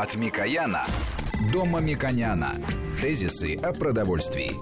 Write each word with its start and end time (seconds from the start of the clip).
От 0.00 0.14
Микояна 0.14 0.86
до 1.52 1.64
Мамиконяна. 1.64 2.54
Тезисы 3.02 3.56
о 3.56 3.72
продовольствии. 3.72 4.52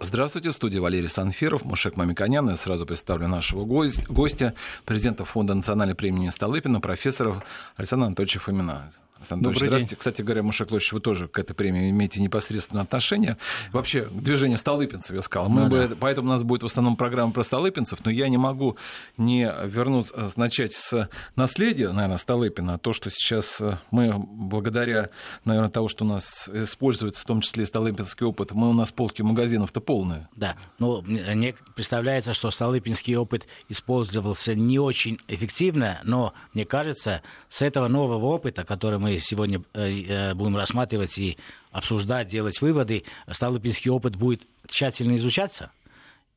Здравствуйте, 0.00 0.50
студия 0.50 0.80
Валерий 0.80 1.10
Санфиров, 1.10 1.62
Мушек 1.62 1.98
Мамиконян. 1.98 2.48
Я 2.48 2.56
сразу 2.56 2.86
представлю 2.86 3.28
нашего 3.28 3.66
гостя, 3.66 4.54
президента 4.86 5.26
Фонда 5.26 5.52
национальной 5.52 5.94
премии 5.94 6.30
Столыпина, 6.30 6.80
профессора 6.80 7.42
Александра 7.76 8.06
Анатольевича 8.06 8.40
Фомина. 8.40 8.90
Александр 9.18 9.54
здравствуйте. 9.54 9.96
Кстати 9.96 10.22
говоря, 10.22 10.42
Мушек 10.42 10.70
Лович, 10.70 10.92
вы 10.92 11.00
тоже 11.00 11.28
к 11.28 11.38
этой 11.38 11.54
премии 11.54 11.90
имеете 11.90 12.20
непосредственное 12.20 12.82
отношение. 12.82 13.38
Вообще, 13.72 14.02
к 14.02 14.22
движению 14.22 14.58
столыпинцев, 14.58 15.14
я 15.14 15.22
сказал. 15.22 15.48
Мы 15.48 15.62
ну, 15.62 15.68
бы, 15.68 15.88
да. 15.88 15.96
Поэтому 15.98 16.28
у 16.28 16.30
нас 16.30 16.42
будет 16.42 16.62
в 16.62 16.66
основном 16.66 16.96
программа 16.96 17.32
про 17.32 17.44
столыпинцев, 17.44 18.04
но 18.04 18.10
я 18.10 18.28
не 18.28 18.36
могу 18.36 18.76
не 19.16 19.50
вернуться, 19.64 20.32
начать 20.36 20.72
с 20.74 21.08
наследия, 21.36 21.90
наверное, 21.92 22.16
Столыпина. 22.16 22.78
То, 22.78 22.92
что 22.92 23.10
сейчас 23.10 23.60
э, 23.60 23.78
мы, 23.90 24.14
благодаря, 24.18 25.10
наверное, 25.44 25.70
того, 25.70 25.88
что 25.88 26.04
у 26.04 26.08
нас 26.08 26.48
используется, 26.52 27.22
в 27.22 27.24
том 27.24 27.40
числе 27.40 27.62
и 27.62 27.66
столыпинский 27.66 28.26
опыт, 28.26 28.52
мы 28.52 28.68
у 28.68 28.72
нас 28.72 28.92
полки 28.92 29.22
магазинов-то 29.22 29.80
полные. 29.80 30.28
Да, 30.34 30.56
ну, 30.78 31.02
мне 31.02 31.54
представляется, 31.74 32.34
что 32.34 32.50
столыпинский 32.50 33.16
опыт 33.16 33.46
использовался 33.68 34.54
не 34.54 34.78
очень 34.78 35.18
эффективно, 35.28 36.00
но, 36.04 36.34
мне 36.52 36.64
кажется, 36.64 37.22
с 37.48 37.62
этого 37.62 37.88
нового 37.88 38.26
опыта, 38.26 38.64
который 38.64 38.98
мы 38.98 39.03
сегодня 39.18 39.62
э, 39.72 40.02
э, 40.02 40.34
будем 40.34 40.56
рассматривать 40.56 41.18
и 41.18 41.36
обсуждать, 41.72 42.28
делать 42.28 42.60
выводы, 42.60 43.04
Столыпинский 43.30 43.90
опыт 43.90 44.16
будет 44.16 44.42
тщательно 44.68 45.16
изучаться– 45.16 45.70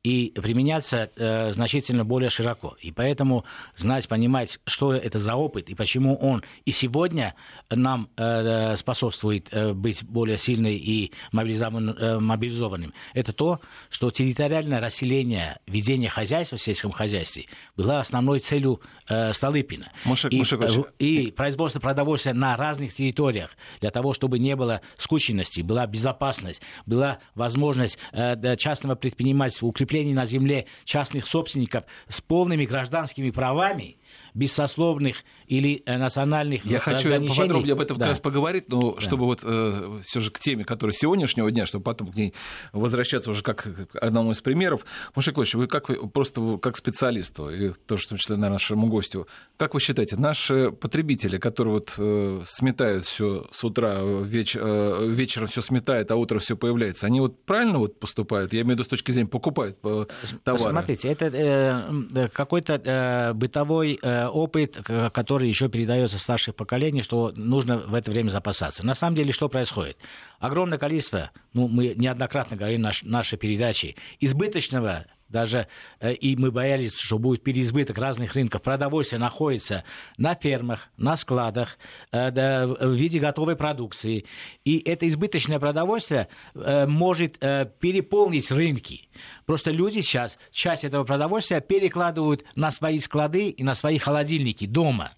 и 0.04 0.32
применяться 0.34 1.10
э, 1.16 1.52
значительно 1.52 2.04
более 2.04 2.30
широко. 2.30 2.76
И 2.80 2.92
поэтому 2.92 3.44
знать, 3.76 4.06
понимать, 4.08 4.60
что 4.64 4.94
это 4.94 5.18
за 5.18 5.34
опыт 5.34 5.68
и 5.68 5.74
почему 5.74 6.16
он 6.16 6.44
и 6.64 6.72
сегодня 6.72 7.34
нам 7.68 8.08
э, 8.16 8.76
способствует 8.76 9.48
э, 9.50 9.72
быть 9.72 10.04
более 10.04 10.36
сильным 10.36 10.70
и 10.70 11.12
мобилизованным, 11.32 11.96
э, 11.96 12.18
мобилизованным, 12.20 12.94
это 13.12 13.32
то, 13.32 13.60
что 13.90 14.10
территориальное 14.10 14.80
расселение, 14.80 15.58
ведение 15.66 16.10
хозяйства 16.10 16.56
в 16.56 16.62
сельском 16.62 16.92
хозяйстве 16.92 17.46
было 17.76 18.00
основной 18.00 18.38
целью 18.38 18.80
э, 19.08 19.32
Столыпина. 19.32 19.90
Мушек, 20.04 20.32
и, 20.32 20.38
Мушек, 20.38 20.60
э, 20.62 20.82
и 20.98 21.30
производство 21.32 21.80
продовольствия 21.80 22.34
на 22.34 22.56
разных 22.56 22.94
территориях 22.94 23.50
для 23.80 23.90
того, 23.90 24.12
чтобы 24.12 24.38
не 24.38 24.54
было 24.54 24.80
скученности, 24.96 25.60
была 25.60 25.86
безопасность, 25.86 26.62
была 26.86 27.18
возможность 27.34 27.98
э, 28.12 28.56
частного 28.56 28.94
предпринимательства 28.94 29.66
укрепления 29.66 29.87
укреплений 29.88 30.12
на 30.12 30.26
земле 30.26 30.66
частных 30.84 31.26
собственников 31.26 31.84
с 32.08 32.20
полными 32.20 32.66
гражданскими 32.66 33.30
правами, 33.30 33.96
без 34.34 34.52
сословных 34.52 35.24
или 35.46 35.82
э, 35.86 35.96
национальных 35.96 36.64
Я 36.64 36.80
хочу 36.80 37.10
поподробнее 37.10 37.72
об 37.72 37.80
этом 37.80 37.96
да. 37.96 38.04
как 38.04 38.08
раз 38.10 38.20
поговорить, 38.20 38.68
но 38.68 38.94
да. 38.94 39.00
чтобы 39.00 39.24
вот 39.24 39.40
э, 39.42 40.00
все 40.04 40.20
же 40.20 40.30
к 40.30 40.38
теме, 40.38 40.64
которая 40.64 40.94
сегодняшнего 40.94 41.50
дня, 41.50 41.66
чтобы 41.66 41.84
потом 41.84 42.12
к 42.12 42.16
ней 42.16 42.34
возвращаться 42.72 43.30
уже 43.30 43.42
как 43.42 43.62
к 43.62 43.98
одному 43.98 44.32
из 44.32 44.40
примеров. 44.40 44.84
Маша 45.14 45.32
Клович, 45.32 45.54
вы 45.54 45.66
как 45.66 45.88
вы 45.88 46.08
просто 46.08 46.58
как 46.58 46.76
специалисту, 46.76 47.50
и 47.50 47.72
тоже 47.86 48.04
в 48.04 48.08
том 48.08 48.18
числе 48.18 48.36
наверное, 48.36 48.54
нашему 48.54 48.86
гостю, 48.88 49.26
как 49.56 49.74
вы 49.74 49.80
считаете, 49.80 50.16
наши 50.16 50.70
потребители, 50.70 51.38
которые 51.38 51.74
вот 51.74 51.94
э, 51.98 52.42
сметают 52.44 53.04
все 53.06 53.46
с 53.50 53.64
утра, 53.64 54.00
веч, 54.02 54.56
э, 54.58 55.06
вечером 55.08 55.48
все 55.48 55.62
сметают, 55.62 56.10
а 56.10 56.16
утром 56.16 56.40
все 56.40 56.56
появляется, 56.56 57.06
они 57.06 57.20
вот 57.20 57.44
правильно 57.44 57.78
вот 57.78 57.98
поступают? 57.98 58.52
Я 58.52 58.60
имею 58.60 58.76
в 58.76 58.78
виду 58.78 58.84
с 58.84 58.88
точки 58.88 59.10
зрения 59.10 59.28
покупают 59.28 59.77
э, 59.84 60.04
товары. 60.44 60.70
Смотрите, 60.70 61.08
это 61.08 61.26
э, 61.26 62.28
какой-то 62.28 62.80
э, 62.84 63.32
бытовой 63.34 63.98
э, 64.00 64.26
опыт, 64.26 64.78
который 65.12 65.48
еще 65.48 65.68
передается 65.68 66.18
старших 66.18 66.54
поколений, 66.54 67.02
что 67.02 67.32
нужно 67.36 67.78
в 67.78 67.94
это 67.94 68.10
время 68.10 68.30
запасаться. 68.30 68.84
На 68.84 68.94
самом 68.94 69.16
деле, 69.16 69.32
что 69.32 69.48
происходит? 69.48 69.98
Огромное 70.38 70.78
количество, 70.78 71.30
ну, 71.52 71.68
мы 71.68 71.94
неоднократно 71.96 72.56
говорили 72.56 72.80
в 72.80 73.02
нашей 73.04 73.38
передаче, 73.38 73.96
избыточного 74.20 75.06
даже 75.28 75.68
э, 76.00 76.14
и 76.14 76.36
мы 76.36 76.50
боялись, 76.50 76.94
что 76.94 77.18
будет 77.18 77.42
переизбыток 77.42 77.98
разных 77.98 78.34
рынков. 78.34 78.62
Продовольствие 78.62 79.20
находится 79.20 79.84
на 80.16 80.34
фермах, 80.34 80.88
на 80.96 81.16
складах, 81.16 81.78
э, 82.12 82.30
в 82.66 82.94
виде 82.94 83.18
готовой 83.18 83.56
продукции. 83.56 84.24
И 84.64 84.78
это 84.78 85.06
избыточное 85.08 85.58
продовольствие 85.58 86.28
э, 86.54 86.86
может 86.86 87.38
переполнить 87.38 88.50
рынки. 88.50 89.08
Просто 89.44 89.70
люди 89.70 90.00
сейчас 90.00 90.38
часть 90.50 90.84
этого 90.84 91.04
продовольствия 91.04 91.60
перекладывают 91.60 92.44
на 92.54 92.70
свои 92.70 92.98
склады 92.98 93.50
и 93.50 93.62
на 93.62 93.74
свои 93.74 93.98
холодильники 93.98 94.66
дома. 94.66 95.12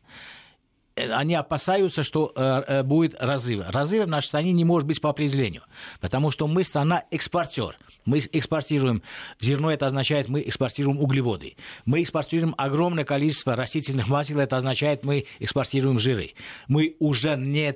Э, 1.01 1.13
они 1.13 1.35
опасаются, 1.35 2.03
что 2.03 2.33
э, 2.35 2.63
э, 2.67 2.83
будет 2.83 3.15
разрыв. 3.19 3.69
Разрыв 3.69 4.05
в 4.05 4.09
нашей 4.09 4.29
стране 4.29 4.53
не 4.53 4.65
может 4.65 4.87
быть 4.87 5.01
по 5.01 5.11
определению, 5.11 5.63
потому 6.01 6.31
что 6.31 6.47
мы 6.47 6.65
страна-экспортер. 6.65 7.77
Мы 8.07 8.19
экспортируем 8.33 9.03
зерно, 9.41 9.71
это 9.71 9.87
означает, 9.87 10.29
мы 10.29 10.41
экспортируем 10.41 10.99
углеводы. 10.99 11.57
Мы 11.85 12.03
экспортируем 12.03 12.55
огромное 12.57 13.05
количество 13.05 13.55
растительных 13.55 14.09
масел, 14.09 14.39
это 14.39 14.57
означает, 14.57 15.05
мы 15.05 15.27
экспортируем 15.39 15.99
жиры. 15.99 16.33
Мы 16.67 16.97
уже 16.99 17.37
не 17.37 17.75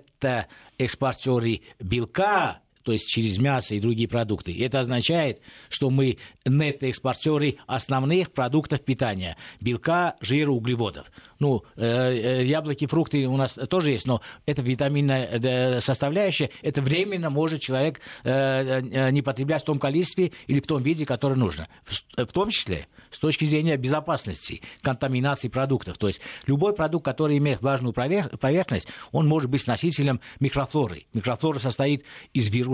экспортеры 0.79 1.61
белка, 1.79 2.61
то 2.85 2.93
есть 2.93 3.09
через 3.09 3.39
мясо 3.39 3.75
и 3.75 3.81
другие 3.81 4.09
продукты. 4.09 4.57
Это 4.63 4.79
означает, 4.79 5.41
что 5.71 5.91
мы 5.91 6.19
нетто-экспортеры 6.45 7.57
основных 7.67 8.31
продуктов 8.31 8.83
питания– 8.83 9.37
белка, 9.61 10.17
жира, 10.21 10.51
углеводов. 10.51 11.11
Ну, 11.39 11.63
э, 11.77 12.43
э, 12.43 12.45
яблоки, 12.45 12.87
фрукты 12.87 13.27
у 13.27 13.37
нас 13.37 13.55
тоже 13.71 13.93
есть, 13.93 14.07
но 14.07 14.21
это 14.47 14.63
витаминная 14.63 15.27
э, 15.27 15.81
составляющая. 15.81 16.51
Это 16.63 16.83
временно 16.83 17.31
может 17.31 17.61
человек 17.61 18.01
не 18.25 19.23
потреблять 19.23 19.63
в 19.63 19.65
том 19.65 19.79
количестве 19.79 20.33
или 20.47 20.61
в 20.61 20.67
том 20.67 20.83
виде, 20.83 21.07
который 21.07 21.37
нужно. 21.37 21.69
В 22.17 22.33
том 22.33 22.51
числе 22.51 22.87
с 23.11 23.19
точки 23.19 23.45
зрения 23.45 23.77
безопасности, 23.77 24.61
контаминации 24.83 25.49
продуктов. 25.49 25.97
То 25.97 26.09
есть 26.09 26.21
любой 26.47 26.75
продукт, 26.75 27.05
который 27.05 27.39
имеет 27.39 27.63
влажную 27.63 27.95
поверхность, 27.95 28.89
он 29.13 29.27
может 29.27 29.51
быть 29.51 29.67
носителем 29.67 30.21
микрофлоры. 30.41 31.07
Микрофлора 31.13 31.59
состоит 31.59 32.05
из 32.33 32.51
вирусов, 32.51 32.74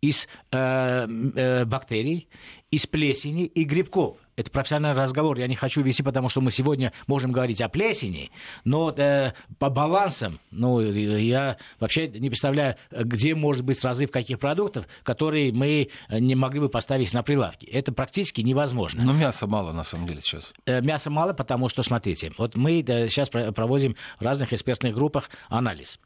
из 0.00 0.28
э, 0.52 1.06
э, 1.36 1.64
бактерий, 1.64 2.28
из 2.70 2.86
плесени 2.86 3.46
и 3.46 3.64
грибков 3.64 4.18
это 4.36 4.50
профессиональный 4.50 5.00
разговор, 5.00 5.38
я 5.38 5.46
не 5.46 5.54
хочу 5.54 5.82
вести, 5.82 6.02
потому 6.02 6.28
что 6.28 6.40
мы 6.40 6.50
сегодня 6.50 6.92
можем 7.06 7.32
говорить 7.32 7.60
о 7.60 7.68
плесени, 7.68 8.30
но 8.64 8.90
э, 8.90 9.32
по 9.58 9.70
балансам, 9.70 10.40
ну, 10.50 10.80
я 10.80 11.56
вообще 11.78 12.08
не 12.08 12.28
представляю, 12.28 12.76
где 12.90 13.34
может 13.34 13.64
быть 13.64 13.82
разрыв 13.84 14.10
каких 14.10 14.38
продуктов, 14.38 14.86
которые 15.02 15.52
мы 15.52 15.90
не 16.10 16.34
могли 16.34 16.60
бы 16.60 16.68
поставить 16.68 17.12
на 17.14 17.22
прилавки. 17.22 17.66
Это 17.66 17.92
практически 17.92 18.40
невозможно. 18.40 19.04
Но 19.04 19.12
мяса 19.12 19.46
мало, 19.46 19.72
на 19.72 19.84
самом 19.84 20.06
деле, 20.06 20.20
сейчас. 20.20 20.52
Э, 20.66 20.80
мяса 20.80 21.10
мало, 21.10 21.32
потому 21.32 21.68
что, 21.68 21.82
смотрите, 21.82 22.32
вот 22.36 22.56
мы 22.56 22.82
э, 22.86 23.08
сейчас 23.08 23.28
проводим 23.28 23.96
в 24.18 24.22
разных 24.22 24.52
экспертных 24.52 24.94
группах 24.94 25.30
анализ. 25.48 25.98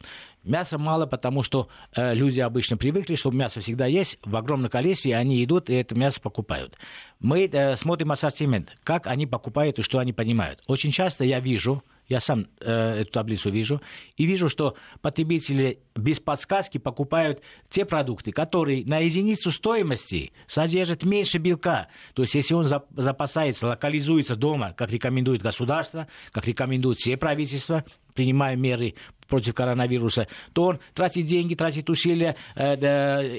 Мяса 0.48 0.78
мало, 0.78 1.04
потому 1.04 1.42
что 1.42 1.68
э, 1.94 2.14
люди 2.14 2.40
обычно 2.40 2.78
привыкли, 2.78 3.16
что 3.16 3.30
мясо 3.30 3.60
всегда 3.60 3.84
есть 3.84 4.18
в 4.24 4.34
огромном 4.34 4.70
количестве, 4.70 5.10
и 5.10 5.14
они 5.14 5.44
идут 5.44 5.68
и 5.68 5.74
это 5.74 5.94
мясо 5.94 6.20
покупают. 6.22 6.74
Мы 7.20 7.46
э, 7.52 7.76
смотрим 7.76 8.12
ассортимент, 8.12 8.72
как 8.82 9.06
они 9.06 9.26
покупают 9.26 9.78
и 9.78 9.82
что 9.82 9.98
они 9.98 10.14
понимают. 10.14 10.62
Очень 10.66 10.90
часто 10.90 11.24
я 11.24 11.40
вижу, 11.40 11.82
я 12.08 12.20
сам 12.20 12.46
э, 12.60 13.00
эту 13.02 13.12
таблицу 13.12 13.50
вижу, 13.50 13.82
и 14.16 14.24
вижу, 14.24 14.48
что 14.48 14.74
потребители 15.02 15.80
без 15.94 16.18
подсказки 16.18 16.78
покупают 16.78 17.42
те 17.68 17.84
продукты, 17.84 18.32
которые 18.32 18.86
на 18.86 19.00
единицу 19.00 19.50
стоимости 19.50 20.32
содержат 20.46 21.02
меньше 21.02 21.36
белка. 21.36 21.88
То 22.14 22.22
есть, 22.22 22.34
если 22.34 22.54
он 22.54 22.64
запасается, 22.64 23.66
локализуется 23.66 24.34
дома, 24.34 24.72
как 24.72 24.90
рекомендует 24.90 25.42
государство, 25.42 26.08
как 26.32 26.46
рекомендуют 26.46 26.98
все 26.98 27.18
правительства, 27.18 27.84
принимая 28.18 28.56
меры 28.56 28.94
против 29.28 29.54
коронавируса, 29.54 30.26
то 30.52 30.64
он 30.64 30.80
тратит 30.92 31.26
деньги, 31.26 31.54
тратит 31.54 31.88
усилия, 31.88 32.34
э, 32.56 32.74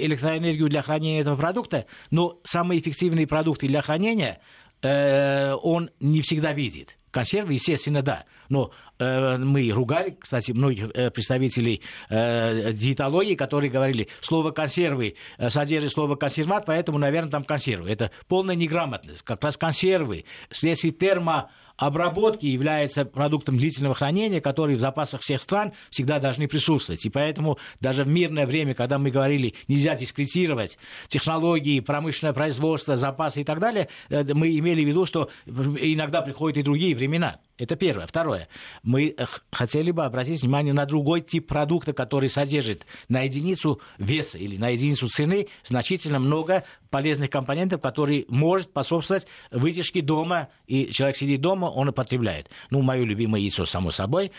электроэнергию 0.06 0.70
для 0.70 0.82
хранения 0.82 1.20
этого 1.20 1.36
продукта, 1.36 1.86
но 2.12 2.40
самые 2.46 2.80
эффективные 2.80 3.28
продукты 3.28 3.68
для 3.68 3.82
хранения 3.82 4.40
э, 4.82 5.52
он 5.62 5.90
не 6.00 6.22
всегда 6.22 6.54
видит. 6.54 6.96
Консервы, 7.12 7.56
естественно, 7.56 8.04
да. 8.04 8.24
Но 8.48 8.72
э, 9.00 9.38
мы 9.38 9.70
ругали, 9.72 10.16
кстати, 10.18 10.54
многих 10.54 10.92
э, 10.94 11.10
представителей 11.10 11.82
э, 12.10 12.72
диетологии, 12.72 13.36
которые 13.36 13.70
говорили, 13.70 14.08
слово 14.22 14.52
консервы 14.52 15.16
э, 15.40 15.50
содержит 15.50 15.92
слово 15.92 16.16
консерват, 16.16 16.66
поэтому, 16.66 17.00
наверное, 17.00 17.32
там 17.32 17.44
консервы. 17.44 17.90
Это 17.90 18.12
полная 18.30 18.56
неграмотность. 18.56 19.24
Как 19.24 19.44
раз 19.44 19.58
консервы 19.58 20.24
вследствие 20.50 20.94
термо 20.94 21.50
обработки 21.80 22.46
является 22.46 23.06
продуктом 23.06 23.58
длительного 23.58 23.96
хранения, 23.96 24.42
который 24.42 24.76
в 24.76 24.80
запасах 24.80 25.22
всех 25.22 25.42
стран 25.42 25.72
всегда 25.90 26.20
должны 26.20 26.48
присутствовать. 26.48 27.06
И 27.06 27.10
поэтому 27.10 27.58
даже 27.80 28.04
в 28.04 28.08
мирное 28.08 28.46
время, 28.46 28.76
когда 28.76 29.00
мы 29.00 29.12
говорили, 29.12 29.56
нельзя 29.68 29.96
дискретировать 29.96 30.78
технологии, 31.08 31.80
промышленное 31.80 32.34
производство, 32.34 32.98
запасы 32.98 33.42
и 33.42 33.44
так 33.46 33.60
далее, 33.60 33.88
э, 34.10 34.26
мы 34.34 34.58
имели 34.58 34.84
в 34.84 34.88
виду, 34.88 35.06
что 35.06 35.30
иногда 35.48 36.22
приходят 36.22 36.58
и 36.58 36.64
другие 36.64 36.96
времена. 36.96 37.40
Это 37.60 37.76
первое. 37.76 38.08
Второе. 38.08 38.48
Мы 38.84 39.16
хотели 39.52 39.92
бы 39.92 40.06
обратить 40.06 40.42
внимание 40.42 40.74
на 40.74 40.86
другой 40.86 41.22
тип 41.22 41.48
продукта, 41.48 41.94
который 41.94 42.30
содержит 42.30 42.86
на 43.10 43.22
единицу 43.22 43.82
веса 43.98 44.38
или 44.38 44.58
на 44.58 44.70
единицу 44.70 45.10
цены 45.10 45.48
значительно 45.64 46.20
много 46.20 46.64
полезных 46.90 47.30
компонентов, 47.30 47.82
которые 47.82 48.26
может 48.30 48.70
способствовать 48.70 49.28
вытяжке 49.52 50.02
дома, 50.02 50.50
и 50.68 50.90
человек 50.92 51.18
сидит 51.18 51.42
дома, 51.42 51.66
он 51.66 51.90
употребляет. 51.90 52.50
Ну, 52.70 52.82
мое 52.82 53.04
любимое 53.04 53.42
яйцо, 53.42 53.66
само 53.66 53.92
собой. 53.92 54.32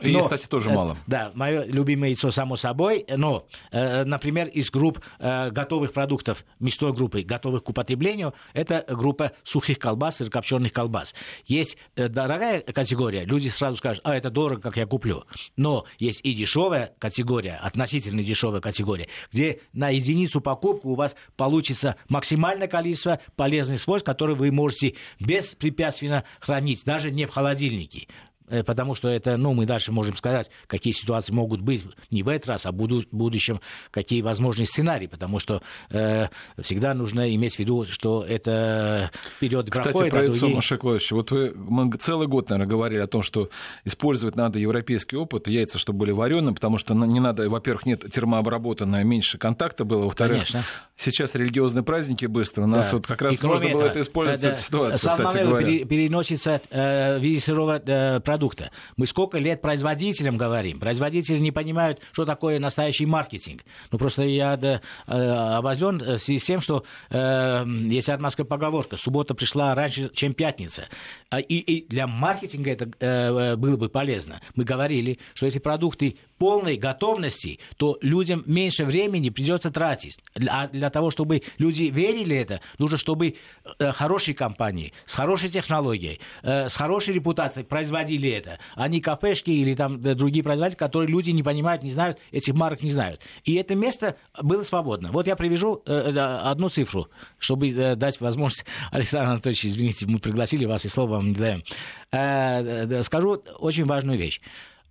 И, 0.00 0.14
кстати, 0.16 0.46
тоже 0.46 0.70
мало. 0.70 0.96
Да, 1.06 1.30
мое 1.34 1.64
любимое 1.64 2.10
яйцо, 2.10 2.30
само 2.30 2.56
собой, 2.56 3.04
но, 3.08 3.46
э, 3.70 4.04
например, 4.04 4.48
из 4.48 4.70
групп 4.70 5.00
э, 5.18 5.50
готовых 5.50 5.92
продуктов, 5.92 6.44
мясной 6.58 6.92
группы, 6.92 7.22
готовых 7.22 7.64
к 7.64 7.68
употреблению, 7.68 8.34
это 8.54 8.84
группа 8.88 9.32
сухих 9.44 9.78
колбас 9.78 10.20
и 10.20 10.24
копченых 10.28 10.72
колбас. 10.72 11.14
Есть 11.46 11.76
э, 11.96 12.08
дорогая 12.26 12.60
категория, 12.60 13.24
люди 13.24 13.48
сразу 13.48 13.76
скажут, 13.76 14.02
а, 14.04 14.16
это 14.16 14.30
дорого, 14.30 14.60
как 14.60 14.76
я 14.76 14.86
куплю. 14.86 15.24
Но 15.56 15.84
есть 15.98 16.20
и 16.22 16.34
дешевая 16.34 16.94
категория, 16.98 17.58
относительно 17.62 18.22
дешевая 18.22 18.60
категория, 18.60 19.08
где 19.32 19.60
на 19.72 19.90
единицу 19.90 20.40
покупку 20.40 20.90
у 20.90 20.94
вас 20.94 21.16
получится 21.36 21.96
максимальное 22.08 22.68
количество 22.68 23.20
полезных 23.36 23.80
свойств, 23.80 24.06
которые 24.06 24.36
вы 24.36 24.50
можете 24.50 24.94
беспрепятственно 25.20 26.24
хранить, 26.40 26.84
даже 26.84 27.10
не 27.10 27.26
в 27.26 27.30
холодильнике. 27.30 28.08
Э, 28.52 28.62
потому 28.62 28.94
что 28.94 29.08
это, 29.08 29.38
ну, 29.38 29.54
мы 29.54 29.64
дальше 29.64 29.92
можем 29.92 30.14
сказать, 30.14 30.50
какие 30.66 30.92
ситуации 30.92 31.32
могут 31.32 31.62
быть 31.62 31.84
не 32.10 32.22
в 32.22 32.28
этот 32.28 32.48
раз, 32.48 32.66
а 32.66 32.70
в 32.70 32.74
будущем, 32.74 33.60
какие 33.90 34.20
возможные 34.20 34.66
сценарии, 34.66 35.06
потому 35.06 35.38
что 35.38 35.62
э, 35.88 36.28
всегда 36.60 36.92
нужно 36.92 37.34
иметь 37.34 37.56
в 37.56 37.58
виду, 37.58 37.86
что 37.86 38.22
это 38.22 39.10
период 39.40 39.70
Кстати, 39.70 39.84
проходит, 39.84 40.10
про 40.10 40.20
а 40.20 40.22
яйцо, 40.24 40.38
другие... 40.40 41.00
вот 41.12 41.30
вы, 41.30 41.54
мы 41.54 41.90
целый 41.92 42.28
год, 42.28 42.50
наверное, 42.50 42.70
говорили 42.70 43.00
о 43.00 43.06
том, 43.06 43.22
что 43.22 43.48
использовать 43.84 44.36
надо 44.36 44.58
европейский 44.58 45.16
опыт, 45.16 45.48
яйца, 45.48 45.78
чтобы 45.78 46.00
были 46.00 46.10
вареные, 46.10 46.54
потому 46.54 46.76
что 46.76 46.92
не 46.92 47.20
надо, 47.20 47.48
во-первых, 47.48 47.86
нет 47.86 48.04
термообработанное, 48.12 49.02
меньше 49.02 49.38
контакта 49.38 49.86
было, 49.86 50.04
во-вторых, 50.04 50.48
Конечно. 50.48 50.62
сейчас 50.94 51.34
религиозные 51.34 51.84
праздники 51.84 52.26
быстро, 52.26 52.64
у 52.64 52.66
нас 52.66 52.90
да. 52.90 52.96
вот 52.98 53.06
как 53.06 53.22
раз 53.22 53.40
можно 53.42 53.70
было 53.70 53.84
это 53.84 54.02
использовать 54.02 54.42
да, 54.42 54.54
в 54.54 54.60
ситуации, 54.60 55.08
кстати 55.08 55.46
говоря. 55.46 55.86
переносится 55.86 56.60
э, 56.68 57.18
в 57.18 57.22
виде 57.22 57.40
сырого 57.40 57.80
э, 57.82 58.20
продукта. 58.42 58.72
Мы 58.96 59.06
сколько 59.06 59.38
лет 59.38 59.62
производителям 59.62 60.36
говорим. 60.36 60.80
Производители 60.80 61.38
не 61.38 61.52
понимают, 61.52 62.00
что 62.10 62.24
такое 62.24 62.58
настоящий 62.58 63.06
маркетинг. 63.06 63.62
Ну, 63.92 63.98
просто 63.98 64.24
я 64.24 64.56
да, 64.56 64.80
э, 65.06 65.12
обозлен 65.12 66.18
связи 66.18 66.38
с 66.38 66.44
тем, 66.44 66.60
что 66.60 66.82
э, 67.10 67.64
есть 67.84 68.08
армянская 68.08 68.44
поговорка. 68.44 68.96
Суббота 68.96 69.34
пришла 69.34 69.76
раньше, 69.76 70.10
чем 70.12 70.34
пятница. 70.34 70.88
А, 71.30 71.38
и, 71.38 71.54
и 71.54 71.86
для 71.88 72.08
маркетинга 72.08 72.72
это 72.72 72.90
э, 72.98 73.54
было 73.54 73.76
бы 73.76 73.88
полезно. 73.88 74.40
Мы 74.56 74.64
говорили, 74.64 75.20
что 75.34 75.46
эти 75.46 75.58
продукты 75.58 76.16
полной 76.42 76.76
готовности, 76.76 77.60
то 77.76 77.98
людям 78.02 78.42
меньше 78.46 78.84
времени 78.84 79.30
придется 79.30 79.70
тратить. 79.70 80.18
А 80.48 80.66
для 80.66 80.90
того, 80.90 81.12
чтобы 81.12 81.42
люди 81.58 81.84
верили 81.84 82.34
это, 82.34 82.60
нужно, 82.78 82.98
чтобы 82.98 83.36
э, 83.78 83.92
хорошие 83.92 84.34
компании 84.34 84.92
с 85.06 85.14
хорошей 85.14 85.50
технологией, 85.50 86.18
э, 86.42 86.68
с 86.68 86.74
хорошей 86.74 87.14
репутацией 87.14 87.64
производили 87.64 88.21
это, 88.30 88.58
а 88.74 88.88
кафешки 89.00 89.50
или 89.50 89.74
там 89.74 90.00
другие 90.00 90.42
производители, 90.42 90.78
которые 90.78 91.10
люди 91.10 91.30
не 91.30 91.42
понимают, 91.42 91.82
не 91.82 91.90
знают, 91.90 92.18
этих 92.30 92.54
марок 92.54 92.82
не 92.82 92.90
знают. 92.90 93.20
И 93.44 93.54
это 93.54 93.74
место 93.74 94.16
было 94.40 94.62
свободно. 94.62 95.10
Вот 95.12 95.26
я 95.26 95.36
привяжу 95.36 95.82
э, 95.86 96.10
одну 96.10 96.68
цифру, 96.68 97.08
чтобы 97.38 97.94
дать 97.96 98.20
возможность, 98.20 98.64
Александр 98.90 99.30
Анатольевич, 99.30 99.66
извините, 99.66 100.06
мы 100.06 100.18
пригласили 100.18 100.64
вас, 100.64 100.84
и 100.84 100.88
слово 100.88 101.12
вам 101.12 101.28
не 101.28 101.34
даем. 101.34 103.02
Скажу 103.02 103.42
очень 103.58 103.84
важную 103.84 104.18
вещь. 104.18 104.40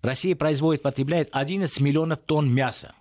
Россия 0.01 0.35
производит, 0.35 0.81
потребляет 0.81 1.29
11 1.31 1.79
миллионов 1.79 2.19
тонн 2.25 2.51
мяса. 2.51 2.93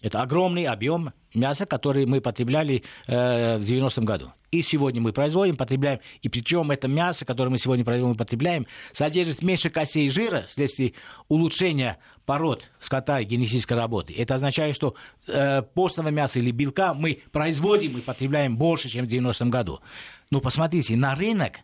Это 0.00 0.22
огромный 0.22 0.66
объем 0.66 1.12
мяса, 1.34 1.66
который 1.66 2.06
мы 2.06 2.20
потребляли 2.20 2.82
э, 3.06 3.58
в 3.58 3.62
90-м 3.62 4.04
году. 4.04 4.32
И 4.52 4.60
сегодня 4.60 5.00
мы 5.00 5.14
производим, 5.14 5.56
потребляем. 5.56 6.00
И 6.20 6.28
причем 6.28 6.70
это 6.70 6.86
мясо, 6.86 7.24
которое 7.24 7.48
мы 7.48 7.56
сегодня 7.56 7.86
производим 7.86 8.14
и 8.14 8.18
потребляем, 8.18 8.66
содержит 8.92 9.40
меньше 9.40 9.70
костей 9.70 10.10
жира 10.10 10.44
вследствие 10.46 10.92
улучшения 11.28 11.96
пород 12.26 12.70
скота 12.78 13.20
и 13.20 13.24
генетической 13.24 13.72
работы. 13.72 14.14
Это 14.14 14.34
означает, 14.34 14.76
что 14.76 14.94
э, 15.26 15.62
постного 15.62 16.08
мяса 16.08 16.38
или 16.38 16.50
белка 16.50 16.92
мы 16.92 17.22
производим 17.32 17.96
и 17.96 18.02
потребляем 18.02 18.58
больше, 18.58 18.90
чем 18.90 19.06
в 19.06 19.10
90-м 19.10 19.48
году. 19.48 19.80
Но 20.30 20.42
посмотрите, 20.42 20.96
на 20.96 21.14
рынок 21.14 21.60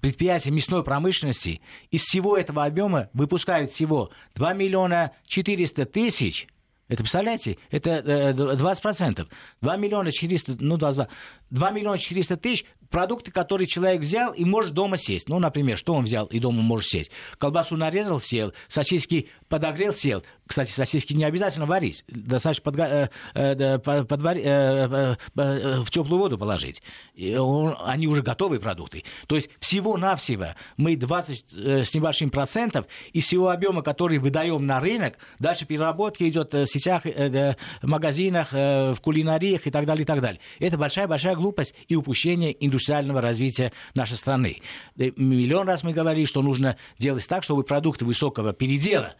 предприятия 0.00 0.50
мясной 0.50 0.82
промышленности 0.82 1.60
из 1.92 2.02
всего 2.02 2.36
этого 2.36 2.64
объема 2.64 3.10
выпускают 3.12 3.70
всего 3.70 4.10
2 4.34 4.54
миллиона 4.54 5.12
400 5.28 5.86
тысяч 5.86 6.48
это, 6.88 7.02
представляете, 7.02 7.58
это 7.70 7.98
20%. 8.00 9.20
Э, 9.20 9.24
2 9.60 9.76
миллиона 9.76 10.10
400, 10.10 10.56
ну, 10.58 10.76
22, 10.78 11.08
2 11.50 11.70
миллиона 11.70 11.98
400 11.98 12.36
тысяч 12.38 12.64
продукты, 12.90 13.30
которые 13.30 13.66
человек 13.66 14.00
взял 14.00 14.32
и 14.32 14.44
может 14.44 14.72
дома 14.72 14.96
сесть. 14.96 15.28
Ну, 15.28 15.38
например, 15.38 15.76
что 15.76 15.94
он 15.94 16.04
взял 16.04 16.26
и 16.26 16.38
дома 16.40 16.62
может 16.62 16.88
сесть? 16.88 17.10
Колбасу 17.36 17.76
нарезал, 17.76 18.20
сел, 18.20 18.54
сосиски 18.68 19.28
подогрел, 19.48 19.92
сел. 19.92 20.22
Кстати, 20.48 20.72
сосиски 20.72 21.12
не 21.12 21.24
обязательно 21.24 21.66
варить. 21.66 22.04
Достаточно 22.08 22.62
подга... 22.64 22.88
э, 22.88 23.08
э, 23.34 23.78
подварить, 23.78 24.44
э, 24.46 25.16
в 25.34 25.90
теплую 25.90 26.22
воду 26.22 26.38
положить. 26.38 26.82
Они 27.14 28.06
уже 28.06 28.22
готовые 28.22 28.58
продукты. 28.58 29.04
То 29.26 29.36
есть 29.36 29.50
всего-навсего 29.60 30.54
мы 30.78 30.96
20 30.96 31.44
э, 31.54 31.84
с 31.84 31.92
небольшим 31.92 32.30
процентов 32.30 32.86
из 33.12 33.24
всего 33.24 33.50
объема, 33.50 33.82
который 33.82 34.16
выдаем 34.18 34.64
на 34.64 34.80
рынок, 34.80 35.18
дальше 35.38 35.66
переработка 35.66 36.26
идет 36.26 36.54
в 36.54 36.66
сетях, 36.66 37.04
в 37.04 37.56
магазинах, 37.82 38.52
в 38.52 38.96
кулинариях 39.02 39.66
и 39.66 39.70
так 39.70 39.84
далее, 39.84 40.02
и 40.02 40.06
так 40.06 40.22
далее. 40.22 40.40
Это 40.58 40.78
большая-большая 40.78 41.36
глупость 41.36 41.74
и 41.88 41.94
упущение 41.94 42.56
индустриального 42.64 43.20
развития 43.20 43.72
нашей 43.94 44.16
страны. 44.16 44.62
Миллион 44.96 45.68
раз 45.68 45.82
мы 45.82 45.92
говорили, 45.92 46.24
что 46.24 46.40
нужно 46.40 46.78
делать 46.96 47.28
так, 47.28 47.42
чтобы 47.42 47.64
продукты 47.64 48.06
высокого 48.06 48.54
передела 48.54 49.14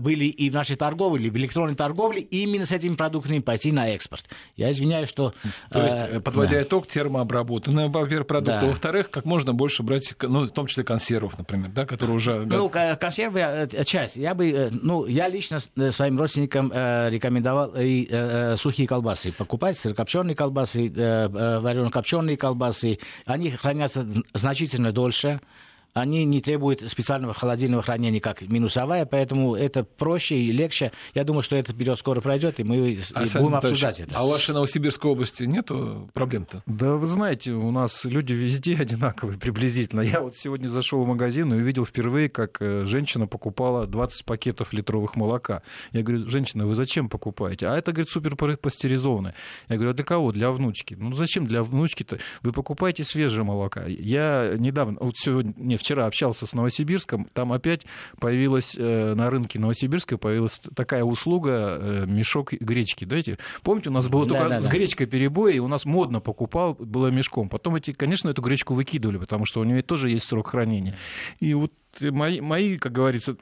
были 0.00 0.26
и 0.26 0.48
в 0.48 0.54
нашей 0.54 0.76
торговле, 0.76 1.30
в 1.30 1.36
электронной 1.36 1.74
торговле, 1.74 2.20
именно 2.20 2.64
с 2.64 2.72
этими 2.72 2.94
продуктами 2.94 3.40
пойти 3.40 3.72
на 3.72 3.88
экспорт. 3.88 4.28
Я 4.56 4.70
извиняюсь, 4.70 5.08
что... 5.08 5.34
То 5.70 5.82
есть, 5.82 5.96
э, 5.96 6.20
подводя 6.20 6.52
да. 6.52 6.62
итог, 6.62 6.86
термообработанные, 6.86 7.88
во-первых, 7.88 8.28
продукты. 8.28 8.60
Да. 8.60 8.66
Во-вторых, 8.66 9.10
как 9.10 9.24
можно 9.24 9.52
больше 9.52 9.82
брать, 9.82 10.14
ну, 10.22 10.46
в 10.46 10.50
том 10.50 10.66
числе 10.68 10.84
консервов, 10.84 11.36
например, 11.36 11.70
да, 11.70 11.84
которые 11.84 12.16
уже... 12.16 12.46
Ну, 12.46 12.68
консервы, 12.68 13.40
э, 13.40 13.84
часть. 13.84 14.16
Я 14.16 14.34
бы, 14.34 14.68
ну, 14.70 15.06
я 15.06 15.28
лично 15.28 15.58
своим 15.90 16.18
родственникам 16.18 16.70
рекомендовал 16.72 17.74
и 17.76 18.56
сухие 18.56 18.86
колбасы 18.86 19.32
покупать, 19.32 19.76
сырокопченые 19.76 20.36
колбасы, 20.36 20.88
варено-копченые 20.88 22.36
колбасы. 22.36 22.98
Они 23.24 23.50
хранятся 23.50 24.06
значительно 24.32 24.92
дольше 24.92 25.40
они 25.94 26.24
не 26.24 26.40
требуют 26.40 26.88
специального 26.90 27.34
холодильного 27.34 27.82
хранения, 27.82 28.20
как 28.20 28.42
минусовая, 28.42 29.04
поэтому 29.04 29.54
это 29.54 29.84
проще 29.84 30.36
и 30.36 30.52
легче. 30.52 30.92
Я 31.14 31.24
думаю, 31.24 31.42
что 31.42 31.56
этот 31.56 31.76
период 31.76 31.98
скоро 31.98 32.20
пройдет, 32.20 32.60
и 32.60 32.64
мы 32.64 32.98
а, 33.14 33.24
и 33.24 33.38
будем 33.38 33.54
обсуждать 33.54 34.00
это. 34.00 34.14
А 34.16 34.24
у 34.24 34.30
вашей 34.30 34.54
Новосибирской 34.54 35.10
области 35.10 35.44
нету 35.44 36.10
проблем-то? 36.14 36.62
Да 36.66 36.92
вы 36.92 37.06
знаете, 37.06 37.52
у 37.52 37.70
нас 37.70 38.04
люди 38.04 38.32
везде 38.32 38.76
одинаковые 38.80 39.38
приблизительно. 39.38 40.00
Я 40.00 40.20
вот 40.20 40.36
сегодня 40.36 40.68
зашел 40.68 41.04
в 41.04 41.06
магазин 41.06 41.52
и 41.52 41.56
увидел 41.56 41.84
впервые, 41.84 42.28
как 42.28 42.60
э, 42.60 42.84
женщина 42.86 43.26
покупала 43.26 43.86
20 43.86 44.24
пакетов 44.24 44.72
литровых 44.72 45.16
молока. 45.16 45.62
Я 45.92 46.02
говорю, 46.02 46.28
женщина, 46.28 46.66
вы 46.66 46.74
зачем 46.74 47.08
покупаете? 47.08 47.68
А 47.68 47.76
это, 47.76 47.92
говорит, 47.92 48.10
супер 48.10 48.36
пастеризованное. 48.36 49.34
Я 49.68 49.76
говорю, 49.76 49.90
а 49.90 49.94
для 49.94 50.04
кого? 50.04 50.32
Для 50.32 50.50
внучки. 50.50 50.94
Ну 50.98 51.14
зачем 51.14 51.46
для 51.46 51.62
внучки-то? 51.62 52.18
Вы 52.42 52.52
покупаете 52.52 53.04
свежее 53.04 53.44
молоко. 53.44 53.82
Я 53.86 54.54
недавно, 54.56 54.98
вот 55.00 55.16
сегодня, 55.16 55.52
не, 55.56 55.76
вчера 55.82 56.06
общался 56.06 56.46
с 56.46 56.52
Новосибирском, 56.52 57.26
там 57.32 57.52
опять 57.52 57.82
появилась 58.18 58.74
э, 58.76 59.14
на 59.14 59.30
рынке 59.30 59.58
Новосибирска 59.58 60.18
появилась 60.18 60.60
такая 60.74 61.04
услуга 61.04 61.78
э, 61.80 62.04
мешок 62.06 62.52
гречки. 62.52 63.04
Знаете, 63.04 63.38
помните, 63.62 63.90
у 63.90 63.92
нас 63.92 64.08
было 64.08 64.26
только 64.26 64.48
да, 64.48 64.62
с 64.62 64.64
да. 64.64 64.70
гречкой 64.70 65.06
перебои, 65.06 65.54
и 65.54 65.58
у 65.58 65.68
нас 65.68 65.84
модно 65.84 66.20
покупал, 66.20 66.74
было 66.74 67.08
мешком. 67.08 67.48
Потом 67.48 67.76
эти, 67.76 67.92
конечно, 67.92 68.28
эту 68.28 68.42
гречку 68.42 68.74
выкидывали, 68.74 69.18
потому 69.18 69.44
что 69.44 69.60
у 69.60 69.64
нее 69.64 69.82
тоже 69.82 70.10
есть 70.10 70.26
срок 70.26 70.48
хранения. 70.48 70.96
И 71.40 71.54
вот 71.54 71.72
мои, 72.00 72.40
мои 72.40 72.78
как 72.78 72.92
говорится, 72.92 73.36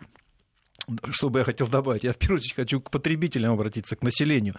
что 1.10 1.30
бы 1.30 1.40
я 1.40 1.44
хотел 1.44 1.68
добавить? 1.68 2.04
Я 2.04 2.12
в 2.12 2.16
первую 2.16 2.38
очередь 2.38 2.54
хочу 2.54 2.80
к 2.80 2.90
потребителям 2.90 3.52
обратиться, 3.52 3.96
к 3.96 4.02
населению. 4.02 4.54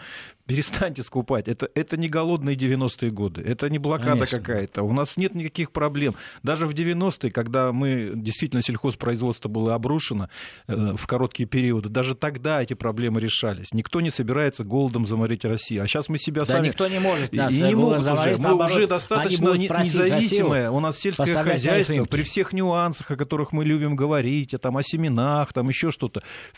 Перестаньте 0.45 1.03
скупать. 1.03 1.47
Это, 1.47 1.69
это 1.75 1.97
не 1.97 2.09
голодные 2.09 2.55
90-е 2.55 3.11
годы, 3.11 3.41
это 3.41 3.69
не 3.69 3.79
блокада 3.79 4.25
какая-то. 4.25 4.83
У 4.83 4.93
нас 4.93 5.17
нет 5.17 5.35
никаких 5.35 5.71
проблем. 5.71 6.15
Даже 6.43 6.67
в 6.67 6.71
90-е, 6.71 7.31
когда 7.31 7.71
мы 7.71 8.11
действительно 8.15 8.61
сельхозпроизводство 8.61 9.49
было 9.49 9.75
обрушено 9.75 10.29
э, 10.67 10.95
в 10.95 11.07
короткие 11.07 11.47
периоды, 11.47 11.89
даже 11.89 12.15
тогда 12.15 12.61
эти 12.61 12.73
проблемы 12.73 13.19
решались. 13.19 13.73
Никто 13.73 14.01
не 14.01 14.09
собирается 14.09 14.63
голодом 14.63 15.05
заморить 15.05 15.45
Россию. 15.45 15.83
А 15.83 15.87
сейчас 15.87 16.09
мы 16.09 16.17
себя 16.17 16.41
да 16.41 16.45
сами... 16.45 16.67
никто 16.67 16.87
не 16.87 16.99
может 16.99 17.33
нас 17.33 17.53
и 17.53 17.61
не 17.61 17.75
могут 17.75 17.99
уже. 17.99 18.35
Мы 18.37 18.63
уже 18.63 18.87
достаточно 18.87 19.53
независимое. 19.53 20.71
У 20.71 20.79
нас 20.79 20.97
сельское 20.97 21.43
хозяйство 21.43 22.05
при 22.05 22.23
всех 22.23 22.53
нюансах, 22.53 23.11
о 23.11 23.15
которых 23.15 23.51
мы 23.51 23.65
любим 23.65 23.95
говорить, 23.95 24.53
там, 24.61 24.77
о 24.77 24.83
семенах, 24.83 25.53
там 25.53 25.67
еще 25.69 25.91
что-то. 25.91 26.10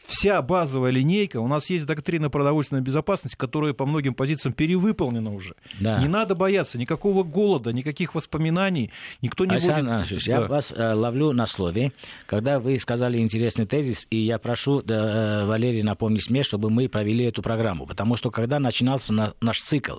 Вся 0.06 0.42
базовая 0.42 0.92
линейка, 0.92 1.38
у 1.38 1.48
нас 1.48 1.70
есть 1.70 1.86
доктрина 1.86 2.30
продовольственной 2.30 2.82
безопасности, 2.82 3.38
которая 3.38 3.74
по 3.74 3.86
многим 3.86 4.14
позициям 4.14 4.54
перевыполнена 4.54 5.34
уже. 5.34 5.56
Да. 5.80 6.00
Не 6.00 6.08
надо 6.08 6.36
бояться 6.36 6.78
никакого 6.78 7.24
голода, 7.24 7.72
никаких 7.72 8.16
воспоминаний. 8.16 8.92
Никто 9.22 9.46
не 9.46 9.52
Александр 9.52 9.82
будет... 9.82 9.90
Иванович, 9.90 10.26
да. 10.26 10.32
я 10.32 10.42
вас 10.42 10.74
э, 10.76 10.94
ловлю 10.94 11.32
на 11.32 11.48
слове, 11.48 11.92
когда 12.26 12.60
вы 12.60 12.80
сказали 12.80 13.20
интересный 13.20 13.66
тезис, 13.66 14.08
и 14.10 14.18
я 14.18 14.40
прошу 14.40 14.82
э, 14.82 15.46
Валерий 15.46 15.84
напомнить 15.84 16.30
мне, 16.30 16.44
чтобы 16.44 16.70
мы 16.70 16.90
провели 16.90 17.26
эту 17.26 17.42
программу, 17.42 17.86
потому 17.86 18.16
что 18.16 18.32
когда 18.32 18.60
начинался 18.60 19.14
на, 19.14 19.34
наш 19.42 19.62
цикл, 19.62 19.98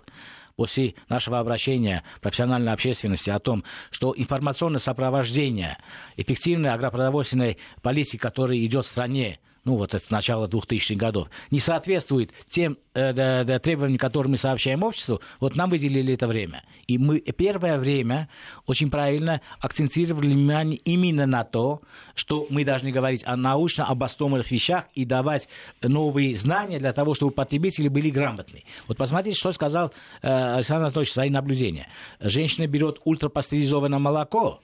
после 0.57 0.95
нашего 1.09 1.39
обращения 1.39 2.03
профессиональной 2.21 2.73
общественности 2.73 3.31
о 3.31 3.39
том, 3.39 3.65
что 3.91 4.15
информационное 4.17 4.79
сопровождение 4.79 5.79
эффективной 6.17 6.71
агропродовольственной 6.71 7.59
политики, 7.83 8.17
которая 8.17 8.59
идет 8.59 8.85
в 8.85 8.89
стране, 8.89 9.41
ну 9.65 9.77
вот 9.77 9.95
это 9.95 10.05
начало 10.11 10.47
2000-х 10.47 10.95
годов, 10.95 11.29
не 11.51 11.59
соответствует 11.59 12.31
тем 12.49 12.77
э, 12.95 13.13
да, 13.13 13.59
требованиям, 13.59 13.99
которые 13.99 14.31
мы 14.31 14.37
сообщаем 14.37 14.83
обществу, 14.83 15.21
вот 15.41 15.57
нам 15.57 15.71
выделили 15.71 16.15
это 16.15 16.27
время. 16.27 16.65
И 16.87 16.99
мы 16.99 17.21
первое 17.21 17.79
время 17.79 18.29
очень 18.67 18.91
правильно 18.91 19.41
акцентировали 19.59 20.29
внимание 20.29 20.79
именно 20.85 21.27
на 21.27 21.45
то, 21.45 21.81
что 22.15 22.47
мы 22.51 22.65
должны 22.65 22.91
говорить 22.91 23.25
о 23.27 23.37
научно 23.37 23.87
обоснованных 23.87 24.51
вещах 24.51 24.85
и 24.95 25.05
давать 25.05 25.49
новые 25.83 26.37
знания 26.37 26.79
для 26.79 26.93
того, 26.93 27.15
чтобы 27.15 27.33
потребители 27.33 27.89
были 27.89 28.11
грамотны. 28.11 28.65
Вот 28.87 28.99
посмотрите, 28.99 29.39
что 29.39 29.53
сказал 29.53 29.93
э, 30.23 30.55
Александр 30.57 30.87
Анатольевич, 30.87 31.13
свои 31.13 31.31
наблюдения. 31.31 31.89
Женщина 32.21 32.67
берет 32.67 33.01
ультрапастеризованное 33.05 33.99
молоко, 33.99 34.61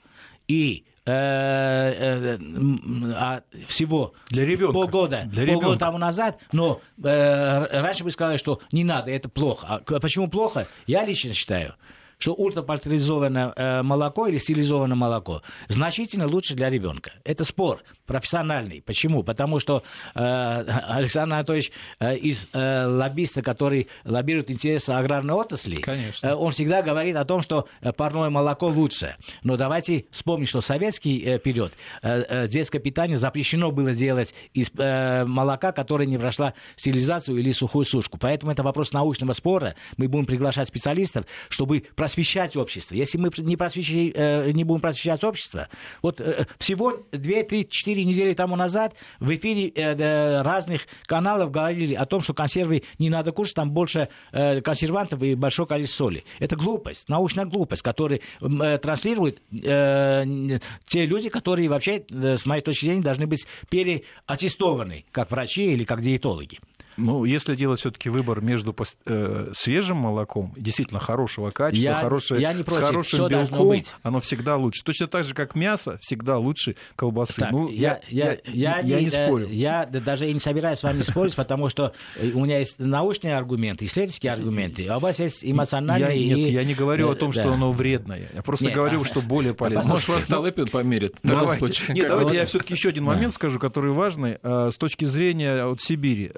и 0.47 0.85
всего 3.67 4.15
для 4.29 4.45
ребенка. 4.45 4.73
полгода, 4.73 5.23
для 5.27 5.47
полгода 5.47 5.67
ребенка. 5.67 5.79
тому 5.79 5.99
назад, 5.99 6.39
но 6.53 6.81
э, 7.03 7.81
раньше 7.81 8.05
бы 8.05 8.11
сказали, 8.11 8.37
что 8.39 8.61
не 8.73 8.85
надо, 8.85 9.11
это 9.11 9.29
плохо. 9.29 9.83
А 9.87 10.01
почему 10.01 10.29
плохо? 10.29 10.67
Я 10.87 11.05
лично 11.05 11.33
считаю, 11.33 11.75
что 12.21 12.35
ультрапастеризованное 12.35 13.53
э, 13.57 13.83
молоко 13.83 14.29
или 14.29 14.39
стилизованное 14.39 14.97
молоко 14.97 15.43
значительно 15.69 16.29
лучше 16.29 16.55
для 16.55 16.71
ребенка. 16.71 17.13
Это 17.25 17.45
спор 17.45 17.83
профессиональный. 18.07 18.83
Почему? 18.83 19.23
Потому 19.23 19.59
что 19.59 19.83
э, 20.15 20.21
Александр 20.89 21.35
Анатольевич 21.35 21.73
э, 21.99 22.17
из 22.17 22.49
э, 22.53 22.87
лоббиста, 22.87 23.41
который 23.43 23.89
лоббирует 24.05 24.51
интересы 24.51 24.91
аграрной 24.91 25.35
отрасли, 25.35 25.77
Конечно. 25.77 26.27
Э, 26.29 26.35
он 26.35 26.53
всегда 26.53 26.83
говорит 26.83 27.17
о 27.17 27.25
том, 27.25 27.41
что 27.41 27.67
э, 27.81 27.93
парное 27.93 28.31
молоко 28.31 28.67
лучше. 28.69 29.17
Но 29.43 29.57
давайте 29.57 30.05
вспомним, 30.11 30.47
что 30.47 30.61
в 30.61 30.65
советский 30.65 31.23
э, 31.25 31.39
период 31.39 31.73
э, 32.03 32.25
э, 32.29 32.49
детское 32.49 32.81
питание 32.81 33.17
запрещено 33.17 33.71
было 33.71 33.95
делать 33.95 34.35
из 34.53 34.71
э, 34.77 35.25
молока, 35.25 35.73
которое 35.73 36.07
не 36.07 36.19
прошла 36.19 36.53
стилизацию 36.77 37.39
или 37.39 37.53
сухую 37.53 37.85
сушку. 37.87 38.19
Поэтому 38.19 38.53
это 38.53 38.63
вопрос 38.63 38.93
научного 38.93 39.33
спора. 39.33 39.75
Мы 39.97 40.09
будем 40.09 40.27
приглашать 40.27 40.69
специалистов, 40.69 41.25
чтобы 41.49 41.85
просвещать 42.11 42.57
общество. 42.57 42.95
Если 42.97 43.19
мы 43.19 43.31
не, 43.39 43.57
просвещи, 43.57 44.13
э, 44.15 44.51
не 44.51 44.65
будем 44.65 44.81
просвещать 44.81 45.23
общество, 45.23 45.69
вот 46.03 46.21
э, 46.21 46.47
всего 46.59 47.07
2, 47.13 47.43
3, 47.45 47.69
4 47.69 48.05
недели 48.05 48.35
тому 48.35 48.57
назад 48.57 48.95
в 49.21 49.33
эфире 49.33 49.69
э, 49.69 50.43
разных 50.43 50.89
каналов 51.07 51.53
говорили 51.53 51.95
о 51.95 52.05
том, 52.07 52.21
что 52.23 52.35
консервы 52.35 52.83
не 52.99 53.11
надо 53.11 53.31
кушать, 53.33 53.55
там 53.55 53.71
больше 53.71 54.09
консервантов 54.33 55.23
и 55.23 55.35
большое 55.35 55.69
количество 55.69 56.05
соли. 56.05 56.25
Это 56.39 56.57
глупость, 56.57 57.09
научная 57.09 57.45
глупость, 57.45 57.83
которую 57.83 58.21
транслируют 58.41 59.39
те 59.51 61.07
люди, 61.07 61.29
которые 61.29 61.69
вообще, 61.69 62.05
с 62.11 62.47
моей 62.47 62.63
точки 62.63 62.87
зрения, 62.87 63.03
должны 63.03 63.27
быть 63.27 63.47
переаттестованы, 63.69 65.05
как 65.13 65.31
врачи 65.31 65.73
или 65.73 65.85
как 65.85 66.01
диетологи. 66.01 66.59
Ну, 67.01 67.25
если 67.25 67.55
делать 67.55 67.81
все-таки 67.81 68.09
выбор 68.09 68.41
между 68.41 68.75
э, 69.07 69.51
свежим 69.53 69.97
молоком, 69.97 70.55
действительно 70.57 71.01
хорошего 71.01 71.51
качества, 71.51 71.91
я, 71.91 71.95
хорошее, 71.97 72.41
я 72.41 72.53
не 72.53 72.63
против. 72.63 72.83
с 72.83 72.87
хорошим 72.87 73.19
Все 73.19 73.29
белком, 73.29 73.83
оно 74.03 74.21
всегда 74.21 74.57
лучше. 74.57 74.83
Точно 74.85 75.07
так 75.07 75.25
же, 75.25 75.35
как 75.35 75.55
мясо, 75.55 75.99
всегда 76.01 76.39
лучше 76.39 76.77
колбасы. 76.97 77.41
Так, 77.41 77.53
ну, 77.53 77.69
я, 77.69 78.01
я, 78.09 78.33
я, 78.33 78.39
я, 78.45 78.79
я 78.81 78.99
не, 78.99 79.05
не 79.05 79.11
спорю. 79.11 79.49
Я 79.49 79.87
даже 79.87 80.29
и 80.29 80.33
не 80.33 80.41
собираюсь 80.41 80.79
с 80.79 80.83
вами 80.83 81.03
спорить, 81.03 81.35
потому 81.37 81.69
что 81.69 81.93
у 82.35 82.45
меня 82.45 82.59
есть 82.59 82.79
научные 82.79 83.37
аргументы, 83.37 83.85
исследовательские 83.87 84.33
аргументы, 84.33 84.87
а 84.87 84.99
у 84.99 85.01
вас 85.01 85.19
есть 85.19 85.45
эмоциональные. 85.45 86.27
Я, 86.27 86.37
нет, 86.37 86.49
и... 86.49 86.53
я 86.53 86.65
не 86.65 86.75
говорю 86.75 87.11
о 87.11 87.15
том, 87.15 87.33
что 87.33 87.53
оно 87.53 87.73
вредное. 87.73 88.29
Я 88.35 88.43
просто 88.43 88.67
нет, 88.67 88.75
говорю, 88.75 89.03
а, 89.03 89.05
что 89.05 89.21
более 89.21 89.55
полезно. 89.55 89.91
Может, 89.91 90.09
вас 90.09 90.25
Столыпин 90.25 90.67
померит. 90.67 91.17
Давайте. 91.23 91.93
Нет, 91.93 92.09
давайте 92.09 92.35
я 92.35 92.47
все-таки 92.47 92.75
еще 92.75 92.91
один 92.91 93.05
момент 93.05 93.35
скажу, 93.35 93.59
который 93.59 93.93
важный 93.93 94.39
э, 94.43 94.71
с 94.73 94.77
точки 94.77 95.05
зрения 95.05 95.65
от 95.65 95.81
Сибири. 95.81 96.31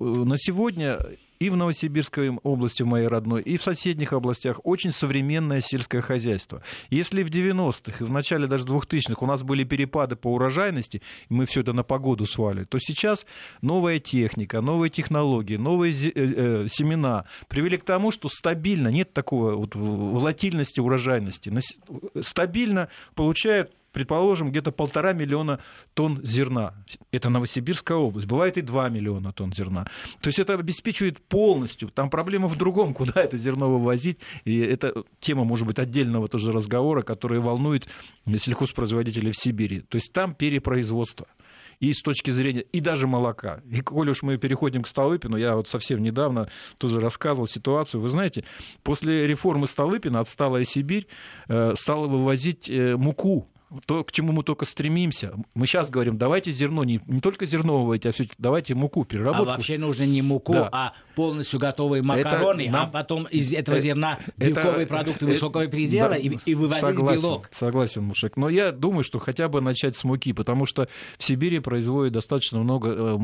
Э, 0.00 0.04
на 0.04 0.36
сегодня 0.38 0.98
и 1.38 1.50
в 1.50 1.56
Новосибирской 1.56 2.30
области, 2.30 2.82
в 2.82 2.86
моей 2.86 3.06
родной, 3.06 3.42
и 3.42 3.56
в 3.56 3.62
соседних 3.62 4.12
областях 4.12 4.60
очень 4.64 4.90
современное 4.90 5.60
сельское 5.60 6.00
хозяйство. 6.00 6.62
Если 6.90 7.22
в 7.22 7.30
90-х 7.30 8.04
и 8.04 8.08
в 8.08 8.10
начале 8.10 8.46
даже 8.46 8.64
2000-х 8.64 9.16
у 9.20 9.26
нас 9.26 9.42
были 9.42 9.64
перепады 9.64 10.16
по 10.16 10.32
урожайности, 10.34 11.02
и 11.28 11.34
мы 11.34 11.46
все 11.46 11.60
это 11.60 11.72
на 11.72 11.84
погоду 11.84 12.26
свали, 12.26 12.64
то 12.64 12.78
сейчас 12.80 13.24
новая 13.62 14.00
техника, 14.00 14.60
новые 14.60 14.90
технологии, 14.90 15.56
новые 15.56 15.92
э, 15.92 16.10
э, 16.14 16.66
семена 16.68 17.24
привели 17.48 17.76
к 17.76 17.84
тому, 17.84 18.10
что 18.10 18.28
стабильно, 18.28 18.88
нет 18.88 19.12
такой 19.12 19.54
вот 19.54 19.74
волатильности 19.74 20.80
урожайности, 20.80 21.52
стабильно 22.20 22.88
получают 23.14 23.72
предположим, 23.92 24.50
где-то 24.50 24.72
полтора 24.72 25.12
миллиона 25.12 25.60
тонн 25.94 26.20
зерна. 26.22 26.74
Это 27.10 27.28
Новосибирская 27.28 27.96
область. 27.96 28.26
Бывает 28.26 28.58
и 28.58 28.62
2 28.62 28.88
миллиона 28.88 29.32
тонн 29.32 29.52
зерна. 29.52 29.86
То 30.20 30.28
есть 30.28 30.38
это 30.38 30.54
обеспечивает 30.54 31.20
полностью. 31.20 31.88
Там 31.90 32.10
проблема 32.10 32.48
в 32.48 32.56
другом, 32.56 32.94
куда 32.98 33.22
это 33.22 33.36
зерно 33.38 33.70
вывозить. 33.70 34.20
И 34.44 34.58
это 34.58 35.04
тема, 35.20 35.44
может 35.44 35.66
быть, 35.66 35.78
отдельного 35.78 36.28
тоже 36.28 36.52
разговора, 36.52 37.02
которая 37.02 37.40
волнует 37.40 37.88
сельхозпроизводителей 38.26 39.32
в 39.32 39.36
Сибири. 39.36 39.80
То 39.80 39.96
есть 39.96 40.12
там 40.12 40.34
перепроизводство 40.34 41.26
и 41.80 41.92
с 41.92 42.02
точки 42.02 42.30
зрения, 42.30 42.62
и 42.72 42.80
даже 42.80 43.06
молока. 43.06 43.60
И 43.70 43.80
коль 43.80 44.10
уж 44.10 44.22
мы 44.22 44.36
переходим 44.36 44.82
к 44.82 44.88
Столыпину, 44.88 45.36
я 45.36 45.54
вот 45.56 45.68
совсем 45.68 46.02
недавно 46.02 46.50
тоже 46.78 47.00
рассказывал 47.00 47.46
ситуацию. 47.46 48.00
Вы 48.00 48.08
знаете, 48.08 48.44
после 48.82 49.26
реформы 49.26 49.66
Столыпина 49.66 50.20
отсталая 50.20 50.64
Сибирь 50.64 51.06
э, 51.48 51.74
стала 51.76 52.06
вывозить 52.06 52.68
э, 52.68 52.96
муку 52.96 53.48
то, 53.86 54.02
к 54.02 54.12
чему 54.12 54.32
мы 54.32 54.42
только 54.42 54.64
стремимся. 54.64 55.34
Мы 55.54 55.66
сейчас 55.66 55.90
говорим, 55.90 56.16
давайте 56.16 56.50
зерно, 56.52 56.84
не, 56.84 57.00
не 57.06 57.20
только 57.20 57.44
зерно 57.44 57.82
выводить, 57.82 58.06
а 58.06 58.12
все 58.12 58.26
давайте 58.38 58.74
муку, 58.74 59.04
переработку. 59.04 59.50
А 59.50 59.54
вообще 59.56 59.78
нужно 59.78 60.04
не 60.04 60.22
муку, 60.22 60.54
да. 60.54 60.68
а 60.72 60.92
полностью 61.14 61.60
готовые 61.60 62.02
макароны, 62.02 62.68
это, 62.68 62.82
а 62.82 62.86
потом 62.86 63.24
из 63.24 63.52
этого 63.52 63.76
э, 63.76 63.80
зерна 63.80 64.18
белковые 64.36 64.84
это, 64.84 64.94
продукты 64.94 65.26
это, 65.26 65.34
высокого 65.34 65.66
предела 65.66 66.10
да, 66.10 66.16
и, 66.16 66.30
и 66.46 66.54
выводить 66.54 66.80
согласен, 66.80 67.22
белок. 67.22 67.48
Согласен, 67.50 68.04
Мушек. 68.04 68.36
Но 68.36 68.48
я 68.48 68.72
думаю, 68.72 69.02
что 69.02 69.18
хотя 69.18 69.48
бы 69.48 69.60
начать 69.60 69.96
с 69.96 70.04
муки, 70.04 70.32
потому 70.32 70.64
что 70.64 70.88
в 71.18 71.24
Сибири 71.24 71.58
производят 71.58 72.14
достаточно 72.14 72.58
много 72.60 72.88
э, 72.90 73.18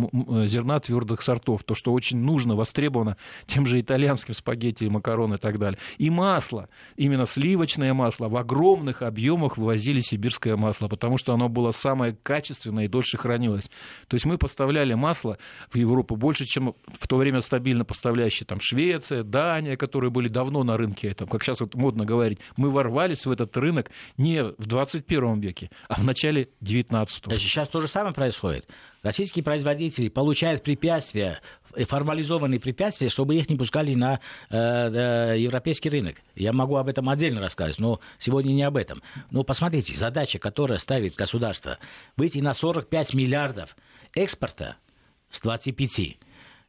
э, 0.45 0.47
зерна 0.47 0.79
твердых 0.79 1.23
сортов, 1.23 1.65
то, 1.65 1.75
что 1.75 1.93
очень 1.93 2.19
нужно, 2.19 2.55
востребовано 2.55 3.17
тем 3.47 3.65
же 3.65 3.81
итальянским 3.81 4.35
спагетти, 4.35 4.85
макароны 4.85 5.37
и 5.37 5.39
так 5.39 5.59
далее. 5.59 5.79
И 5.97 6.11
масло, 6.11 6.69
именно 6.97 7.25
сливочное 7.25 7.95
масло 7.95 8.29
в 8.29 8.37
огромных 8.37 9.01
объемах 9.01 9.57
вывозили 9.57 10.01
сибирские 10.01 10.34
сибирское 10.35 10.57
масло, 10.57 10.89
потому 10.89 11.17
что 11.19 11.33
оно 11.33 11.49
было 11.49 11.71
самое 11.71 12.17
качественное 12.23 12.85
и 12.85 12.89
дольше 12.89 13.17
хранилось. 13.19 13.71
То 14.09 14.15
есть 14.15 14.27
мы 14.27 14.39
поставляли 14.39 14.95
масло 14.95 15.39
в 15.71 15.77
Европу 15.77 16.17
больше, 16.17 16.45
чем 16.45 16.75
в 16.87 17.09
то 17.09 17.17
время 17.17 17.41
стабильно 17.41 17.85
поставляющие 17.85 18.47
там 18.47 18.59
Швеция, 18.61 19.23
Дания, 19.23 19.77
которые 19.77 20.11
были 20.11 20.29
давно 20.29 20.65
на 20.65 20.77
рынке, 20.77 21.15
там, 21.15 21.29
как 21.29 21.43
сейчас 21.43 21.61
вот 21.61 21.75
модно 21.75 22.05
говорить. 22.05 22.39
Мы 22.57 22.71
ворвались 22.71 23.27
в 23.27 23.31
этот 23.31 23.57
рынок 23.57 23.91
не 24.17 24.43
в 24.43 24.67
21 24.67 25.41
веке, 25.41 25.71
а 25.89 25.95
в 25.95 26.05
начале 26.05 26.49
19 26.61 27.27
-го. 27.27 27.35
Сейчас 27.35 27.69
то 27.69 27.81
же 27.81 27.89
самое 27.89 28.15
происходит. 28.15 28.69
Российские 29.03 29.45
производители 29.45 30.09
получают 30.09 30.63
препятствия, 30.63 31.41
формализованные 31.85 32.61
препятствия, 32.61 33.09
чтобы 33.09 33.35
их 33.37 33.49
не 33.49 33.57
пускали 33.57 33.95
на 33.95 34.21
э, 34.51 34.57
э, 34.57 35.39
европейский 35.39 35.91
рынок. 35.91 36.17
Я 36.35 36.53
могу 36.53 36.77
об 36.77 36.89
этом 36.89 37.09
отдельно 37.09 37.41
рассказать, 37.41 37.79
но 37.79 38.01
сегодня 38.19 38.53
не 38.53 38.63
об 38.63 38.77
этом. 38.77 39.03
Но 39.31 39.45
посмотрите, 39.45 39.95
задача, 39.95 40.39
которая 40.39 40.79
ставит 40.79 41.15
государство, 41.15 41.79
выйти 42.17 42.39
на 42.39 42.55
45 42.55 43.15
миллиардов 43.15 43.77
экспорта 44.15 44.77
с 45.31 45.41
25 45.41 46.19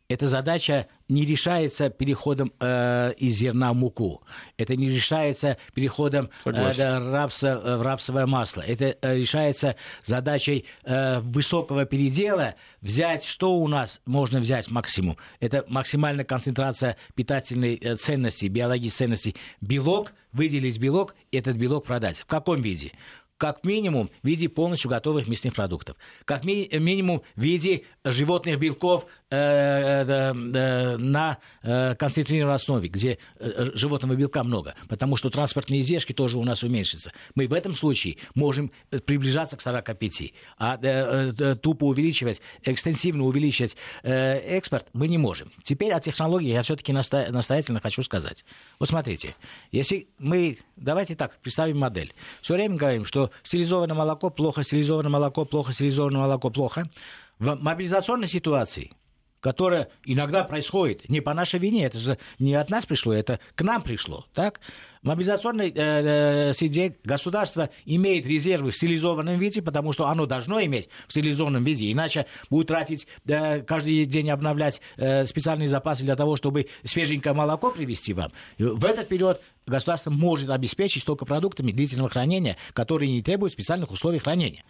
эта 0.08 0.28
задача 0.28 0.88
не 1.08 1.26
решается 1.26 1.90
переходом 1.90 2.54
э, 2.60 3.14
из 3.18 3.36
зерна 3.36 3.74
в 3.74 3.76
муку. 3.76 4.22
Это 4.58 4.76
не 4.76 4.90
решается 4.90 5.58
переходом 5.74 6.30
э, 6.46 6.52
рапса, 6.52 7.48
э, 7.48 7.78
в 7.78 7.82
рапсовое 7.82 8.26
масло. 8.26 8.62
Это 8.62 8.98
э, 9.02 9.18
решается 9.18 9.76
задачей 10.04 10.66
э, 10.84 11.20
высокого 11.20 11.86
передела 11.86 12.56
взять, 12.82 13.24
что 13.24 13.56
у 13.56 13.68
нас 13.68 14.02
можно 14.06 14.40
взять 14.40 14.70
максимум. 14.70 15.18
Это 15.40 15.66
максимальная 15.68 16.26
концентрация 16.26 16.98
питательной 17.16 17.76
э, 17.76 17.96
ценности, 17.96 18.46
биологической 18.46 18.96
ценности. 18.96 19.36
Белок, 19.62 20.14
выделить 20.32 20.80
белок, 20.80 21.16
этот 21.32 21.58
белок 21.58 21.86
продать. 21.86 22.20
В 22.20 22.26
каком 22.26 22.62
виде? 22.62 22.92
как 23.38 23.64
минимум 23.64 24.10
в 24.24 24.28
виде 24.28 24.48
полностью 24.48 24.90
готовых 24.90 25.28
мясных 25.28 25.54
продуктов, 25.54 25.98
как 26.26 26.46
ми- 26.46 26.70
минимум 26.72 27.22
в 27.36 27.42
виде 27.42 27.84
животных 28.04 28.60
белков 28.60 29.08
на 29.32 31.38
э, 31.64 31.96
концентрированной 31.96 32.56
основе, 32.56 32.90
где 32.90 33.18
э, 33.40 33.66
животного 33.74 34.16
белка 34.16 34.44
много, 34.44 34.76
потому 34.88 35.16
что 35.16 35.32
транспортные 35.32 35.82
издержки 35.82 36.14
тоже 36.14 36.38
у 36.38 36.44
нас 36.44 36.64
уменьшатся. 36.64 37.12
Мы 37.34 37.48
в 37.48 37.54
этом 37.54 37.74
случае 37.74 38.18
можем 38.36 38.72
э, 38.92 39.00
приближаться 39.00 39.58
к 39.58 39.62
45, 39.62 40.34
а 40.60 40.78
э, 40.82 41.34
э, 41.38 41.56
тупо 41.56 41.86
увеличивать, 41.86 42.40
экстенсивно 42.64 43.24
увеличивать 43.24 43.76
э, 44.04 44.38
экспорт 44.38 44.88
мы 44.94 45.08
не 45.08 45.18
можем. 45.18 45.52
Теперь 45.64 45.92
о 45.92 46.00
технологии 46.00 46.52
я 46.52 46.62
все-таки 46.62 46.94
настоятельно 46.94 47.80
хочу 47.80 48.04
сказать. 48.04 48.46
Вот 48.80 48.90
смотрите, 48.90 49.36
если 49.72 50.08
мы, 50.20 50.60
давайте 50.76 51.16
так, 51.16 51.40
представим 51.42 51.80
модель. 51.80 52.14
Все 52.42 52.54
время 52.54 52.76
говорим, 52.76 53.06
что 53.06 53.32
стилизованное 53.42 53.96
молоко 53.96 54.30
плохо, 54.30 54.62
стилизованное 54.62 55.12
молоко 55.12 55.46
плохо, 55.46 55.72
стилизованное 55.72 56.22
молоко 56.22 56.52
плохо. 56.52 56.88
В 57.40 57.56
мобилизационной 57.56 58.28
ситуации 58.28 58.92
которая 59.46 59.90
иногда 60.06 60.44
происходит 60.44 61.08
не 61.08 61.22
по 61.22 61.36
нашей 61.36 61.60
вине, 61.60 61.86
это 61.86 62.00
же 62.00 62.18
не 62.40 62.56
от 62.56 62.72
нас 62.72 62.88
пришло, 62.88 63.14
это 63.14 63.40
к 63.54 63.62
нам 63.62 63.84
пришло, 63.84 64.26
так? 64.34 64.60
В 65.04 65.06
мобилизационной 65.06 65.70
э, 65.70 65.74
э, 65.76 66.54
среде 66.54 66.98
государство 67.04 67.70
имеет 67.86 68.26
резервы 68.26 68.72
в 68.72 68.76
стилизованном 68.76 69.38
виде, 69.38 69.62
потому 69.62 69.94
что 69.94 70.08
оно 70.08 70.26
должно 70.26 70.60
иметь 70.64 70.90
в 71.08 71.12
стилизованном 71.12 71.64
виде, 71.64 71.92
иначе 71.92 72.26
будет 72.50 72.70
тратить 72.70 73.06
э, 73.28 73.62
каждый 73.62 74.06
день 74.06 74.32
обновлять 74.32 74.82
э, 74.98 75.28
специальные 75.28 75.68
запасы 75.68 76.06
для 76.06 76.16
того, 76.16 76.38
чтобы 76.38 76.66
свеженькое 76.84 77.36
молоко 77.36 77.70
привезти 77.70 78.14
вам. 78.14 78.32
В 78.58 78.84
этот 78.84 79.08
период 79.10 79.44
государство 79.68 80.10
может 80.10 80.50
обеспечить 80.50 81.06
только 81.06 81.26
продуктами 81.26 81.72
длительного 81.72 82.10
хранения, 82.10 82.58
которые 82.74 83.12
не 83.12 83.22
требуют 83.22 83.54
специальных 83.54 83.92
условий 83.92 84.18
хранения. 84.18 84.64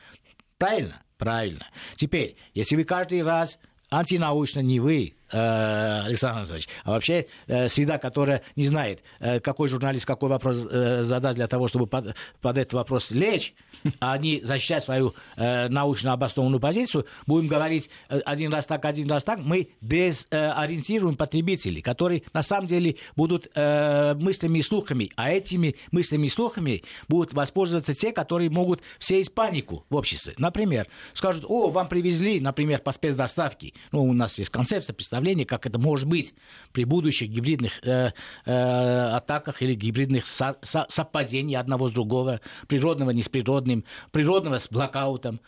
Правильно? 0.57 1.01
Правильно. 1.17 1.65
Теперь, 1.95 2.35
если 2.53 2.75
вы 2.75 2.83
каждый 2.83 3.23
раз 3.23 3.57
антинаучно 3.89 4.59
не 4.59 4.79
вы, 4.79 5.13
Александр 5.35 6.39
Анатольевич, 6.39 6.69
а 6.83 6.91
вообще 6.91 7.27
э, 7.47 7.67
среда, 7.67 7.97
которая 7.97 8.41
не 8.55 8.65
знает, 8.65 9.03
э, 9.19 9.39
какой 9.39 9.67
журналист 9.67 10.05
какой 10.05 10.29
вопрос 10.29 10.57
задаст 10.57 11.35
для 11.35 11.47
того, 11.47 11.67
чтобы 11.67 11.87
под, 11.87 12.15
под 12.41 12.57
этот 12.57 12.73
вопрос 12.73 13.11
лечь, 13.11 13.53
а 13.99 14.17
не 14.17 14.41
защищать 14.41 14.83
свою 14.83 15.13
научно 15.35 16.13
обоснованную 16.13 16.59
позицию, 16.59 17.05
будем 17.27 17.47
говорить 17.47 17.89
один 18.07 18.53
раз 18.53 18.65
так, 18.65 18.85
один 18.85 19.09
раз 19.09 19.23
так, 19.23 19.39
мы 19.39 19.69
дезориентируем 19.81 21.15
потребителей, 21.15 21.81
которые 21.81 22.23
на 22.33 22.43
самом 22.43 22.67
деле 22.67 22.95
будут 23.15 23.47
мыслями 23.55 24.59
и 24.59 24.61
слухами, 24.61 25.11
а 25.15 25.31
этими 25.31 25.75
мыслями 25.91 26.27
и 26.27 26.29
слухами 26.29 26.83
будут 27.07 27.33
воспользоваться 27.33 27.93
те, 27.93 28.11
которые 28.11 28.49
могут 28.49 28.81
сеять 28.99 29.33
панику 29.33 29.85
в 29.89 29.95
обществе. 29.95 30.33
Например, 30.37 30.87
скажут, 31.13 31.45
о, 31.47 31.69
вам 31.69 31.87
привезли, 31.87 32.39
например, 32.39 32.79
по 32.79 32.91
спецдоставке, 32.91 33.73
ну, 33.91 34.03
у 34.03 34.13
нас 34.13 34.37
есть 34.37 34.51
концепция, 34.51 34.93
представления, 35.25 35.45
как 35.45 35.65
это 35.65 35.79
может 35.79 36.07
быть 36.07 36.33
при 36.71 36.85
будущих 36.85 37.29
гибридных 37.29 37.79
э, 37.83 38.11
э, 38.45 39.15
атаках 39.15 39.61
или 39.61 39.73
гибридных 39.73 40.25
со- 40.25 40.57
со- 40.61 40.85
совпадений 40.89 41.55
одного 41.55 41.89
с 41.89 41.91
другого, 41.91 42.41
природного 42.67 43.11
не 43.11 43.23
с 43.23 43.29
природным, 43.29 43.83
природного 44.11 44.59
с 44.59 44.67
блокаутом, 44.69 45.39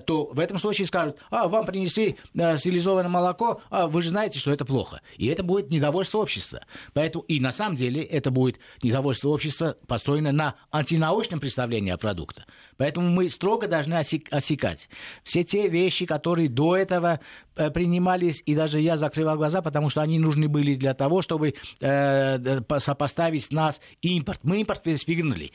то 0.00 0.26
в 0.26 0.40
этом 0.40 0.58
случае 0.58 0.86
скажут, 0.86 1.16
а, 1.30 1.48
вам 1.48 1.64
принесли 1.64 2.16
э, 2.34 2.56
стилизованное 2.56 3.10
молоко, 3.10 3.60
а 3.70 3.86
вы 3.86 4.02
же 4.02 4.10
знаете, 4.10 4.38
что 4.38 4.50
это 4.50 4.64
плохо. 4.64 5.00
И 5.16 5.26
это 5.26 5.42
будет 5.42 5.70
недовольство 5.70 6.18
общества. 6.18 6.60
Поэтому, 6.92 7.24
и 7.24 7.40
на 7.40 7.52
самом 7.52 7.76
деле 7.76 8.02
это 8.02 8.30
будет 8.30 8.58
недовольство 8.82 9.28
общества, 9.28 9.76
построено 9.86 10.32
на 10.32 10.56
антинаучном 10.70 11.40
представлении 11.40 11.92
о 11.92 11.98
продукте. 11.98 12.44
Поэтому 12.76 13.08
мы 13.08 13.30
строго 13.30 13.68
должны 13.68 13.94
осекать 13.94 14.88
все 15.22 15.44
те 15.44 15.68
вещи, 15.68 16.04
которые 16.04 16.48
до 16.48 16.76
этого 16.76 17.20
э, 17.56 17.70
принимались, 17.70 18.42
и 18.44 18.54
даже 18.54 18.80
я 18.80 18.96
закрывал 18.96 19.36
глаза, 19.36 19.62
потому 19.62 19.88
что 19.88 20.02
они 20.02 20.18
нужны 20.18 20.48
были 20.48 20.74
для 20.74 20.94
того, 20.94 21.22
чтобы 21.22 21.54
э, 21.80 22.60
сопоставить 22.78 23.50
нас 23.50 23.80
импорт. 24.02 24.40
Мы 24.42 24.60
импорт 24.60 24.82
свигнули. 24.84 25.52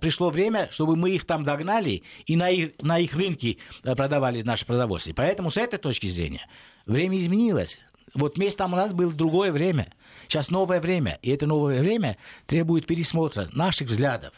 Пришло 0.00 0.30
время, 0.30 0.68
чтобы 0.70 0.96
мы 0.96 1.10
их 1.10 1.24
там 1.24 1.44
догнали 1.44 2.02
и 2.26 2.36
на 2.36 2.50
их, 2.50 2.72
на 2.80 2.98
их 2.98 3.14
рынке 3.14 3.52
э, 3.52 3.69
продавали 3.82 4.42
наше 4.42 4.66
продовольствие. 4.66 5.14
Поэтому 5.14 5.50
с 5.50 5.56
этой 5.56 5.78
точки 5.78 6.06
зрения 6.06 6.46
время 6.86 7.18
изменилось. 7.18 7.78
Вот 8.14 8.36
месяц 8.36 8.56
там 8.56 8.72
у 8.72 8.76
нас 8.76 8.92
было 8.92 9.12
другое 9.12 9.52
время. 9.52 9.92
Сейчас 10.26 10.50
новое 10.50 10.80
время. 10.80 11.18
И 11.22 11.30
это 11.30 11.46
новое 11.46 11.80
время 11.80 12.16
требует 12.46 12.86
пересмотра 12.86 13.48
наших 13.52 13.88
взглядов 13.88 14.34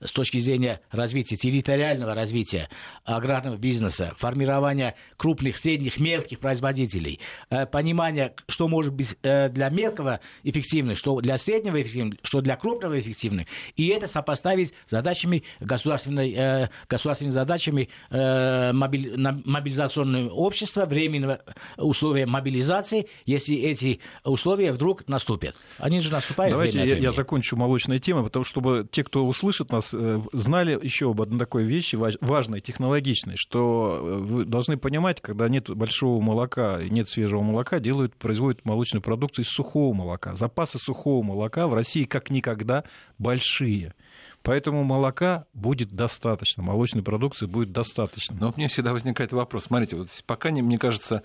с 0.00 0.12
точки 0.12 0.38
зрения 0.38 0.80
развития, 0.90 1.36
территориального 1.36 2.14
развития 2.14 2.70
аграрного 3.04 3.56
бизнеса, 3.56 4.14
формирования 4.16 4.94
крупных, 5.16 5.58
средних, 5.58 5.98
мелких 5.98 6.38
производителей, 6.38 7.18
э, 7.50 7.66
понимания, 7.66 8.32
что 8.48 8.68
может 8.68 8.94
быть 8.94 9.16
э, 9.22 9.48
для 9.48 9.68
мелкого 9.70 10.20
эффективным, 10.44 10.94
что 10.96 11.20
для 11.20 11.36
среднего 11.38 11.82
эффективным, 11.82 12.18
что 12.22 12.40
для 12.40 12.56
крупного 12.56 12.98
эффективным, 12.98 13.46
и 13.76 13.88
это 13.88 14.06
сопоставить 14.06 14.72
с 14.86 14.90
задачами 14.90 15.42
государственной, 15.60 16.32
э, 16.32 16.68
государственными 16.88 17.34
задачами 17.34 17.88
мобилизационного 18.10 20.30
общества, 20.30 20.86
временного 20.86 21.40
условия 21.76 22.26
мобилизации, 22.26 23.08
если 23.26 23.56
эти 23.56 24.00
условия 24.24 24.72
вдруг 24.72 25.06
наступят. 25.08 25.56
Они 25.78 26.00
же 26.00 26.12
наступают. 26.12 26.52
Давайте 26.52 26.78
я, 26.78 26.96
я 26.96 27.12
закончу 27.12 27.56
молочной 27.56 27.98
темой, 27.98 28.24
потому 28.24 28.44
что 28.44 28.60
чтобы 28.60 28.86
те, 28.90 29.02
кто 29.02 29.26
услышит 29.26 29.72
нас, 29.72 29.89
знали 30.32 30.78
еще 30.82 31.10
об 31.10 31.22
одной 31.22 31.38
такой 31.38 31.64
вещи 31.64 31.96
важной, 31.96 32.60
технологичной, 32.60 33.34
что 33.36 33.98
э, 34.00 34.16
вы 34.18 34.44
должны 34.44 34.76
понимать, 34.76 35.20
когда 35.20 35.48
нет 35.48 35.70
большого 35.70 36.20
молока 36.20 36.80
нет 36.82 37.08
свежего 37.08 37.42
молока, 37.42 37.80
делают, 37.80 38.14
производят 38.14 38.64
молочную 38.64 39.02
продукцию 39.02 39.44
из 39.44 39.48
сухого 39.50 39.94
молока. 39.94 40.36
Запасы 40.36 40.78
сухого 40.78 41.22
молока 41.22 41.66
в 41.68 41.74
России 41.74 42.04
как 42.04 42.30
никогда 42.30 42.84
большие. 43.18 43.94
Поэтому 44.42 44.84
молока 44.84 45.44
будет 45.52 45.92
достаточно, 45.92 46.62
молочной 46.62 47.02
продукции 47.02 47.46
будет 47.46 47.72
достаточно. 47.72 48.36
Но 48.38 48.46
вот 48.46 48.56
мне 48.56 48.68
всегда 48.68 48.92
возникает 48.92 49.32
вопрос. 49.32 49.64
Смотрите, 49.64 49.96
вот 49.96 50.08
пока, 50.26 50.50
мне 50.50 50.78
кажется, 50.78 51.22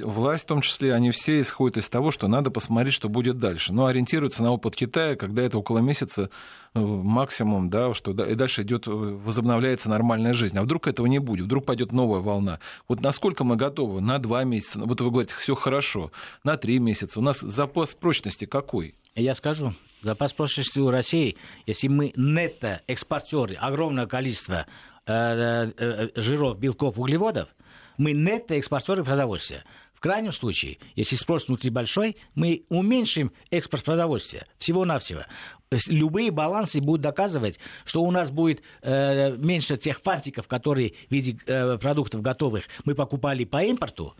власть 0.00 0.44
в 0.44 0.46
том 0.46 0.60
числе, 0.60 0.94
они 0.94 1.10
все 1.10 1.40
исходят 1.40 1.76
из 1.76 1.88
того, 1.88 2.10
что 2.12 2.28
надо 2.28 2.50
посмотреть, 2.50 2.94
что 2.94 3.08
будет 3.08 3.38
дальше. 3.38 3.72
Но 3.72 3.86
ориентируются 3.86 4.42
на 4.42 4.52
опыт 4.52 4.76
Китая, 4.76 5.16
когда 5.16 5.42
это 5.42 5.58
около 5.58 5.78
месяца 5.78 6.30
э, 6.74 6.78
максимум, 6.80 7.68
да, 7.68 7.92
что 7.94 8.12
и 8.12 8.34
дальше 8.34 8.62
идет, 8.62 8.86
э, 8.86 8.90
возобновляется 8.90 9.88
нормальная 9.88 10.34
жизнь. 10.34 10.56
А 10.56 10.62
вдруг 10.62 10.86
этого 10.86 11.06
не 11.06 11.18
будет, 11.18 11.46
вдруг 11.46 11.66
пойдет 11.66 11.90
новая 11.90 12.20
волна. 12.20 12.60
Вот 12.88 13.00
насколько 13.00 13.42
мы 13.42 13.56
готовы? 13.56 14.00
На 14.00 14.18
два 14.18 14.44
месяца, 14.44 14.78
вот 14.78 15.00
вы 15.00 15.10
говорите, 15.10 15.34
все 15.36 15.56
хорошо, 15.56 16.12
на 16.44 16.56
три 16.56 16.78
месяца. 16.78 17.18
У 17.18 17.22
нас 17.22 17.40
запас 17.40 17.94
прочности 17.94 18.44
какой? 18.44 18.94
Я 19.16 19.36
скажу, 19.36 19.74
запас 20.02 20.32
прочности 20.32 20.80
у 20.80 20.90
России, 20.90 21.36
если 21.66 21.86
мы 21.86 22.12
нетто 22.16 22.82
экспортеры 22.88 23.54
огромного 23.54 24.06
количества 24.06 24.66
э, 25.06 25.12
э, 25.12 25.72
э, 25.78 26.20
жиров, 26.20 26.58
белков, 26.58 26.98
углеводов, 26.98 27.48
мы 27.96 28.12
нетто 28.12 28.54
экспортеры 28.54 29.04
продовольствия. 29.04 29.62
В 29.92 30.00
крайнем 30.00 30.32
случае, 30.32 30.78
если 30.96 31.14
спрос 31.14 31.46
внутри 31.46 31.70
большой, 31.70 32.16
мы 32.34 32.64
уменьшим 32.68 33.30
экспорт 33.52 33.84
продовольствия 33.84 34.48
всего-навсего. 34.58 35.22
Любые 35.86 36.32
балансы 36.32 36.80
будут 36.80 37.02
доказывать, 37.02 37.60
что 37.84 38.02
у 38.02 38.10
нас 38.10 38.32
будет 38.32 38.62
э, 38.82 39.36
меньше 39.36 39.76
тех 39.76 40.00
фантиков, 40.00 40.48
которые 40.48 40.94
в 41.08 41.12
виде 41.12 41.38
э, 41.46 41.78
продуктов 41.78 42.20
готовых 42.20 42.64
мы 42.84 42.96
покупали 42.96 43.44
по 43.44 43.62
импорту, 43.62 44.16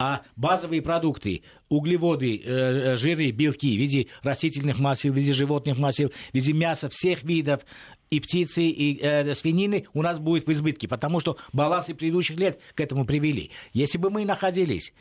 а 0.00 0.22
базовые 0.34 0.80
продукты, 0.80 1.42
углеводы, 1.68 2.40
э, 2.42 2.42
э, 2.42 2.96
жиры, 2.96 3.30
белки 3.32 3.76
в 3.76 3.78
виде 3.78 4.06
растительных 4.22 4.78
масел, 4.78 5.12
в 5.12 5.16
виде 5.16 5.34
животных 5.34 5.76
масел, 5.76 6.08
в 6.08 6.34
виде 6.34 6.54
мяса 6.54 6.88
всех 6.88 7.22
видов, 7.22 7.66
и 8.08 8.18
птицы, 8.18 8.62
и 8.62 8.98
э, 8.98 9.34
свинины 9.34 9.84
у 9.92 10.00
нас 10.00 10.18
будет 10.18 10.46
в 10.46 10.52
избытке, 10.52 10.88
потому 10.88 11.20
что 11.20 11.36
балансы 11.52 11.94
предыдущих 11.94 12.38
лет 12.38 12.58
к 12.74 12.80
этому 12.80 13.04
привели. 13.04 13.50
Если 13.74 13.98
бы 13.98 14.08
мы 14.08 14.24
находились 14.24 14.94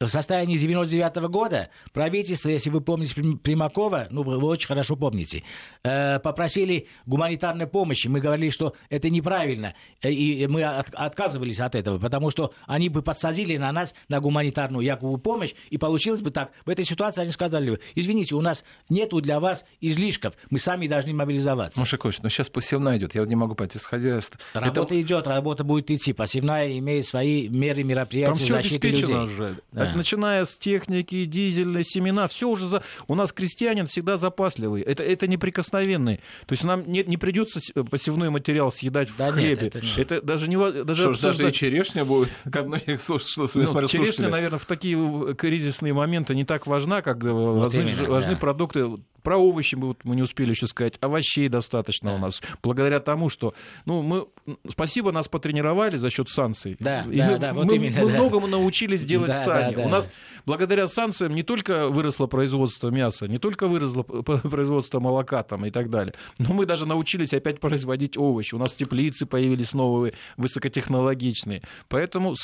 в 0.00 0.08
состоянии 0.08 0.58
99 0.58 1.16
-го 1.16 1.28
года 1.28 1.70
правительство, 1.92 2.48
если 2.48 2.70
вы 2.70 2.80
помните 2.80 3.14
Примакова, 3.42 4.08
ну, 4.10 4.22
вы, 4.22 4.38
вы 4.38 4.48
очень 4.48 4.66
хорошо 4.66 4.96
помните, 4.96 5.42
э, 5.84 6.18
попросили 6.18 6.88
гуманитарной 7.06 7.66
помощи. 7.66 8.08
Мы 8.08 8.20
говорили, 8.20 8.50
что 8.50 8.74
это 8.90 9.08
неправильно, 9.10 9.74
э, 10.02 10.10
и 10.10 10.46
мы 10.46 10.64
от, 10.64 10.88
отказывались 10.94 11.60
от 11.60 11.74
этого, 11.74 11.98
потому 11.98 12.30
что 12.30 12.52
они 12.66 12.88
бы 12.88 13.02
подсадили 13.02 13.56
на 13.56 13.70
нас 13.72 13.94
на 14.08 14.20
гуманитарную 14.20 14.84
якобы 14.84 15.18
помощь, 15.18 15.54
и 15.70 15.78
получилось 15.78 16.22
бы 16.22 16.30
так. 16.30 16.50
В 16.66 16.70
этой 16.70 16.84
ситуации 16.84 17.22
они 17.22 17.30
сказали, 17.30 17.78
извините, 17.94 18.34
у 18.34 18.40
нас 18.40 18.64
нету 18.88 19.20
для 19.20 19.38
вас 19.40 19.64
излишков, 19.80 20.34
мы 20.50 20.58
сами 20.58 20.88
должны 20.88 21.14
мобилизоваться. 21.14 21.78
Машикович, 21.78 22.20
но 22.22 22.28
сейчас 22.28 22.48
посевная 22.48 22.98
идет, 22.98 23.14
я 23.14 23.20
вот 23.20 23.28
не 23.28 23.36
могу 23.36 23.54
пойти 23.54 23.78
исходя 23.78 24.18
из... 24.18 24.30
Работа 24.54 24.94
это... 24.94 25.00
идет, 25.00 25.26
работа 25.26 25.64
будет 25.64 25.90
идти, 25.90 26.12
посевная 26.12 26.78
имеет 26.78 27.06
свои 27.06 27.48
меры 27.48 27.84
мероприятия 27.84 28.32
Там 28.32 28.62
защиты 28.62 28.88
людей. 28.88 29.14
Же. 29.34 29.56
Да 29.72 29.83
начиная 29.94 30.44
с 30.44 30.56
техники, 30.56 31.24
дизельные 31.24 31.84
семена, 31.84 32.26
все 32.28 32.48
уже 32.48 32.68
за... 32.68 32.82
У 33.08 33.14
нас 33.14 33.32
крестьянин 33.32 33.86
всегда 33.86 34.16
запасливый. 34.16 34.82
Это, 34.82 35.02
это 35.02 35.26
неприкосновенный. 35.26 36.16
То 36.46 36.52
есть 36.52 36.64
нам 36.64 36.90
не, 36.90 37.02
не 37.04 37.16
придется 37.16 37.60
посевной 37.90 38.30
материал 38.30 38.72
съедать 38.72 39.08
да 39.18 39.30
в 39.30 39.34
хлебе. 39.34 39.64
Нет, 39.64 39.76
это, 39.76 39.80
нет. 39.80 39.98
это 39.98 40.22
даже 40.22 40.48
не 40.48 40.56
даже, 40.84 41.02
что 41.02 41.14
ж, 41.14 41.18
даже 41.18 41.48
и 41.48 41.52
черешня 41.52 42.04
будет, 42.04 42.30
как 42.50 42.66
многих 42.66 43.02
что, 43.02 43.18
ну, 43.54 43.66
смотрю, 43.66 43.88
Черешня, 43.88 44.28
наверное, 44.28 44.58
в 44.58 44.66
такие 44.66 45.34
кризисные 45.34 45.92
моменты 45.92 46.34
не 46.34 46.44
так 46.44 46.66
важна, 46.66 47.02
как 47.02 47.22
вот 47.22 47.58
важны, 47.58 47.82
именно, 47.82 48.08
важны 48.08 48.32
да. 48.32 48.38
продукты 48.38 48.86
про 49.24 49.38
овощи 49.38 49.74
мы, 49.74 49.88
вот, 49.88 50.04
мы 50.04 50.14
не 50.14 50.22
успели 50.22 50.50
еще 50.50 50.66
сказать. 50.66 50.94
Овощей 51.00 51.48
достаточно 51.48 52.10
да. 52.10 52.16
у 52.16 52.18
нас. 52.18 52.42
Благодаря 52.62 53.00
тому, 53.00 53.30
что... 53.30 53.54
Ну, 53.86 54.02
мы... 54.02 54.26
Спасибо, 54.68 55.12
нас 55.12 55.28
потренировали 55.28 55.96
за 55.96 56.10
счет 56.10 56.28
санкций. 56.28 56.76
Да, 56.78 57.06
и 57.10 57.16
да, 57.16 57.30
мы, 57.30 57.38
да, 57.38 57.54
вот 57.54 57.64
мы, 57.64 57.76
именно, 57.76 58.02
мы 58.02 58.08
да. 58.08 58.18
многому 58.18 58.46
научились 58.46 59.02
делать 59.04 59.28
да, 59.28 59.44
сами. 59.44 59.73
Да, 59.73 59.73
да. 59.76 59.86
У 59.86 59.88
нас 59.88 60.10
благодаря 60.46 60.88
санкциям 60.88 61.34
не 61.34 61.42
только 61.42 61.88
выросло 61.88 62.26
производство 62.26 62.88
мяса, 62.88 63.26
не 63.26 63.38
только 63.38 63.66
выросло 63.66 64.02
производство 64.02 65.00
молока 65.00 65.42
там, 65.42 65.66
и 65.66 65.70
так 65.70 65.90
далее, 65.90 66.14
но 66.38 66.54
мы 66.54 66.66
даже 66.66 66.86
научились 66.86 67.32
опять 67.32 67.60
производить 67.60 68.16
овощи. 68.16 68.54
У 68.54 68.58
нас 68.58 68.72
теплицы 68.72 69.26
появились 69.26 69.72
новые, 69.72 70.14
высокотехнологичные. 70.36 71.62
Поэтому... 71.88 72.34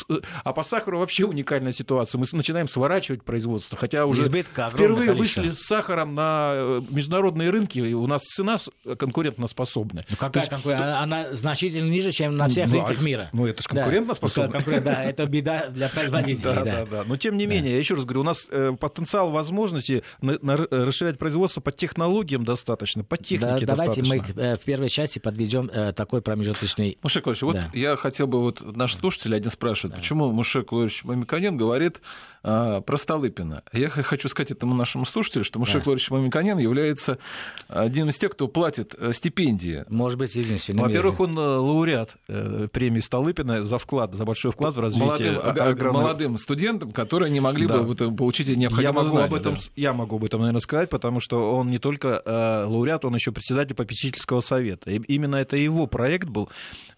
А 0.44 0.52
по 0.52 0.62
сахару 0.62 0.98
вообще 0.98 1.24
уникальная 1.24 1.72
ситуация. 1.72 2.18
Мы 2.18 2.26
начинаем 2.32 2.68
сворачивать 2.68 3.24
производство, 3.24 3.76
хотя 3.78 4.06
уже 4.06 4.22
Избытка 4.22 4.68
впервые 4.68 5.12
вышли 5.12 5.50
с 5.50 5.60
сахаром 5.66 6.14
на 6.14 6.80
международные 6.90 7.50
рынки, 7.50 7.78
и 7.78 7.92
у 7.94 8.06
нас 8.06 8.22
цена 8.22 8.58
конкурентоспособная. 8.98 10.06
Ну, 10.08 10.16
какая 10.16 10.42
есть, 10.42 10.50
конкурен... 10.50 10.80
Она 10.80 11.32
значительно 11.32 11.88
ниже, 11.90 12.10
чем 12.10 12.32
на 12.32 12.48
всех 12.48 12.68
ну, 12.68 12.74
рынках 12.74 13.02
мира. 13.02 13.30
Ну, 13.32 13.46
это 13.46 13.62
же 13.62 13.68
конкурентоспособно. 13.68 14.62
Да, 14.64 14.80
да, 14.80 15.04
это 15.04 15.26
беда 15.26 15.68
для 15.68 15.88
производителей. 15.94 16.54
Да, 16.54 16.64
да, 16.64 16.86
да. 16.86 17.04
Но 17.04 17.16
тем 17.20 17.36
не 17.36 17.46
менее, 17.46 17.72
я 17.72 17.78
еще 17.78 17.94
раз 17.94 18.04
говорю, 18.04 18.22
у 18.22 18.24
нас 18.24 18.46
э, 18.50 18.72
потенциал 18.78 19.30
возможности 19.30 20.02
расширять 20.20 21.18
производство 21.18 21.60
по 21.60 21.72
технологиям 21.72 22.44
достаточно, 22.44 23.04
по 23.04 23.16
технике 23.16 23.66
Давайте 23.66 24.02
мы 24.02 24.16
э, 24.16 24.56
в 24.56 24.60
первой 24.60 24.88
части 24.88 25.18
подведем 25.18 25.70
э, 25.72 25.92
такой 25.92 26.22
промежуточный... 26.22 26.98
Мушек 27.02 27.26
Львович, 27.26 27.42
вот 27.42 27.56
я 27.72 27.96
хотел 27.96 28.26
бы, 28.26 28.40
вот 28.40 28.76
наш 28.76 28.94
слушатель 28.96 29.34
один 29.34 29.50
спрашивает, 29.50 29.96
почему 29.96 30.32
Мушек 30.32 30.72
Львович 30.72 31.04
Мамиканен 31.04 31.56
говорит 31.56 32.00
про 32.42 32.96
Столыпина. 32.96 33.62
Я 33.72 33.90
хочу 33.90 34.28
сказать 34.28 34.50
этому 34.50 34.74
нашему 34.74 35.04
слушателю, 35.04 35.44
что 35.44 35.58
Мушек 35.58 35.84
да. 35.84 35.90
Львович 35.90 36.10
Мамиканен 36.10 36.58
является 36.58 37.18
одним 37.68 38.08
из 38.08 38.18
тех, 38.18 38.32
кто 38.32 38.48
платит 38.48 38.94
э, 38.98 39.12
стипендии. 39.12 39.84
Может 39.88 40.18
быть, 40.18 40.34
единственный. 40.34 40.82
Во-первых, 40.82 41.20
он 41.20 41.36
э, 41.36 41.40
лауреат 41.40 42.16
э, 42.28 42.68
премии 42.72 43.00
Столыпина 43.00 43.64
за 43.64 43.78
вклад, 43.78 44.14
за 44.14 44.24
большой 44.24 44.52
вклад 44.52 44.76
в 44.76 44.80
развитие 44.80 45.32
молодым, 45.32 45.62
огромного... 45.62 46.02
молодым 46.02 46.38
студентам, 46.38 46.90
которые 46.90 47.30
не 47.30 47.40
могли 47.40 47.66
да. 47.66 47.82
бы 47.82 47.94
получить 47.94 48.48
необходимое 48.48 48.82
я 48.82 48.92
могу 48.92 49.08
знания, 49.08 49.26
об 49.26 49.34
этом, 49.34 49.54
да. 49.54 49.60
Я 49.76 49.92
могу 49.92 50.16
об 50.16 50.24
этом, 50.24 50.40
наверное, 50.40 50.60
сказать, 50.60 50.88
потому 50.88 51.20
что 51.20 51.54
он 51.56 51.70
не 51.70 51.78
только 51.78 52.22
лауреат, 52.70 53.04
он 53.04 53.14
еще 53.14 53.32
председатель 53.32 53.74
попечительского 53.74 54.40
совета. 54.40 54.90
И 54.90 54.96
именно 55.08 55.36
это 55.36 55.56
его 55.56 55.86
проект 55.86 56.28
был. 56.28 56.48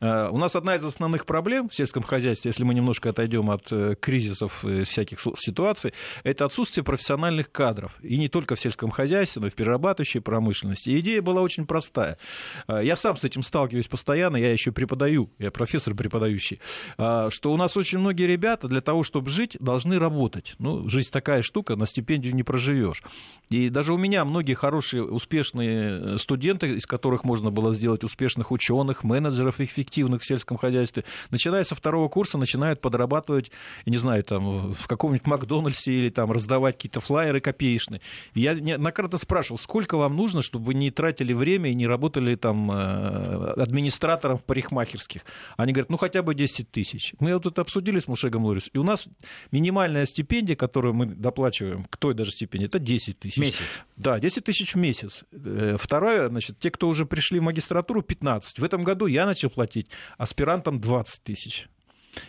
У 0.00 0.38
нас 0.38 0.56
одна 0.56 0.76
из 0.76 0.84
основных 0.84 1.26
проблем 1.26 1.68
в 1.68 1.74
сельском 1.74 2.02
хозяйстве, 2.02 2.50
если 2.50 2.64
мы 2.64 2.74
немножко 2.74 3.10
отойдем 3.10 3.50
от 3.50 3.70
кризисов 4.00 4.64
всяких 4.84 5.20
ситуаций, 5.36 5.92
это 6.24 6.44
отсутствие 6.44 6.84
профессиональных 6.84 7.50
кадров. 7.50 7.92
И 8.02 8.16
не 8.16 8.28
только 8.28 8.56
в 8.56 8.60
сельском 8.60 8.90
хозяйстве, 8.90 9.40
но 9.40 9.48
и 9.48 9.50
в 9.50 9.54
перерабатывающей 9.54 10.20
промышленности. 10.20 10.90
И 10.90 11.00
идея 11.00 11.22
была 11.22 11.42
очень 11.42 11.66
простая. 11.66 12.18
А, 12.66 12.80
я 12.80 12.96
сам 12.96 13.16
с 13.16 13.24
этим 13.24 13.42
сталкиваюсь 13.42 13.88
постоянно, 13.88 14.36
я 14.36 14.52
еще 14.52 14.72
преподаю, 14.72 15.30
я 15.38 15.50
профессор 15.50 15.94
преподающий, 15.94 16.60
а, 16.98 17.30
что 17.30 17.52
у 17.52 17.56
нас 17.56 17.76
очень 17.76 17.98
многие 17.98 18.26
ребята 18.26 18.68
для 18.68 18.80
того, 18.80 19.02
чтобы 19.02 19.30
жить, 19.30 19.56
должны 19.60 19.98
работать. 19.98 20.54
Ну, 20.58 20.88
жизнь 20.88 21.10
такая 21.10 21.42
штука, 21.42 21.76
на 21.76 21.86
стипендию 21.86 22.34
не 22.34 22.42
проживешь. 22.42 23.02
И 23.50 23.68
даже 23.68 23.92
у 23.92 23.98
меня 23.98 24.24
многие 24.24 24.54
хорошие, 24.54 25.04
успешные 25.04 26.18
студенты, 26.18 26.74
из 26.74 26.86
которых 26.86 27.24
можно 27.24 27.50
было 27.50 27.74
сделать 27.74 28.04
успешных 28.04 28.50
ученых, 28.50 29.04
менеджеров 29.04 29.60
эффективных 29.60 30.22
в 30.22 30.26
сельском 30.26 30.56
хозяйстве, 30.56 31.04
начиная 31.30 31.64
со 31.64 31.74
второго 31.74 32.08
курса, 32.08 32.38
начинают 32.38 32.80
подрабатывать, 32.80 33.50
не 33.86 33.96
знаю, 33.96 34.24
там, 34.24 34.72
в 34.72 34.86
каком-нибудь 34.86 35.21
Макдональдсе 35.26 35.92
или 35.92 36.08
там 36.08 36.32
раздавать 36.32 36.76
какие-то 36.76 37.00
флайеры 37.00 37.40
копеечные. 37.40 38.00
Я 38.34 38.54
неоднократно 38.54 39.18
спрашивал, 39.18 39.58
сколько 39.58 39.96
вам 39.96 40.16
нужно, 40.16 40.42
чтобы 40.42 40.66
вы 40.66 40.74
не 40.74 40.90
тратили 40.90 41.32
время 41.32 41.70
и 41.70 41.74
не 41.74 41.86
работали 41.86 42.34
там 42.34 42.70
э, 42.70 43.54
администратором 43.56 44.38
в 44.38 44.44
парикмахерских? 44.44 45.22
Они 45.56 45.72
говорят, 45.72 45.90
ну 45.90 45.96
хотя 45.96 46.22
бы 46.22 46.34
10 46.34 46.70
тысяч. 46.70 47.14
Мы 47.20 47.34
вот 47.34 47.46
это 47.46 47.62
обсудили 47.62 47.98
с 47.98 48.08
Мушегом 48.08 48.44
Лорис, 48.44 48.70
и 48.72 48.78
у 48.78 48.82
нас 48.82 49.06
минимальная 49.50 50.06
стипендия, 50.06 50.56
которую 50.56 50.94
мы 50.94 51.06
доплачиваем 51.06 51.84
к 51.84 51.96
той 51.96 52.14
даже 52.14 52.30
стипендии, 52.30 52.66
это 52.66 52.78
10 52.78 53.18
тысяч. 53.18 53.38
Месяц? 53.38 53.80
Да, 53.96 54.18
10 54.18 54.44
тысяч 54.44 54.74
в 54.74 54.78
месяц. 54.78 55.24
Э, 55.32 55.76
второе, 55.78 56.28
значит, 56.28 56.58
те, 56.58 56.70
кто 56.70 56.88
уже 56.88 57.06
пришли 57.06 57.40
в 57.40 57.42
магистратуру, 57.42 58.02
15. 58.02 58.58
В 58.58 58.64
этом 58.64 58.82
году 58.82 59.06
я 59.06 59.26
начал 59.26 59.50
платить 59.50 59.88
аспирантам 60.18 60.80
20 60.80 61.22
тысяч. 61.22 61.68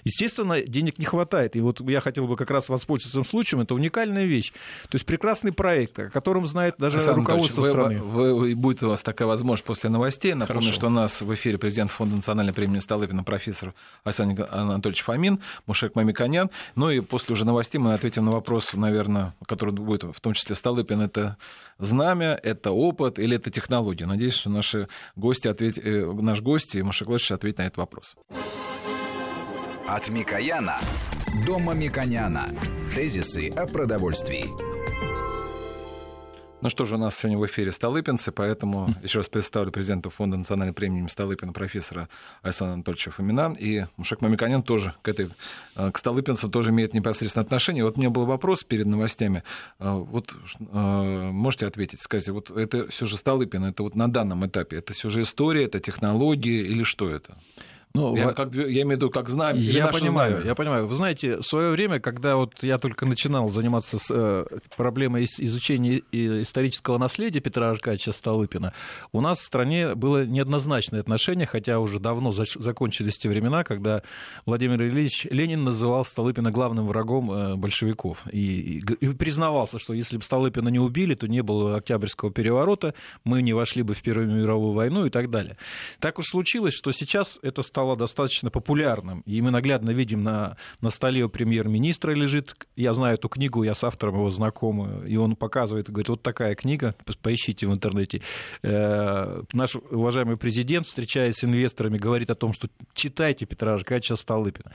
Естественно, 0.04 0.62
денег 0.62 0.98
не 1.00 1.06
хватает. 1.06 1.56
И 1.56 1.62
вот 1.62 1.82
я 1.82 2.02
хотел 2.02 2.28
бы 2.28 2.36
как 2.36 2.52
раз 2.52 2.70
воспользоваться 2.70 3.18
этим 3.18 3.30
случаем. 3.30 3.62
Это 3.62 3.76
уникальная 3.76 4.26
вещь. 4.26 4.52
То 4.90 4.96
есть 4.96 5.06
прекрасный 5.06 5.52
проект, 5.52 6.00
о 6.00 6.10
котором 6.10 6.46
знает 6.46 6.76
даже 6.78 6.98
Александр 6.98 7.22
руководство 7.22 7.62
вы, 7.62 7.70
страны. 7.70 8.00
Вы, 8.02 8.36
вы, 8.36 8.56
будет 8.56 8.84
у 8.84 8.90
вас 8.90 9.02
такая 9.02 9.28
возможность 9.28 9.66
после 9.66 9.90
новостей. 9.90 10.34
Напомню, 10.34 10.62
Хорошо. 10.62 10.76
что 10.76 10.88
у 10.88 10.90
нас 10.90 11.22
в 11.22 11.34
эфире 11.34 11.58
президент 11.58 11.92
Фонда 11.92 12.16
национальной 12.16 12.54
премии 12.54 12.80
Столыпина 12.80 13.24
профессор 13.24 13.74
Александр 14.04 14.48
Анатольевич 14.50 15.04
Фомин, 15.04 15.40
Мушек 15.66 15.96
Мамиканян. 15.96 16.50
Ну 16.76 16.90
и 16.90 17.02
после 17.02 17.34
уже 17.34 17.46
новостей 17.46 17.80
мы 17.80 17.94
ответим 17.94 18.26
на 18.26 18.32
вопрос, 18.32 18.74
наверное, 18.74 19.34
который 19.46 19.74
будет 19.74 20.04
в 20.04 20.20
том 20.22 20.34
числе 20.34 20.56
Столыпин. 20.56 21.02
Это 21.02 21.38
знамя, 21.80 22.40
это 22.42 22.72
опыт 22.72 23.20
или 23.20 23.36
это 23.36 23.50
технология? 23.52 24.06
Надеюсь, 24.06 24.34
что 24.34 24.50
наши 24.50 24.88
гости 25.16 25.48
ответь, 25.48 25.78
э, 25.78 26.06
наш 26.06 26.42
гость 26.42 26.76
и 26.76 26.82
Мушек 26.82 27.08
Лович 27.08 27.32
ответит 27.32 27.58
на 27.60 27.64
этот 27.64 27.78
вопрос. 27.78 28.16
От 29.94 30.10
Микояна 30.10 30.80
до 31.46 31.60
Мамиконяна. 31.60 32.50
Тезисы 32.96 33.50
о 33.50 33.68
продовольствии. 33.68 34.46
Ну 36.62 36.70
что 36.70 36.86
же, 36.86 36.96
у 36.96 36.98
нас 36.98 37.16
сегодня 37.16 37.38
в 37.38 37.46
эфире 37.46 37.72
Столыпинцы, 37.72 38.32
поэтому 38.32 38.90
еще 39.04 39.20
раз 39.20 39.30
представлю 39.30 39.72
президента 39.72 40.10
Фонда 40.10 40.36
национальной 40.38 40.74
премии 40.74 41.08
Столыпина 41.08 41.54
профессора 41.54 42.10
Александра 42.42 42.74
Анатольевича 42.74 43.12
Фомина. 43.12 43.54
И 43.60 43.86
Мушек 43.98 44.22
Мамиканян 44.22 44.64
тоже 44.64 44.96
к, 45.04 45.08
этой, 45.08 45.30
э, 45.76 45.92
к 45.92 45.98
Столыпинцам 46.00 46.50
тоже 46.50 46.72
имеет 46.72 46.96
непосредственное 46.96 47.46
отношение. 47.46 47.84
Вот 47.84 47.96
у 47.96 48.00
меня 48.00 48.10
был 48.10 48.26
вопрос 48.26 48.64
перед 48.64 48.88
новостями. 48.88 49.44
Э, 49.78 49.92
вот 49.92 50.34
э, 50.60 51.30
можете 51.32 51.68
ответить, 51.68 52.02
скажите, 52.02 52.32
вот 52.32 52.50
это 52.50 52.88
все 52.88 53.06
же 53.06 53.16
Столыпин, 53.16 53.66
это 53.66 53.84
вот 53.84 53.94
на 53.94 54.12
данном 54.12 54.44
этапе, 54.48 54.78
это 54.78 54.94
все 54.94 55.12
же 55.12 55.22
история, 55.22 55.66
это 55.66 55.80
технологии 55.80 56.64
или 56.64 56.82
что 56.82 57.12
это? 57.12 57.38
Ну, 57.96 58.16
я, 58.16 58.34
как, 58.34 58.56
я 58.56 58.62
имею 58.62 58.88
в 58.88 58.92
виду, 58.94 59.12
как 59.12 59.30
знамя. 59.30 59.60
Я 59.60 59.86
понимаю, 59.90 60.32
знамя. 60.32 60.48
я 60.48 60.56
понимаю. 60.56 60.88
Вы 60.88 60.96
знаете, 60.96 61.38
в 61.38 61.44
свое 61.44 61.70
время, 61.70 62.00
когда 62.00 62.38
вот 62.38 62.64
я 62.64 62.80
только 62.80 63.06
начинал 63.06 63.50
заниматься 63.50 64.00
с, 64.00 64.08
э, 64.10 64.46
проблемой 64.76 65.26
изучения 65.26 66.02
исторического 66.12 66.98
наследия 66.98 67.40
Петра 67.40 67.70
Аркадьевича 67.70 68.12
Столыпина, 68.12 68.74
у 69.12 69.22
нас 69.22 69.38
в 69.38 69.44
стране 69.44 69.94
было 69.94 70.26
неоднозначное 70.26 71.02
отношение, 71.02 71.46
хотя 71.46 71.80
уже 71.80 72.00
давно 72.00 72.32
за, 72.32 72.46
закончились 72.56 73.20
те 73.20 73.30
времена, 73.30 73.64
когда 73.64 74.02
Владимир 74.48 74.82
Ильич 74.82 75.28
Ленин 75.30 75.64
называл 75.64 76.04
Столыпина 76.04 76.50
главным 76.50 76.88
врагом 76.88 77.32
э, 77.32 77.56
большевиков. 77.58 78.24
И, 78.32 78.80
и, 78.80 79.06
и 79.06 79.10
признавался, 79.10 79.78
что 79.78 79.94
если 79.94 80.18
бы 80.18 80.24
Столыпина 80.24 80.70
не 80.70 80.80
убили, 80.80 81.14
то 81.14 81.28
не 81.28 81.44
было 81.44 81.76
Октябрьского 81.76 82.32
переворота, 82.32 82.96
мы 83.24 83.44
не 83.44 83.54
вошли 83.54 83.84
бы 83.84 83.94
в 83.94 84.02
Первую 84.02 84.32
мировую 84.32 84.74
войну 84.74 85.06
и 85.06 85.12
так 85.12 85.30
далее. 85.30 85.58
Так 86.00 86.18
уж 86.18 86.30
случилось, 86.30 86.74
что 86.74 86.92
сейчас 86.92 87.38
это 87.44 87.62
стало 87.62 87.83
стало 87.84 87.98
достаточно 87.98 88.50
популярным. 88.50 89.24
И 89.26 89.42
мы 89.42 89.52
наглядно 89.52 89.92
видим 89.92 90.24
на, 90.24 90.56
на 90.80 90.90
столе 90.90 91.24
у 91.24 91.30
премьер-министра 91.30 92.14
лежит, 92.14 92.56
я 92.78 92.94
знаю 92.94 93.16
эту 93.16 93.28
книгу, 93.28 93.64
я 93.64 93.74
с 93.74 93.84
автором 93.84 94.16
его 94.16 94.30
знаком, 94.30 95.06
и 95.06 95.18
он 95.18 95.36
показывает, 95.36 95.90
говорит, 95.90 96.08
вот 96.08 96.22
такая 96.22 96.56
книга, 96.56 96.96
поищите 97.22 97.68
в 97.68 97.74
интернете. 97.74 98.22
Э, 98.62 99.42
наш 99.52 99.76
уважаемый 99.76 100.38
президент, 100.38 100.88
встречаясь 100.88 101.36
с 101.36 101.44
инвесторами, 101.44 101.98
говорит 101.98 102.30
о 102.30 102.36
том, 102.36 102.54
что 102.54 102.70
читайте 102.94 103.46
Петра 103.46 103.74
Аркадьевича 103.74 104.16
Столыпина. 104.16 104.72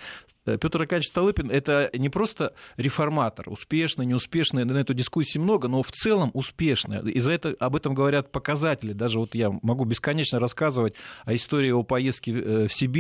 Э, 0.49 0.59
Петр 0.59 0.81
Аркадьевич 0.81 1.09
Столыпин– 1.09 1.51
это 1.53 1.91
не 1.93 2.09
просто 2.09 2.55
реформатор, 2.77 3.51
успешный, 3.51 4.07
неуспешный, 4.07 4.65
на 4.65 4.79
эту 4.79 4.95
дискуссию 4.95 5.43
много, 5.43 5.69
но 5.69 5.83
в 5.83 5.93
целом 5.93 6.31
успешный. 6.35 7.01
И 7.11 7.21
за 7.21 7.33
это, 7.33 7.55
об 7.59 7.77
этом 7.77 7.95
говорят 7.95 8.33
показатели. 8.33 8.93
Даже 8.93 9.19
вот 9.19 9.35
я 9.35 9.51
могу 9.63 9.85
бесконечно 9.85 10.39
рассказывать 10.39 10.95
о 11.25 11.35
истории 11.35 11.69
его 11.69 11.83
поездки 11.83 12.31
э, 12.31 12.69
в 12.69 12.73
Сибирь, 12.73 12.98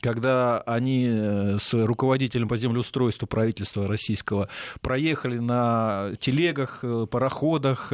когда 0.00 0.60
они 0.60 1.06
э, 1.08 1.56
с 1.58 1.72
руководителем 1.74 2.48
по 2.48 2.56
землеустройству 2.56 3.26
правительства 3.26 3.88
российского 3.88 4.48
проехали 4.80 5.38
на 5.38 6.12
телегах, 6.20 6.84
пароходах, 7.10 7.92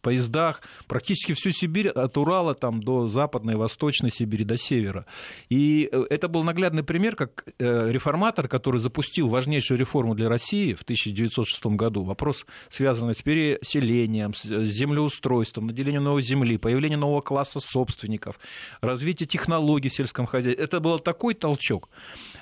поездах 0.00 0.62
практически 0.86 1.32
всю 1.32 1.50
Сибирь 1.50 1.88
от 1.88 2.16
Урала 2.16 2.54
там, 2.54 2.82
до 2.82 3.06
Западной, 3.06 3.56
Восточной 3.56 4.10
Сибири, 4.10 4.44
до 4.44 4.56
Севера. 4.56 5.06
И 5.48 5.90
это 6.10 6.28
был 6.28 6.42
наглядный 6.42 6.82
пример, 6.82 7.16
как 7.16 7.44
реформатор, 7.58 8.48
который 8.48 8.80
запустил 8.80 9.28
важнейшую 9.28 9.78
реформу 9.78 10.14
для 10.14 10.28
России 10.28 10.74
в 10.74 10.82
1906 10.82 11.66
году, 11.66 12.02
вопрос, 12.02 12.46
связанный 12.68 13.14
с 13.14 13.22
переселением, 13.22 14.34
с 14.34 14.44
землеустройством, 14.44 15.66
наделением 15.66 16.04
новой 16.04 16.22
земли, 16.22 16.56
появлением 16.58 17.00
нового 17.00 17.20
класса 17.20 17.60
собственников, 17.60 18.38
развитие 18.80 19.26
технологий 19.26 19.88
в 19.88 19.94
сельском 19.94 20.26
хозяйстве, 20.26 20.64
это 20.66 20.80
был 20.80 20.98
такой 20.98 21.34
толчок. 21.34 21.88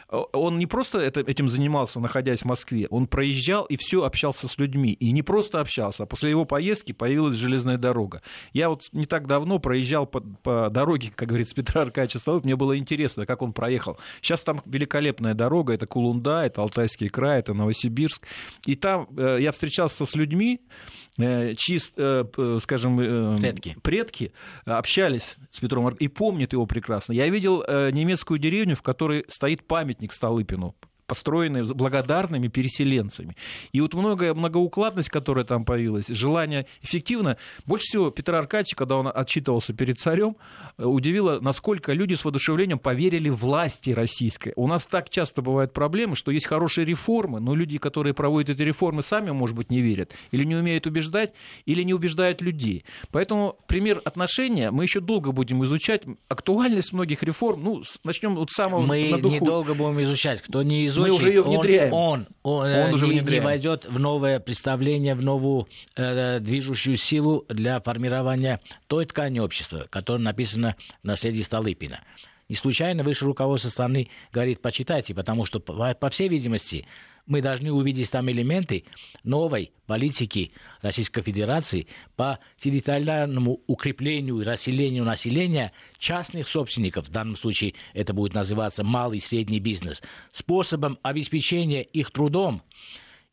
Он 0.08 0.58
не 0.58 0.66
просто 0.66 1.00
этим 1.00 1.48
занимался, 1.48 1.98
находясь 1.98 2.40
в 2.40 2.44
Москве, 2.44 2.86
он 2.90 3.06
проезжал 3.06 3.64
и 3.64 3.76
все 3.76 4.04
общался 4.04 4.48
с 4.48 4.58
людьми. 4.58 4.92
И 4.92 5.10
не 5.12 5.22
просто 5.22 5.60
общался, 5.60 6.04
а 6.04 6.06
после 6.06 6.30
его 6.30 6.44
поездки 6.44 6.92
появилась 6.92 7.36
железная 7.36 7.78
дорога. 7.78 8.22
Я 8.52 8.68
вот 8.68 8.84
не 8.92 9.06
так 9.06 9.26
давно 9.26 9.58
проезжал 9.58 10.06
по, 10.06 10.20
по 10.20 10.70
дороге, 10.70 11.10
как 11.14 11.28
говорится, 11.28 11.54
Петра 11.64 11.82
Аркадьевича 11.82 12.18
Столыпина, 12.18 12.48
мне 12.48 12.56
было 12.56 12.78
интересно, 12.78 13.26
как 13.26 13.42
он 13.42 13.52
проехал. 13.52 13.98
Сейчас 14.20 14.42
там 14.42 14.60
великолепная 14.66 15.34
дорога, 15.34 15.72
это 15.72 15.86
Кулунда, 15.86 16.44
это 16.44 16.62
Алтайский 16.62 17.08
край, 17.08 17.40
это 17.40 17.54
Новосибирск. 17.54 18.26
И 18.66 18.76
там 18.76 19.08
э, 19.16 19.38
я 19.40 19.52
встречался 19.52 20.06
с 20.06 20.14
людьми, 20.14 20.60
э, 20.60 21.03
чьи, 21.16 21.80
э, 21.96 22.58
скажем, 22.62 23.38
предки. 23.38 23.76
предки 23.82 24.32
общались 24.64 25.36
с 25.50 25.60
Петром 25.60 25.88
и 25.90 26.08
помнят 26.08 26.52
его 26.52 26.66
прекрасно. 26.66 27.12
Я 27.12 27.28
видел 27.28 27.62
немецкую 27.92 28.38
деревню, 28.38 28.76
в 28.76 28.82
которой 28.82 29.24
стоит 29.28 29.66
памятник 29.66 30.12
Столыпину 30.12 30.74
построенные 31.06 31.64
благодарными 31.64 32.48
переселенцами. 32.48 33.36
И 33.72 33.80
вот 33.80 33.94
многое, 33.94 34.34
многоукладность, 34.34 35.10
которая 35.10 35.44
там 35.44 35.64
появилась, 35.64 36.08
желание 36.08 36.66
эффективно. 36.82 37.36
Больше 37.66 37.84
всего 37.84 38.10
Петра 38.10 38.38
Аркадьевича, 38.38 38.76
когда 38.76 38.96
он 38.96 39.10
отчитывался 39.12 39.72
перед 39.72 39.98
царем, 39.98 40.36
э, 40.78 40.84
удивило, 40.84 41.40
насколько 41.40 41.92
люди 41.92 42.14
с 42.14 42.24
воодушевлением 42.24 42.78
поверили 42.78 43.28
власти 43.28 43.90
российской. 43.90 44.52
У 44.56 44.66
нас 44.66 44.86
так 44.86 45.10
часто 45.10 45.42
бывают 45.42 45.72
проблемы, 45.72 46.16
что 46.16 46.30
есть 46.30 46.46
хорошие 46.46 46.84
реформы, 46.84 47.40
но 47.40 47.54
люди, 47.54 47.78
которые 47.78 48.14
проводят 48.14 48.50
эти 48.50 48.62
реформы, 48.62 49.02
сами, 49.02 49.30
может 49.30 49.56
быть, 49.56 49.70
не 49.70 49.80
верят, 49.80 50.12
или 50.30 50.44
не 50.44 50.56
умеют 50.56 50.86
убеждать, 50.86 51.32
или 51.66 51.82
не 51.82 51.94
убеждают 51.94 52.40
людей. 52.40 52.84
Поэтому 53.10 53.58
пример 53.66 54.00
отношения 54.04 54.70
мы 54.70 54.84
еще 54.84 55.00
долго 55.00 55.32
будем 55.32 55.64
изучать. 55.64 56.02
Актуальность 56.28 56.92
многих 56.92 57.22
реформ, 57.22 57.62
ну, 57.62 57.82
начнем 58.04 58.34
вот 58.36 58.50
с 58.50 58.54
самого 58.54 58.80
Мы 58.80 59.02
недолго 59.02 59.74
будем 59.74 60.02
изучать. 60.02 60.42
Кто 60.42 60.62
не 60.62 60.86
изучит, 60.94 61.10
мы 61.10 61.16
уже 61.16 61.28
ее 61.28 61.42
внедряем. 61.42 61.92
Он, 61.92 62.26
он, 62.42 62.66
он, 62.66 62.72
он 62.72 62.94
уже 62.94 63.06
не, 63.08 63.20
не 63.20 63.40
войдет 63.40 63.86
в 63.86 63.98
новое 63.98 64.40
представление, 64.40 65.14
в 65.14 65.22
новую 65.22 65.68
э, 65.96 66.40
движущую 66.40 66.96
силу 66.96 67.44
для 67.48 67.80
формирования 67.80 68.60
той 68.86 69.06
ткани 69.06 69.38
общества, 69.38 69.86
которая 69.90 70.22
написана 70.22 70.76
в 71.02 71.06
наследии 71.06 71.42
Столыпина. 71.42 72.00
Не 72.48 72.56
случайно 72.56 73.02
высшее 73.02 73.28
руководство 73.28 73.70
страны 73.70 74.08
говорит, 74.32 74.60
почитайте, 74.60 75.14
потому 75.14 75.46
что, 75.46 75.60
по, 75.60 75.94
по 75.94 76.10
всей 76.10 76.28
видимости, 76.28 76.86
мы 77.26 77.40
должны 77.40 77.72
увидеть 77.72 78.10
там 78.10 78.30
элементы 78.30 78.84
новой 79.22 79.72
политики 79.86 80.52
Российской 80.82 81.22
Федерации 81.22 81.86
по 82.16 82.38
территориальному 82.56 83.60
укреплению 83.66 84.40
и 84.40 84.44
расселению 84.44 85.04
населения 85.04 85.72
частных 85.98 86.48
собственников, 86.48 87.08
в 87.08 87.10
данном 87.10 87.36
случае 87.36 87.74
это 87.92 88.12
будет 88.12 88.34
называться 88.34 88.84
малый 88.84 89.18
и 89.18 89.20
средний 89.20 89.60
бизнес, 89.60 90.02
способом 90.30 90.98
обеспечения 91.02 91.82
их 91.82 92.10
трудом 92.10 92.62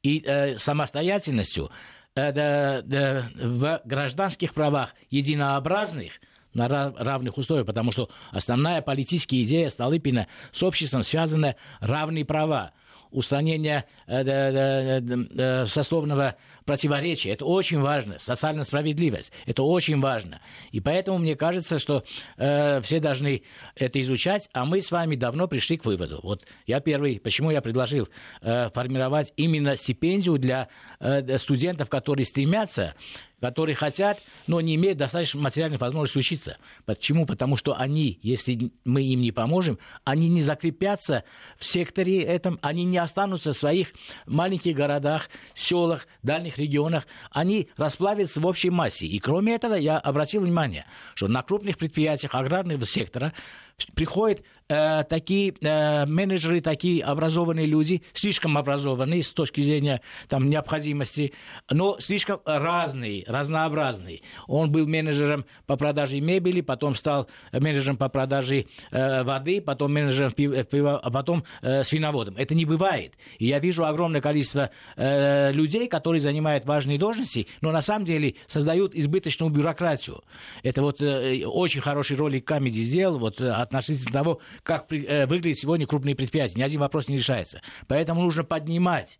и 0.03 0.23
э, 0.25 0.57
самостоятельностью 0.57 1.69
э, 2.15 2.31
да, 2.31 2.81
да, 2.81 3.29
в 3.35 3.81
гражданских 3.85 4.53
правах 4.53 4.95
единообразных– 5.09 6.13
на 6.53 6.67
равных 6.67 7.37
условиях, 7.37 7.65
потому 7.65 7.91
что 7.91 8.09
основная 8.31 8.81
политическая 8.81 9.41
идея 9.43 9.69
Столыпина 9.69 10.27
с 10.51 10.61
обществом 10.63 11.03
связана 11.03 11.55
равные 11.79 12.25
права 12.25 12.73
устранения 13.11 13.85
э, 14.07 15.65
сословного 15.65 16.35
противоречия. 16.65 17.31
Это 17.31 17.45
очень 17.45 17.79
важно. 17.79 18.19
Социальная 18.19 18.63
справедливость. 18.63 19.31
Это 19.45 19.63
очень 19.63 19.99
важно. 19.99 20.41
И 20.71 20.79
поэтому 20.79 21.17
мне 21.17 21.35
кажется, 21.35 21.79
что 21.79 22.03
э, 22.37 22.81
все 22.81 22.99
должны 22.99 23.43
это 23.75 24.01
изучать, 24.01 24.49
а 24.53 24.65
мы 24.65 24.81
с 24.81 24.91
вами 24.91 25.15
давно 25.15 25.47
пришли 25.47 25.77
к 25.77 25.85
выводу. 25.85 26.19
Вот 26.23 26.45
я 26.65 26.79
первый, 26.79 27.19
почему 27.19 27.51
я 27.51 27.61
предложил 27.61 28.09
э, 28.41 28.69
формировать 28.73 29.33
именно 29.35 29.75
стипендию 29.75 30.37
для 30.37 30.67
э, 30.99 31.37
студентов, 31.37 31.89
которые 31.89 32.25
стремятся 32.25 32.95
которые 33.41 33.75
хотят, 33.75 34.21
но 34.47 34.61
не 34.61 34.75
имеют 34.75 34.97
достаточно 34.97 35.41
материальной 35.41 35.77
возможности 35.77 36.19
учиться. 36.19 36.57
Почему? 36.85 37.25
Потому 37.25 37.57
что 37.57 37.75
они, 37.75 38.19
если 38.21 38.71
мы 38.85 39.01
им 39.01 39.21
не 39.21 39.31
поможем, 39.31 39.79
они 40.03 40.29
не 40.29 40.41
закрепятся 40.41 41.23
в 41.57 41.65
секторе 41.65 42.21
этом, 42.21 42.59
они 42.61 42.85
не 42.85 42.99
останутся 42.99 43.53
в 43.53 43.57
своих 43.57 43.89
маленьких 44.25 44.75
городах, 44.75 45.29
селах, 45.55 46.07
дальних 46.21 46.57
регионах, 46.57 47.07
они 47.31 47.69
расплавятся 47.77 48.39
в 48.39 48.45
общей 48.45 48.69
массе. 48.69 49.07
И 49.07 49.19
кроме 49.19 49.55
этого, 49.55 49.73
я 49.73 49.97
обратил 49.97 50.41
внимание, 50.41 50.85
что 51.15 51.27
на 51.27 51.41
крупных 51.41 51.77
предприятиях 51.77 52.35
аграрного 52.35 52.85
сектора 52.85 53.33
приходят 53.95 54.43
э, 54.71 55.03
такие 55.03 55.53
э, 55.61 56.05
менеджеры, 56.05 56.61
такие 56.61 57.03
образованные 57.03 57.65
люди, 57.65 58.01
слишком 58.13 58.57
образованные 58.57 59.23
с 59.23 59.33
точки 59.33 59.61
зрения 59.61 60.01
там, 60.27 60.49
необходимости, 60.49 61.33
но 61.69 61.99
слишком 61.99 62.39
разные, 62.45 63.23
разнообразные. 63.27 64.21
Он 64.47 64.71
был 64.71 64.87
менеджером 64.87 65.45
по 65.65 65.75
продаже 65.75 66.19
мебели, 66.19 66.61
потом 66.61 66.95
стал 66.95 67.27
менеджером 67.51 67.97
по 67.97 68.09
продаже 68.09 68.65
э, 68.91 69.23
воды, 69.23 69.61
потом 69.61 69.93
менеджером 69.93 70.31
пива, 70.31 70.99
а 70.99 71.11
потом 71.11 71.43
э, 71.61 71.83
свиноводом. 71.83 72.35
Это 72.37 72.55
не 72.55 72.65
бывает. 72.65 73.15
И 73.37 73.47
я 73.47 73.59
вижу 73.59 73.85
огромное 73.85 74.21
количество 74.21 74.69
э, 74.95 75.51
людей, 75.51 75.87
которые 75.87 76.19
занимают 76.19 76.65
важные 76.65 76.97
должности, 76.97 77.47
но 77.61 77.71
на 77.71 77.81
самом 77.81 78.05
деле 78.05 78.35
создают 78.47 78.95
избыточную 78.95 79.51
бюрократию. 79.51 80.23
Это 80.63 80.81
вот 80.81 81.01
э, 81.01 81.45
очень 81.45 81.81
хороший 81.81 82.17
ролик 82.17 82.45
Камеди 82.45 82.81
сделал 82.81 83.19
вот, 83.19 83.41
от 83.41 83.70
относительно 83.79 84.11
того, 84.11 84.39
как 84.63 84.91
э, 84.91 85.25
выглядят 85.25 85.59
сегодня 85.59 85.87
крупные 85.87 86.15
предприятия. 86.15 86.59
Ни 86.59 86.63
один 86.63 86.81
вопрос 86.81 87.07
не 87.07 87.17
решается. 87.17 87.61
Поэтому 87.87 88.21
нужно 88.21 88.43
поднимать 88.43 89.19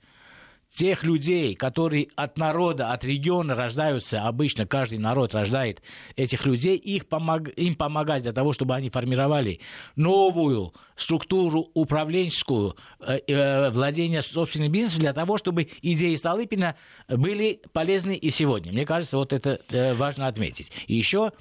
тех 0.74 1.04
людей, 1.04 1.56
которые 1.56 2.08
от 2.16 2.38
народа, 2.38 2.92
от 2.92 3.04
региона 3.04 3.56
рождаются, 3.56 4.26
обычно 4.26 4.66
каждый 4.66 5.00
народ 5.00 5.34
рождает 5.36 5.82
этих 6.16 6.46
людей, 6.46 6.78
их 6.78 7.08
помог, 7.08 7.50
им 7.50 7.76
помогать 7.76 8.24
для 8.24 8.32
того, 8.32 8.54
чтобы 8.54 8.76
они 8.76 8.90
формировали 8.90 9.60
новую 9.96 10.74
структуру 10.96 11.70
управленческую, 11.74 12.78
э, 13.02 13.20
э, 13.28 13.70
владения 13.72 14.22
собственным 14.22 14.72
бизнесом, 14.72 15.02
для 15.02 15.14
того, 15.14 15.38
чтобы 15.38 15.68
идеи 15.82 16.16
Столыпина 16.16 16.76
были 17.10 17.62
полезны 17.74 18.16
и 18.16 18.32
сегодня. 18.32 18.72
Мне 18.72 18.86
кажется, 18.86 19.18
вот 19.18 19.34
это 19.34 19.60
э, 19.72 19.94
важно 19.94 20.28
отметить. 20.28 20.72
И 20.88 20.96
еще 20.96 21.32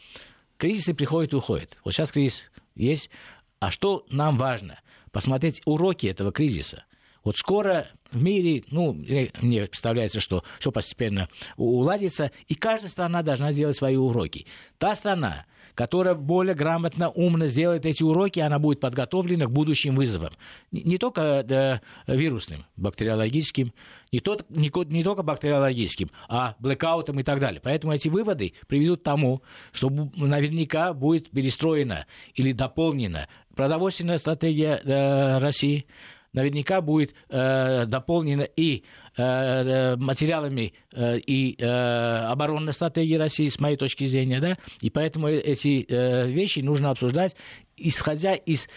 кризисы 0.56 0.92
приходят 0.92 1.32
и 1.32 1.36
уходят. 1.36 1.78
Вот 1.84 1.94
сейчас 1.94 2.10
кризис 2.10 2.50
есть. 2.74 3.10
А 3.58 3.70
что 3.70 4.06
нам 4.10 4.38
важно? 4.38 4.80
Посмотреть 5.12 5.60
уроки 5.64 6.06
этого 6.06 6.32
кризиса. 6.32 6.84
Вот 7.22 7.36
скоро 7.36 7.88
в 8.10 8.20
мире, 8.20 8.64
ну, 8.70 8.92
мне 8.94 9.66
представляется, 9.66 10.20
что 10.20 10.42
все 10.58 10.72
постепенно 10.72 11.28
уладится, 11.56 12.32
и 12.48 12.54
каждая 12.54 12.90
страна 12.90 13.22
должна 13.22 13.52
сделать 13.52 13.76
свои 13.76 13.96
уроки. 13.96 14.46
Та 14.78 14.94
страна, 14.94 15.46
которая 15.80 16.14
более 16.14 16.54
грамотно, 16.54 17.08
умно 17.08 17.46
сделает 17.46 17.86
эти 17.86 18.02
уроки, 18.02 18.38
она 18.38 18.58
будет 18.58 18.80
подготовлена 18.80 19.46
к 19.46 19.50
будущим 19.50 19.96
вызовам. 19.96 20.34
Не 20.72 20.98
только 20.98 21.80
вирусным, 22.06 22.66
бактериологическим, 22.76 23.72
не, 24.12 24.20
тот, 24.20 24.44
не, 24.50 24.70
не 24.92 25.02
только 25.02 25.22
бактериологическим, 25.22 26.10
а 26.28 26.54
блэкаутом 26.58 27.18
и 27.20 27.22
так 27.22 27.40
далее. 27.40 27.62
Поэтому 27.64 27.94
эти 27.94 28.08
выводы 28.08 28.52
приведут 28.66 29.00
к 29.00 29.04
тому, 29.04 29.40
что 29.72 29.88
наверняка 29.88 30.92
будет 30.92 31.30
перестроена 31.30 32.04
или 32.34 32.52
дополнена 32.52 33.26
продовольственная 33.54 34.18
стратегия 34.18 34.82
э, 34.84 35.38
России 35.38 35.86
наверняка 36.34 36.82
будет 36.82 37.14
э, 37.30 37.86
дополнена 37.86 38.42
и 38.42 38.84
материалами 39.96 40.74
э, 40.92 41.18
и 41.18 41.56
э, 41.58 41.66
оборонной 42.26 42.72
стратегии 42.72 43.16
России, 43.16 43.48
с 43.48 43.60
моей 43.60 43.76
точки 43.76 44.04
зрения, 44.04 44.40
да, 44.40 44.58
и 44.80 44.90
поэтому 44.90 45.28
эти 45.28 45.84
э, 45.88 46.28
вещи 46.28 46.60
нужно 46.60 46.90
обсуждать, 46.90 47.36
исходя 47.76 48.34
из 48.34 48.68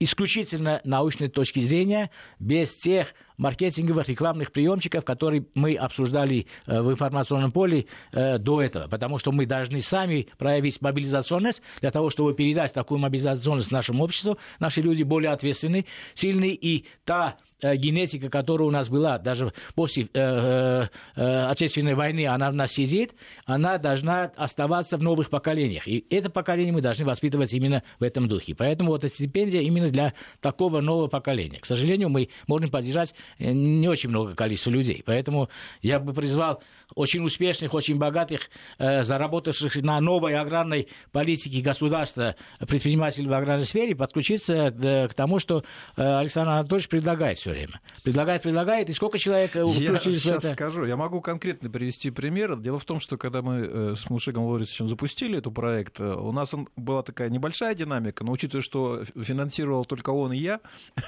исключительно 0.00 0.80
научной 0.84 1.28
точки 1.28 1.60
зрения, 1.60 2.10
без 2.38 2.74
тех 2.74 3.14
маркетинговых 3.36 4.08
рекламных 4.08 4.52
приемчиков, 4.52 5.04
которые 5.04 5.46
мы 5.54 5.74
обсуждали 5.74 6.46
э, 6.66 6.80
в 6.80 6.90
информационном 6.90 7.52
поле 7.52 7.86
э, 8.12 8.38
до 8.38 8.62
этого. 8.62 8.88
Потому 8.88 9.18
что 9.18 9.32
мы 9.32 9.46
должны 9.46 9.80
сами 9.80 10.28
проявить 10.38 10.80
мобилизационность 10.80 11.62
для 11.80 11.90
того, 11.90 12.10
чтобы 12.10 12.34
передать 12.34 12.72
такую 12.72 12.98
мобилизационность 12.98 13.72
нашему 13.72 14.04
обществу. 14.04 14.38
Наши 14.58 14.82
люди 14.82 15.02
более 15.02 15.30
ответственны, 15.30 15.86
сильные, 16.14 16.54
и 16.54 16.84
та 17.04 17.36
Э, 17.53 17.53
генетика, 17.72 18.28
которая 18.28 18.68
у 18.68 18.70
нас 18.70 18.88
была, 18.88 19.18
даже 19.18 19.52
после 19.74 20.08
э, 20.12 20.86
э, 21.16 21.46
Отечественной 21.46 21.94
войны, 21.94 22.26
она 22.26 22.50
в 22.50 22.54
нас 22.54 22.72
сидит, 22.72 23.14
она 23.46 23.78
должна 23.78 24.32
оставаться 24.36 24.98
в 24.98 25.02
новых 25.02 25.30
поколениях. 25.30 25.88
И 25.88 26.04
это 26.10 26.30
поколение 26.30 26.72
мы 26.72 26.80
должны 26.80 27.04
воспитывать 27.04 27.52
именно 27.54 27.82
в 27.98 28.02
этом 28.02 28.28
духе. 28.28 28.54
Поэтому 28.54 28.90
вот 28.90 29.04
эта 29.04 29.14
стипендия 29.14 29.62
именно 29.62 29.88
для 29.88 30.12
такого 30.40 30.80
нового 30.80 31.08
поколения. 31.08 31.58
К 31.58 31.66
сожалению, 31.66 32.08
мы 32.08 32.28
можем 32.46 32.70
поддержать 32.70 33.14
э, 33.38 33.52
не 33.52 33.88
очень 33.88 34.10
много 34.10 34.34
количества 34.34 34.70
людей. 34.70 35.02
Поэтому 35.04 35.48
я 35.80 35.98
бы 35.98 36.12
призвал 36.12 36.62
очень 36.94 37.24
успешных, 37.24 37.74
очень 37.74 37.96
богатых, 37.96 38.50
э, 38.78 39.04
заработавших 39.04 39.76
на 39.76 40.00
новой 40.00 40.34
аграрной 40.34 40.88
политике 41.12 41.60
государства 41.60 42.36
предпринимателей 42.58 43.28
в 43.28 43.32
аграрной 43.32 43.64
сфере 43.64 43.94
подключиться 43.94 44.54
э, 44.54 45.08
к 45.08 45.14
тому, 45.14 45.38
что 45.38 45.64
э, 45.96 46.02
Александр 46.02 46.52
Анатольевич 46.52 46.88
предлагает 46.88 47.38
все 47.38 47.53
время. 47.54 47.80
Предлагает, 48.02 48.42
предлагает, 48.42 48.90
и 48.90 48.92
сколько 48.92 49.18
человек 49.18 49.50
включились 49.50 50.24
я 50.24 50.34
в 50.34 50.38
это? 50.38 50.52
скажу, 50.52 50.84
я 50.84 50.96
могу 50.96 51.20
конкретно 51.20 51.70
привести 51.70 52.10
пример. 52.10 52.56
Дело 52.56 52.78
в 52.78 52.84
том, 52.84 53.00
что 53.00 53.16
когда 53.16 53.42
мы 53.42 53.96
с 53.96 54.08
Мушигом 54.10 54.44
Лорисовичем 54.44 54.88
запустили 54.88 55.38
этот 55.38 55.54
проект, 55.54 56.00
у 56.00 56.32
нас 56.32 56.52
была 56.76 57.02
такая 57.02 57.30
небольшая 57.30 57.74
динамика, 57.74 58.24
но 58.24 58.32
учитывая, 58.32 58.62
что 58.62 59.04
финансировал 59.04 59.84
только 59.84 60.10
он 60.10 60.32
и 60.32 60.38
я, 60.38 60.60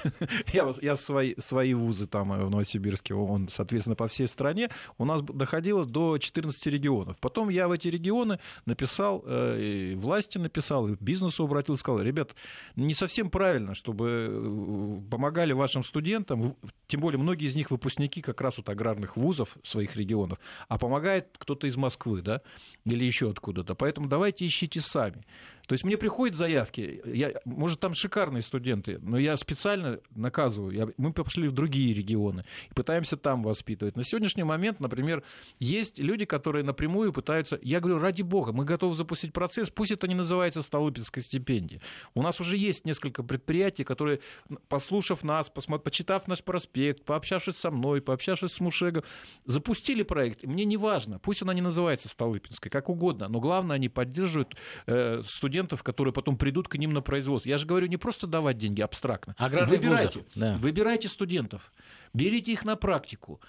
я, 0.53 0.71
я 0.81 0.95
свои, 0.95 1.35
свои 1.37 1.73
вузы 1.73 2.07
там 2.07 2.29
в 2.29 2.49
Новосибирске, 2.49 3.13
он, 3.13 3.49
соответственно, 3.49 3.95
по 3.95 4.07
всей 4.07 4.27
стране, 4.27 4.69
у 4.97 5.05
нас 5.05 5.21
доходило 5.21 5.85
до 5.85 6.17
14 6.17 6.65
регионов. 6.67 7.17
Потом 7.19 7.49
я 7.49 7.67
в 7.67 7.71
эти 7.71 7.87
регионы 7.87 8.39
написал, 8.65 9.23
и 9.27 9.95
власти 9.95 10.37
написал, 10.37 10.87
и 10.87 10.95
бизнесу 10.99 11.43
обратился, 11.43 11.81
сказал, 11.81 12.01
ребят, 12.01 12.35
не 12.75 12.93
совсем 12.93 13.29
правильно, 13.29 13.75
чтобы 13.75 15.03
помогали 15.09 15.53
вашим 15.53 15.83
студентам, 15.83 16.36
там, 16.37 16.55
тем 16.87 17.01
более 17.01 17.19
многие 17.19 17.47
из 17.47 17.55
них 17.55 17.71
выпускники 17.71 18.21
как 18.21 18.41
раз 18.41 18.57
вот 18.57 18.69
аграрных 18.69 19.17
вузов 19.17 19.57
своих 19.63 19.95
регионов, 19.95 20.39
а 20.67 20.77
помогает 20.77 21.35
кто-то 21.37 21.67
из 21.67 21.77
Москвы, 21.77 22.21
да, 22.21 22.41
или 22.85 23.03
еще 23.03 23.29
откуда-то. 23.29 23.75
Поэтому 23.75 24.07
давайте 24.07 24.45
ищите 24.45 24.81
сами. 24.81 25.25
То 25.67 25.73
есть 25.73 25.83
мне 25.83 25.97
приходят 25.97 26.37
заявки, 26.37 27.01
я, 27.05 27.33
может, 27.43 27.81
там 27.81 27.93
шикарные 27.93 28.41
студенты, 28.41 28.99
но 29.01 29.17
я 29.17 29.35
специально 29.35 29.99
наказываю. 30.15 30.71
Я, 30.73 30.87
мы 30.97 31.11
пошли 31.11 31.49
в 31.49 31.51
другие 31.51 31.93
регионы 31.93 32.45
и 32.71 32.73
пытаемся 32.73 33.17
там 33.17 33.43
воспитывать. 33.43 33.97
На 33.97 34.03
сегодняшний 34.03 34.43
момент, 34.43 34.79
например, 34.79 35.23
есть 35.59 35.99
люди, 35.99 36.23
которые 36.23 36.63
напрямую 36.63 37.11
пытаются... 37.11 37.59
Я 37.61 37.81
говорю, 37.81 37.99
ради 37.99 38.21
бога, 38.21 38.53
мы 38.53 38.63
готовы 38.63 38.95
запустить 38.95 39.33
процесс, 39.33 39.69
пусть 39.69 39.91
это 39.91 40.07
не 40.07 40.15
называется 40.15 40.61
Столыпинской 40.61 41.21
стипендией. 41.21 41.81
У 42.15 42.21
нас 42.21 42.39
уже 42.39 42.55
есть 42.55 42.85
несколько 42.85 43.21
предприятий, 43.21 43.83
которые, 43.83 44.21
послушав 44.69 45.23
нас, 45.23 45.49
посмотр... 45.49 45.83
почитав 45.83 46.29
наш 46.29 46.43
проспект, 46.43 47.03
пообщавшись 47.03 47.57
со 47.57 47.71
мной, 47.71 48.01
пообщавшись 48.01 48.51
с 48.51 48.59
Мушегом, 48.61 49.03
запустили 49.43 50.03
проект. 50.03 50.45
Мне 50.45 50.63
не 50.63 50.77
важно, 50.77 51.19
пусть 51.19 51.41
она 51.41 51.53
не 51.53 51.61
называется 51.61 52.07
Столыпинской, 52.07 52.71
как 52.71 52.87
угодно, 52.87 53.27
но 53.27 53.41
главное, 53.41 53.75
они 53.75 53.89
поддерживают 53.89 54.55
э, 54.85 55.21
студентов 55.25 55.56
студентов, 55.57 55.83
которые 55.83 56.13
потом 56.13 56.37
придут 56.37 56.67
к 56.67 56.75
ним 56.77 56.93
на 56.93 57.01
производство. 57.01 57.49
Я 57.49 57.57
же 57.57 57.65
говорю, 57.65 57.87
не 57.87 57.97
просто 57.97 58.27
давать 58.27 58.57
деньги 58.57 58.81
абстрактно. 58.81 59.35
Аграрных 59.37 59.69
выбирайте, 59.71 60.19
вузов, 60.19 60.31
да. 60.35 60.57
выбирайте 60.57 61.07
студентов, 61.07 61.71
берите 62.13 62.51
их 62.51 62.63
на 62.63 62.75
практику, 62.75 63.41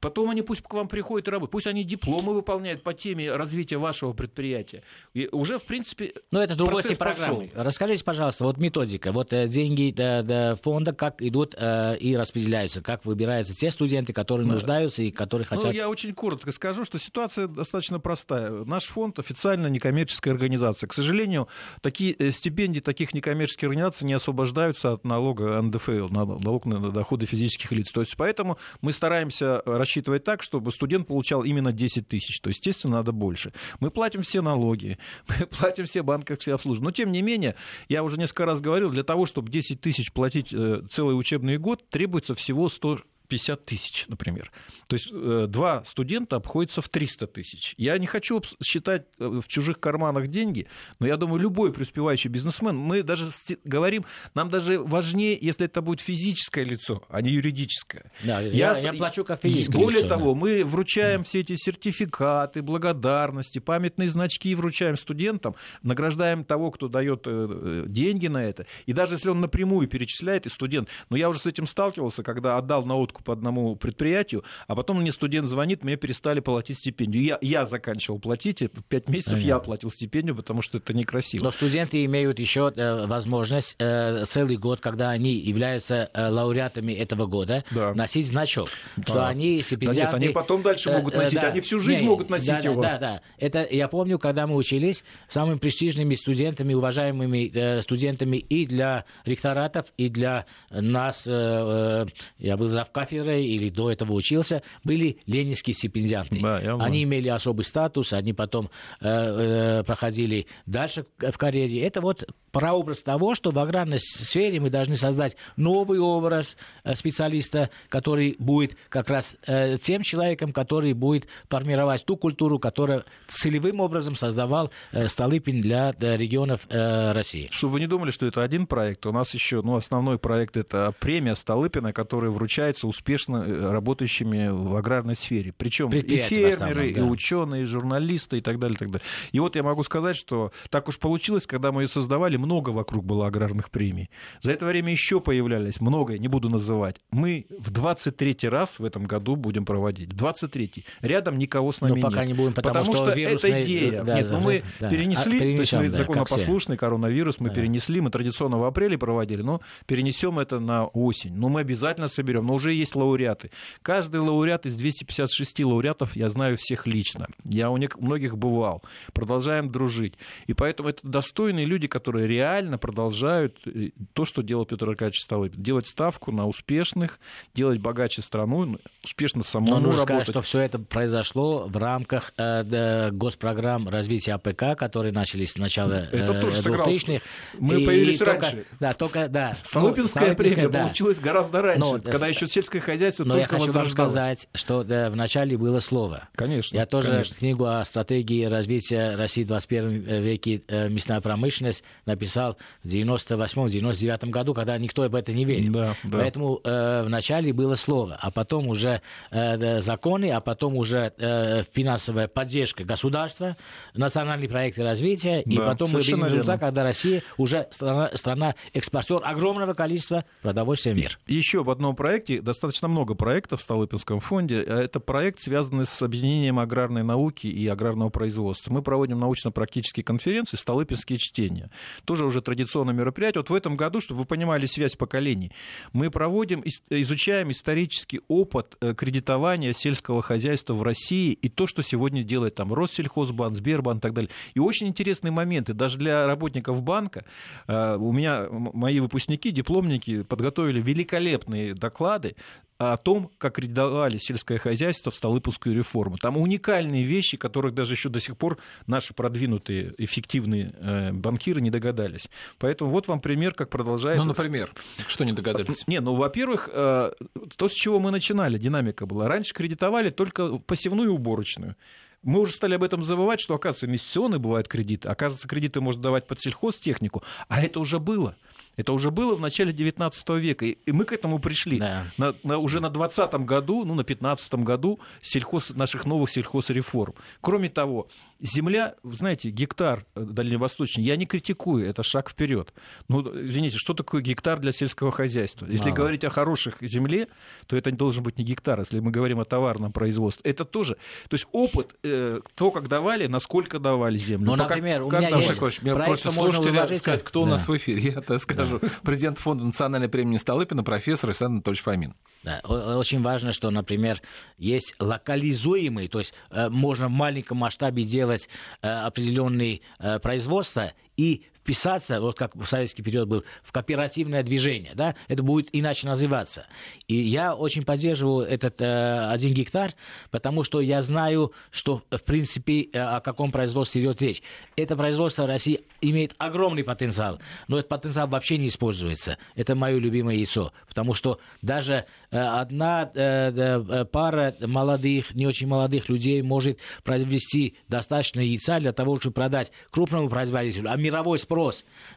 Потом 0.00 0.30
они 0.30 0.40
пусть 0.40 0.62
к 0.62 0.72
вам 0.72 0.88
приходят 0.88 1.28
и 1.28 1.30
работают. 1.30 1.52
Пусть 1.52 1.66
они 1.66 1.84
дипломы 1.84 2.32
выполняют 2.32 2.82
по 2.82 2.94
теме 2.94 3.34
развития 3.36 3.76
вашего 3.76 4.14
предприятия. 4.14 4.82
И 5.12 5.28
уже, 5.30 5.58
в 5.58 5.64
принципе, 5.64 6.14
Но 6.30 6.42
это 6.42 6.56
другой 6.56 6.82
тип 6.82 6.96
программы. 6.96 7.48
Пошел. 7.48 7.62
Расскажите, 7.62 8.02
пожалуйста, 8.02 8.44
вот 8.44 8.56
методика. 8.56 9.12
Вот 9.12 9.32
э, 9.34 9.46
деньги 9.46 9.92
до, 9.94 10.22
до 10.22 10.58
фонда 10.62 10.94
как 10.94 11.20
идут 11.20 11.54
э, 11.56 11.98
и 11.98 12.16
распределяются? 12.16 12.80
Как 12.80 13.04
выбираются 13.04 13.54
те 13.54 13.70
студенты, 13.70 14.14
которые 14.14 14.46
да. 14.46 14.54
нуждаются 14.54 15.02
и 15.02 15.10
которые 15.10 15.46
ну, 15.50 15.56
хотят... 15.56 15.72
Ну, 15.72 15.76
я 15.76 15.90
очень 15.90 16.14
коротко 16.14 16.50
скажу, 16.50 16.84
что 16.86 16.98
ситуация 16.98 17.46
достаточно 17.46 18.00
простая. 18.00 18.50
Наш 18.64 18.84
фонд 18.84 19.18
официально 19.18 19.66
некоммерческая 19.66 20.32
организация. 20.32 20.86
К 20.86 20.94
сожалению, 20.94 21.48
такие 21.82 22.14
э, 22.18 22.30
стипендии 22.30 22.80
таких 22.80 23.12
некоммерческих 23.12 23.64
организаций 23.64 24.06
не 24.06 24.14
освобождаются 24.14 24.92
от 24.92 25.04
налога 25.04 25.60
НДФЛ, 25.60 26.08
налог 26.08 26.64
на 26.64 26.90
доходы 26.90 27.26
физических 27.26 27.70
лиц. 27.72 27.90
То 27.92 28.00
есть 28.00 28.16
поэтому 28.16 28.56
мы 28.80 28.92
стараемся 28.92 29.62
рассчитывать 29.66 29.89
так, 30.24 30.42
чтобы 30.42 30.70
студент 30.72 31.06
получал 31.06 31.42
именно 31.42 31.72
10 31.72 32.08
тысяч. 32.08 32.40
То 32.40 32.48
есть, 32.48 32.58
естественно, 32.58 32.98
надо 32.98 33.12
больше. 33.12 33.52
Мы 33.80 33.90
платим 33.90 34.22
все 34.22 34.42
налоги, 34.42 34.98
мы 35.28 35.46
платим 35.46 35.86
все 35.86 36.02
банковские 36.02 36.54
обслуживания. 36.54 36.88
Но, 36.88 36.92
тем 36.92 37.12
не 37.12 37.22
менее, 37.22 37.56
я 37.88 38.02
уже 38.02 38.18
несколько 38.18 38.46
раз 38.46 38.60
говорил, 38.60 38.90
для 38.90 39.02
того, 39.02 39.26
чтобы 39.26 39.50
10 39.50 39.80
тысяч 39.80 40.12
платить 40.12 40.52
э, 40.52 40.82
целый 40.90 41.18
учебный 41.18 41.58
год, 41.58 41.88
требуется 41.90 42.34
всего 42.34 42.68
100 42.68 43.00
50 43.30 43.64
тысяч, 43.64 44.04
например. 44.08 44.52
То 44.88 44.96
есть 44.96 45.08
э, 45.12 45.46
два 45.48 45.84
студента 45.84 46.36
обходятся 46.36 46.82
в 46.82 46.88
300 46.88 47.26
тысяч. 47.28 47.74
Я 47.78 47.96
не 47.96 48.06
хочу 48.06 48.42
считать 48.62 49.06
э, 49.18 49.40
в 49.40 49.48
чужих 49.48 49.80
карманах 49.80 50.26
деньги, 50.26 50.66
но 50.98 51.06
я 51.06 51.16
думаю, 51.16 51.40
любой 51.40 51.72
преуспевающий 51.72 52.28
бизнесмен, 52.28 52.76
мы 52.76 53.02
даже 53.02 53.26
говорим, 53.64 54.04
нам 54.34 54.48
даже 54.48 54.80
важнее, 54.80 55.38
если 55.40 55.66
это 55.66 55.80
будет 55.80 56.00
физическое 56.00 56.64
лицо, 56.64 57.02
а 57.08 57.22
не 57.22 57.30
юридическое. 57.30 58.10
Да, 58.24 58.40
я, 58.40 58.74
я, 58.74 58.78
я 58.78 58.92
плачу 58.92 59.24
как 59.24 59.40
физическое 59.40 59.78
Более 59.78 60.00
лицо, 60.00 60.08
того, 60.08 60.34
да. 60.34 60.40
мы 60.40 60.64
вручаем 60.64 61.22
все 61.22 61.40
эти 61.40 61.54
сертификаты, 61.54 62.62
благодарности, 62.62 63.60
памятные 63.60 64.08
значки 64.08 64.54
вручаем 64.54 64.96
студентам, 64.96 65.54
награждаем 65.82 66.44
того, 66.44 66.72
кто 66.72 66.88
дает 66.88 67.22
э, 67.26 67.84
деньги 67.86 68.26
на 68.26 68.44
это. 68.44 68.66
И 68.86 68.92
даже 68.92 69.14
если 69.14 69.28
он 69.28 69.40
напрямую 69.40 69.86
перечисляет, 69.86 70.46
и 70.46 70.48
студент, 70.48 70.88
но 71.10 71.16
я 71.16 71.28
уже 71.28 71.38
с 71.38 71.46
этим 71.46 71.66
сталкивался, 71.66 72.24
когда 72.24 72.58
отдал 72.58 72.84
на 72.84 72.96
откуп 72.96 73.19
по 73.24 73.32
одному 73.32 73.76
предприятию, 73.76 74.44
а 74.66 74.74
потом 74.74 75.00
мне 75.00 75.12
студент 75.12 75.46
звонит, 75.46 75.84
мне 75.84 75.96
перестали 75.96 76.40
платить 76.40 76.78
стипендию. 76.78 77.22
Я, 77.22 77.38
я 77.40 77.66
заканчивал 77.66 78.18
платить, 78.18 78.62
пять 78.88 79.08
месяцев 79.08 79.34
Понятно. 79.34 79.48
я 79.48 79.58
платил 79.58 79.90
стипендию, 79.90 80.36
потому 80.36 80.62
что 80.62 80.78
это 80.78 80.92
некрасиво. 80.94 81.44
Но 81.44 81.50
студенты 81.50 82.04
имеют 82.04 82.38
еще 82.38 82.72
э, 82.74 83.06
возможность 83.06 83.76
э, 83.78 84.24
целый 84.26 84.56
год, 84.56 84.80
когда 84.80 85.10
они 85.10 85.32
являются 85.32 86.10
э, 86.12 86.28
лауреатами 86.28 86.92
этого 86.92 87.26
года, 87.26 87.64
да. 87.70 87.94
носить 87.94 88.26
значок. 88.26 88.68
Что 89.04 89.24
а. 89.24 89.28
они 89.28 89.62
стипендиаты... 89.62 90.12
Да 90.12 90.18
нет, 90.18 90.24
они 90.24 90.28
потом 90.34 90.62
дальше 90.62 90.90
могут 90.90 91.14
носить, 91.14 91.40
да. 91.40 91.48
они 91.48 91.60
всю 91.60 91.78
жизнь 91.78 92.02
не, 92.02 92.08
могут 92.08 92.30
носить 92.30 92.48
да, 92.48 92.58
его. 92.58 92.80
Да, 92.80 92.98
да, 92.98 93.20
это 93.38 93.66
я 93.70 93.88
помню, 93.88 94.18
когда 94.18 94.46
мы 94.46 94.56
учились, 94.56 95.04
самыми 95.28 95.58
престижными 95.58 96.14
студентами, 96.14 96.74
уважаемыми 96.74 97.80
студентами 97.80 98.36
и 98.36 98.66
для 98.66 99.04
ректоратов, 99.24 99.92
и 99.96 100.08
для 100.08 100.46
нас, 100.70 101.26
я 101.26 102.56
был 102.56 102.68
зав 102.68 102.90
кафедрой 103.10 103.44
или 103.44 103.68
до 103.68 103.90
этого 103.90 104.12
учился, 104.12 104.62
были 104.84 105.18
ленинские 105.26 105.74
стипендианты. 105.74 106.40
Да, 106.40 106.76
они 106.80 107.02
имели 107.02 107.28
особый 107.28 107.64
статус, 107.64 108.12
они 108.12 108.32
потом 108.32 108.70
э, 109.00 109.08
э, 109.08 109.84
проходили 109.84 110.46
дальше 110.66 111.06
в 111.18 111.36
карьере. 111.36 111.82
Это 111.82 112.00
вот 112.00 112.26
прообраз 112.52 113.02
того, 113.02 113.34
что 113.34 113.50
в 113.50 113.58
аграрной 113.58 113.98
сфере 113.98 114.60
мы 114.60 114.70
должны 114.70 114.96
создать 114.96 115.36
новый 115.56 115.98
образ 115.98 116.56
э, 116.84 116.94
специалиста, 116.94 117.70
который 117.88 118.36
будет 118.38 118.76
как 118.88 119.08
раз 119.08 119.36
э, 119.46 119.78
тем 119.78 120.02
человеком, 120.02 120.52
который 120.52 120.92
будет 120.92 121.26
формировать 121.48 122.04
ту 122.04 122.16
культуру, 122.16 122.58
которую 122.58 123.04
целевым 123.28 123.80
образом 123.80 124.16
создавал 124.16 124.70
э, 124.92 125.08
Столыпин 125.08 125.60
для, 125.60 125.92
для 125.92 126.16
регионов 126.16 126.62
э, 126.68 127.12
России. 127.12 127.48
Чтобы 127.50 127.74
вы 127.74 127.80
не 127.80 127.86
думали, 127.86 128.10
что 128.10 128.26
это 128.26 128.42
один 128.42 128.66
проект, 128.66 129.06
у 129.06 129.12
нас 129.12 129.34
еще 129.34 129.62
ну, 129.62 129.76
основной 129.76 130.18
проект 130.18 130.56
это 130.56 130.92
премия 130.98 131.34
Столыпина, 131.36 131.92
которая 131.92 132.30
вручается 132.30 132.86
успешно 133.00 133.44
э, 133.46 133.70
работающими 133.70 134.48
в 134.48 134.76
аграрной 134.76 135.16
сфере. 135.16 135.54
Причем 135.56 135.90
и 135.90 136.00
фермеры, 136.00 136.92
да. 136.92 137.00
и 137.00 137.02
ученые, 137.02 137.62
и 137.62 137.64
журналисты, 137.64 138.38
и 138.38 138.40
так 138.42 138.58
далее, 138.58 138.76
и 138.76 138.78
так 138.78 138.90
далее. 138.90 139.06
И 139.32 139.40
вот 139.40 139.56
я 139.56 139.62
могу 139.62 139.82
сказать, 139.82 140.16
что 140.16 140.52
так 140.68 140.88
уж 140.88 140.98
получилось, 140.98 141.46
когда 141.46 141.72
мы 141.72 141.82
ее 141.82 141.88
создавали, 141.88 142.36
много 142.36 142.70
вокруг 142.70 143.04
было 143.04 143.26
аграрных 143.26 143.70
премий. 143.70 144.10
За 144.42 144.52
это 144.52 144.66
время 144.66 144.92
еще 144.92 145.20
появлялись, 145.20 145.80
много, 145.80 146.18
не 146.18 146.28
буду 146.28 146.50
называть. 146.50 146.96
Мы 147.10 147.46
в 147.58 147.72
23-й 147.72 148.48
раз 148.48 148.78
в 148.78 148.84
этом 148.84 149.04
году 149.04 149.36
будем 149.36 149.64
проводить. 149.64 150.10
23-й. 150.10 150.84
Рядом 151.00 151.38
никого 151.38 151.72
с 151.72 151.80
нами 151.80 152.00
Но 152.00 152.08
пока 152.08 152.20
нет. 152.20 152.28
не 152.28 152.34
будем, 152.34 152.52
потому, 152.52 152.74
потому 152.74 152.94
что, 152.94 153.06
что 153.06 153.14
вирусный... 153.16 153.50
это 153.50 153.62
идея. 153.62 154.02
Да, 154.02 154.16
нет, 154.16 154.26
да, 154.26 154.34
ну 154.34 154.40
мы 154.40 154.62
да. 154.78 154.90
перенесли, 154.90 155.36
а, 155.36 155.40
то 155.40 155.46
есть 155.46 155.72
мы 155.72 155.90
да, 155.90 155.96
законопослушный 155.96 156.76
коронавирус, 156.76 157.40
мы 157.40 157.48
да. 157.48 157.54
перенесли, 157.54 158.00
мы 158.02 158.10
традиционно 158.10 158.58
в 158.58 158.64
апреле 158.64 158.98
проводили, 158.98 159.40
но 159.40 159.62
перенесем 159.86 160.38
это 160.38 160.60
на 160.60 160.84
осень. 160.84 161.34
Но 161.34 161.48
мы 161.48 161.60
обязательно 161.60 162.08
соберем. 162.08 162.46
Но 162.46 162.54
уже 162.54 162.72
есть 162.72 162.89
лауреаты. 162.94 163.50
Каждый 163.82 164.20
лауреат 164.20 164.66
из 164.66 164.76
256 164.76 165.64
лауреатов 165.64 166.16
я 166.16 166.28
знаю 166.28 166.56
всех 166.56 166.86
лично. 166.86 167.26
Я 167.44 167.70
у 167.70 167.78
многих 167.98 168.36
бывал. 168.36 168.82
Продолжаем 169.12 169.70
дружить. 169.70 170.14
И 170.46 170.54
поэтому 170.54 170.88
это 170.88 171.06
достойные 171.06 171.66
люди, 171.66 171.86
которые 171.86 172.26
реально 172.26 172.78
продолжают 172.78 173.58
э, 173.66 173.90
то, 174.12 174.24
что 174.24 174.42
делал 174.42 174.66
Петр 174.66 174.88
Аркадьевич 174.88 175.22
Столыпин. 175.22 175.62
Делать 175.62 175.86
ставку 175.86 176.32
на 176.32 176.46
успешных, 176.46 177.18
делать 177.54 177.80
богаче 177.80 178.22
страну, 178.22 178.78
успешно 179.04 179.42
самому 179.42 179.72
Но 179.72 179.80
нужно 179.80 180.02
сказать, 180.02 180.28
что 180.28 180.42
все 180.42 180.60
это 180.60 180.78
произошло 180.78 181.66
в 181.66 181.76
рамках 181.76 182.32
э, 182.36 183.10
госпрограмм 183.10 183.88
развития 183.88 184.34
АПК, 184.34 184.78
которые 184.78 185.12
начались 185.12 185.52
с 185.52 185.56
начала 185.56 185.92
э, 185.92 186.16
это 186.16 186.40
тоже 186.40 186.62
2000-х. 186.62 187.24
Мы 187.58 187.82
и, 187.82 187.86
появились 187.86 188.20
и 188.20 188.24
раньше. 188.24 188.50
Только, 188.50 188.66
да, 188.78 188.92
только, 188.94 189.28
да. 189.28 189.54
Столыпинская 189.54 190.30
ну, 190.30 190.36
премия 190.36 190.68
да. 190.68 190.82
получилась 190.84 191.18
гораздо 191.18 191.62
раньше, 191.62 191.80
но, 191.80 192.00
когда 192.00 192.26
еще 192.26 192.46
сельское 192.46 192.69
хозяйство 192.78 193.24
но 193.24 193.34
только 193.34 193.56
я 193.56 193.60
хочу 193.60 193.72
вам 193.72 193.86
сказать, 193.88 194.48
что 194.54 194.84
да, 194.84 195.10
в 195.10 195.16
начале 195.16 195.56
было 195.56 195.80
слово. 195.80 196.28
Конечно. 196.34 196.76
Я 196.76 196.86
тоже 196.86 197.08
конечно. 197.08 197.36
книгу 197.36 197.64
о 197.66 197.84
стратегии 197.84 198.44
развития 198.44 199.16
России 199.16 199.44
в 199.44 199.48
21 199.48 200.22
веке 200.22 200.62
э, 200.68 200.88
мясная 200.88 201.20
промышленность 201.20 201.82
написал 202.06 202.56
в 202.84 202.88
98-99 202.88 204.30
году, 204.30 204.54
когда 204.54 204.78
никто 204.78 205.02
об 205.02 205.14
этом 205.14 205.34
не 205.34 205.44
верил. 205.44 205.72
Да, 205.72 205.96
да. 206.04 206.18
Поэтому 206.18 206.60
э, 206.62 207.02
вначале 207.04 207.52
было 207.52 207.74
слово, 207.74 208.16
а 208.20 208.30
потом 208.30 208.68
уже 208.68 209.02
э, 209.30 209.80
законы, 209.80 210.30
а 210.30 210.40
потом 210.40 210.76
уже 210.76 211.12
э, 211.18 211.64
финансовая 211.72 212.28
поддержка 212.28 212.84
государства, 212.84 213.56
национальные 213.94 214.48
проекты 214.48 214.82
развития, 214.82 215.42
да, 215.44 215.52
и 215.52 215.56
потом 215.56 215.90
мы 215.92 216.00
видим 216.00 216.24
результат, 216.24 216.60
когда 216.60 216.82
Россия 216.82 217.22
уже 217.36 217.66
страна, 217.70 218.10
страна 218.14 218.54
экспортер 218.74 219.18
огромного 219.22 219.74
количества 219.74 220.24
продовольствия 220.42 220.92
в 220.92 220.96
мир. 220.96 221.18
Еще 221.26 221.62
в 221.62 221.70
одном 221.70 221.96
проекте, 221.96 222.40
достаточно 222.40 222.59
много 222.82 223.14
проектов 223.14 223.60
в 223.60 223.62
Столыпинском 223.62 224.20
фонде, 224.20 224.60
это 224.60 225.00
проект, 225.00 225.40
связанный 225.40 225.86
с 225.86 226.02
объединением 226.02 226.58
аграрной 226.58 227.02
науки 227.02 227.46
и 227.46 227.66
аграрного 227.66 228.10
производства. 228.10 228.72
Мы 228.72 228.82
проводим 228.82 229.20
научно-практические 229.20 230.04
конференции 230.04 230.56
«Столыпинские 230.56 231.18
чтения». 231.18 231.70
Тоже 232.04 232.24
уже 232.24 232.42
традиционное 232.42 232.94
мероприятие. 232.94 233.40
Вот 233.40 233.50
в 233.50 233.54
этом 233.54 233.76
году, 233.76 234.00
чтобы 234.00 234.20
вы 234.20 234.26
понимали 234.26 234.66
связь 234.66 234.96
поколений, 234.96 235.52
мы 235.92 236.10
проводим, 236.10 236.62
изучаем 236.90 237.50
исторический 237.50 238.20
опыт 238.28 238.76
э, 238.80 238.94
кредитования 238.94 239.72
сельского 239.72 240.22
хозяйства 240.22 240.74
в 240.74 240.82
России 240.82 241.32
и 241.32 241.48
то, 241.48 241.66
что 241.66 241.82
сегодня 241.82 242.22
делает 242.22 242.54
там 242.54 242.72
Россельхозбанк, 242.72 243.56
Сбербанк 243.56 243.98
и 243.98 244.00
так 244.00 244.14
далее. 244.14 244.30
И 244.54 244.60
очень 244.60 244.88
интересные 244.88 245.30
моменты. 245.30 245.74
Даже 245.74 245.98
для 245.98 246.26
работников 246.26 246.82
банка 246.82 247.24
э, 247.66 247.96
у 247.96 248.12
меня 248.12 248.46
мои 248.50 249.00
выпускники, 249.00 249.50
дипломники 249.50 250.22
подготовили 250.22 250.80
великолепные 250.80 251.74
доклады 251.74 252.36
о 252.80 252.96
том, 252.96 253.30
как 253.36 253.56
кредитовали 253.56 254.16
сельское 254.16 254.56
хозяйство 254.56 255.12
в 255.12 255.14
Столыпинскую 255.14 255.76
реформу. 255.76 256.16
Там 256.16 256.38
уникальные 256.38 257.04
вещи, 257.04 257.36
которых 257.36 257.74
даже 257.74 257.92
еще 257.92 258.08
до 258.08 258.20
сих 258.20 258.38
пор 258.38 258.56
наши 258.86 259.12
продвинутые, 259.12 259.92
эффективные 259.98 260.72
э, 260.78 261.12
банкиры 261.12 261.60
не 261.60 261.68
догадались. 261.68 262.30
Поэтому 262.58 262.90
вот 262.90 263.06
вам 263.06 263.20
пример, 263.20 263.52
как 263.52 263.68
продолжает... 263.68 264.16
Ну, 264.16 264.24
например, 264.24 264.72
что 265.06 265.24
не 265.24 265.32
догадались? 265.32 265.86
Не, 265.88 266.00
ну, 266.00 266.14
во-первых, 266.14 266.70
э, 266.72 267.12
то, 267.56 267.68
с 267.68 267.72
чего 267.72 267.98
мы 268.00 268.10
начинали, 268.10 268.56
динамика 268.56 269.04
была. 269.04 269.28
Раньше 269.28 269.52
кредитовали 269.52 270.08
только 270.08 270.56
посевную 270.56 271.10
и 271.10 271.12
уборочную. 271.12 271.76
Мы 272.22 272.40
уже 272.40 272.52
стали 272.52 272.74
об 272.74 272.82
этом 272.82 273.02
забывать, 273.02 273.40
что, 273.40 273.54
оказывается, 273.54 273.86
инвестиционные 273.86 274.38
бывают 274.38 274.68
кредиты, 274.68 275.08
оказывается, 275.08 275.48
кредиты 275.48 275.80
можно 275.80 276.02
давать 276.02 276.26
под 276.26 276.40
сельхозтехнику, 276.40 277.22
а 277.48 277.62
это 277.62 277.80
уже 277.80 277.98
было. 277.98 278.36
Это 278.76 278.92
уже 278.92 279.10
было 279.10 279.34
в 279.34 279.40
начале 279.40 279.72
19 279.72 280.28
века, 280.30 280.64
и 280.64 280.92
мы 280.92 281.04
к 281.04 281.12
этому 281.12 281.38
пришли. 281.38 281.78
Да. 281.78 282.06
На, 282.16 282.34
на, 282.42 282.58
уже 282.58 282.80
на 282.80 282.88
20 282.88 283.32
году, 283.44 283.84
ну, 283.84 283.94
на 283.94 284.04
15 284.04 284.54
году 284.54 285.00
сельхоз, 285.22 285.70
наших 285.70 286.06
новых 286.06 286.30
сельхозреформ. 286.30 287.14
Кроме 287.42 287.68
того, 287.68 288.08
земля, 288.40 288.94
знаете, 289.02 289.50
гектар 289.50 290.06
э, 290.14 290.22
дальневосточный, 290.22 291.04
я 291.04 291.16
не 291.16 291.26
критикую, 291.26 291.86
это 291.86 292.02
шаг 292.02 292.30
вперед. 292.30 292.72
Ну, 293.08 293.20
извините, 293.44 293.76
что 293.76 293.92
такое 293.92 294.22
гектар 294.22 294.58
для 294.58 294.72
сельского 294.72 295.12
хозяйства? 295.12 295.66
Если 295.66 295.90
а. 295.90 295.92
говорить 295.92 296.24
о 296.24 296.30
хороших 296.30 296.78
земле, 296.80 297.28
то 297.66 297.76
это 297.76 297.90
должен 297.90 298.24
быть 298.24 298.38
не 298.38 298.44
гектар, 298.44 298.80
если 298.80 299.00
мы 299.00 299.10
говорим 299.10 299.40
о 299.40 299.44
товарном 299.44 299.92
производстве. 299.92 300.50
Это 300.50 300.64
тоже, 300.64 300.96
то 301.28 301.34
есть 301.34 301.46
опыт, 301.52 301.96
э, 302.02 302.09
то, 302.54 302.70
как 302.70 302.88
давали, 302.88 303.26
насколько 303.26 303.78
давали 303.78 304.18
землю. 304.18 304.46
Ну, 304.46 304.56
например, 304.56 305.00
как, 305.00 305.06
у 305.06 305.16
меня 305.16 305.30
как 305.30 305.40
есть 305.42 305.58
проект, 305.58 305.82
мне 305.82 305.94
просто 305.94 306.32
можно 306.32 306.62
сказать, 306.98 307.24
кто 307.24 307.40
да. 307.40 307.46
у 307.46 307.50
нас 307.50 307.68
в 307.68 307.76
эфире, 307.76 308.12
я 308.14 308.20
так 308.20 308.40
скажу. 308.40 308.78
Да. 308.80 308.88
Президент 309.02 309.38
Фонда 309.38 309.64
национальной 309.64 310.08
премии 310.08 310.36
Столыпина, 310.36 310.82
профессор 310.82 311.30
Александр 311.30 311.56
Анатольевич 311.56 311.82
Фомин. 311.82 312.14
Да, 312.42 312.60
очень 312.60 313.22
важно, 313.22 313.52
что, 313.52 313.70
например, 313.70 314.20
есть 314.56 314.94
локализуемый, 314.98 316.08
то 316.08 316.20
есть 316.20 316.34
э, 316.50 316.68
можно 316.70 317.08
в 317.08 317.10
маленьком 317.10 317.58
масштабе 317.58 318.04
делать 318.04 318.48
э, 318.80 318.88
определенные 318.88 319.80
э, 319.98 320.18
производства 320.20 320.92
и 321.16 321.46
вписаться, 321.70 322.20
вот 322.20 322.36
как 322.36 322.56
в 322.56 322.64
советский 322.64 323.02
период 323.02 323.28
был, 323.28 323.44
в 323.62 323.70
кооперативное 323.70 324.42
движение, 324.42 324.92
да, 324.94 325.14
это 325.28 325.44
будет 325.44 325.68
иначе 325.72 326.08
называться. 326.08 326.66
И 327.06 327.14
я 327.14 327.54
очень 327.54 327.84
поддерживаю 327.84 328.44
этот 328.44 328.80
э, 328.80 329.28
один 329.30 329.54
гектар, 329.54 329.92
потому 330.32 330.64
что 330.64 330.80
я 330.80 331.00
знаю, 331.00 331.52
что, 331.70 332.02
в 332.10 332.22
принципе, 332.24 332.88
э, 332.92 332.98
о 332.98 333.20
каком 333.20 333.52
производстве 333.52 334.02
идет 334.02 334.20
речь. 334.20 334.42
Это 334.74 334.96
производство 334.96 335.44
в 335.44 335.46
России 335.46 335.80
имеет 336.00 336.34
огромный 336.38 336.82
потенциал, 336.82 337.38
но 337.68 337.78
этот 337.78 337.88
потенциал 337.88 338.26
вообще 338.26 338.58
не 338.58 338.66
используется. 338.66 339.38
Это 339.54 339.76
мое 339.76 339.98
любимое 339.98 340.34
яйцо, 340.34 340.72
потому 340.88 341.14
что 341.14 341.38
даже 341.62 342.04
э, 342.32 342.36
одна 342.36 343.08
э, 343.14 343.52
э, 343.54 344.04
пара 344.06 344.56
молодых, 344.60 345.36
не 345.36 345.46
очень 345.46 345.68
молодых 345.68 346.08
людей 346.08 346.42
может 346.42 346.80
произвести 347.04 347.76
достаточно 347.86 348.40
яйца 348.40 348.80
для 348.80 348.92
того, 348.92 349.20
чтобы 349.20 349.34
продать 349.34 349.70
крупному 349.92 350.28
производителю, 350.28 350.90
а 350.90 350.96
мировой 350.96 351.38
спрос 351.38 351.59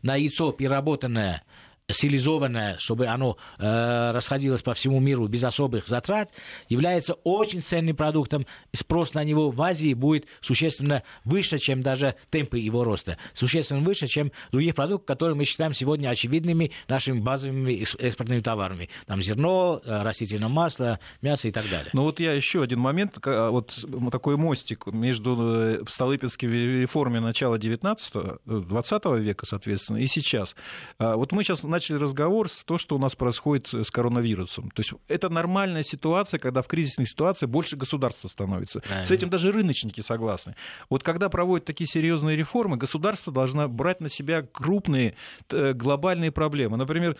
на 0.01 0.15
яйцо 0.15 0.51
переработанное 0.51 1.41
стилизованное, 1.89 2.77
чтобы 2.79 3.07
оно 3.07 3.37
э, 3.59 4.11
расходилось 4.11 4.61
по 4.61 4.73
всему 4.73 4.99
миру 4.99 5.27
без 5.27 5.43
особых 5.43 5.87
затрат, 5.87 6.31
является 6.69 7.13
очень 7.23 7.61
ценным 7.61 7.95
продуктом. 7.95 8.45
Спрос 8.73 9.13
на 9.13 9.23
него 9.23 9.51
в 9.51 9.61
Азии 9.61 9.93
будет 9.93 10.25
существенно 10.41 11.03
выше, 11.25 11.57
чем 11.57 11.83
даже 11.83 12.15
темпы 12.29 12.59
его 12.59 12.83
роста. 12.83 13.17
Существенно 13.33 13.81
выше, 13.81 14.07
чем 14.07 14.31
других 14.51 14.75
продуктов, 14.75 15.07
которые 15.07 15.35
мы 15.35 15.43
считаем 15.43 15.73
сегодня 15.73 16.09
очевидными 16.09 16.71
нашими 16.87 17.19
базовыми 17.19 17.83
экспортными 17.99 18.39
товарами. 18.39 18.89
Там 19.05 19.21
зерно, 19.21 19.81
э, 19.83 20.01
растительное 20.03 20.49
масло, 20.49 20.99
мясо 21.21 21.47
и 21.49 21.51
так 21.51 21.69
далее. 21.69 21.89
Ну 21.93 22.03
вот 22.03 22.19
я 22.19 22.33
еще 22.33 22.63
один 22.63 22.79
момент, 22.79 23.17
вот 23.25 23.77
такой 24.11 24.37
мостик 24.37 24.87
между 24.87 25.37
э, 25.39 25.83
Столыпинскими 25.87 26.81
реформами 26.81 27.19
начала 27.19 27.57
19-20 27.57 29.19
века, 29.19 29.45
соответственно, 29.45 29.97
и 29.97 30.07
сейчас. 30.07 30.55
А 30.97 31.17
вот 31.17 31.33
мы 31.33 31.43
сейчас 31.43 31.63
начали 31.73 31.97
разговор 31.97 32.49
с 32.49 32.63
то, 32.63 32.77
что 32.77 32.95
у 32.95 32.99
нас 32.99 33.15
происходит 33.15 33.73
с 33.73 33.91
коронавирусом. 33.91 34.71
То 34.71 34.79
есть 34.81 34.93
это 35.07 35.29
нормальная 35.29 35.83
ситуация, 35.83 36.39
когда 36.39 36.61
в 36.61 36.67
кризисной 36.67 37.05
ситуации 37.05 37.45
больше 37.45 37.75
государства 37.75 38.27
становится. 38.27 38.79
Правильно. 38.79 39.05
С 39.05 39.11
этим 39.11 39.29
даже 39.29 39.51
рыночники 39.51 40.01
согласны. 40.01 40.55
Вот 40.89 41.03
когда 41.03 41.29
проводят 41.29 41.65
такие 41.65 41.87
серьезные 41.87 42.37
реформы, 42.37 42.77
государство 42.77 43.33
должно 43.33 43.67
брать 43.67 44.01
на 44.01 44.09
себя 44.09 44.43
крупные 44.43 45.15
э, 45.49 45.73
глобальные 45.73 46.31
проблемы. 46.31 46.77
Например, 46.77 47.17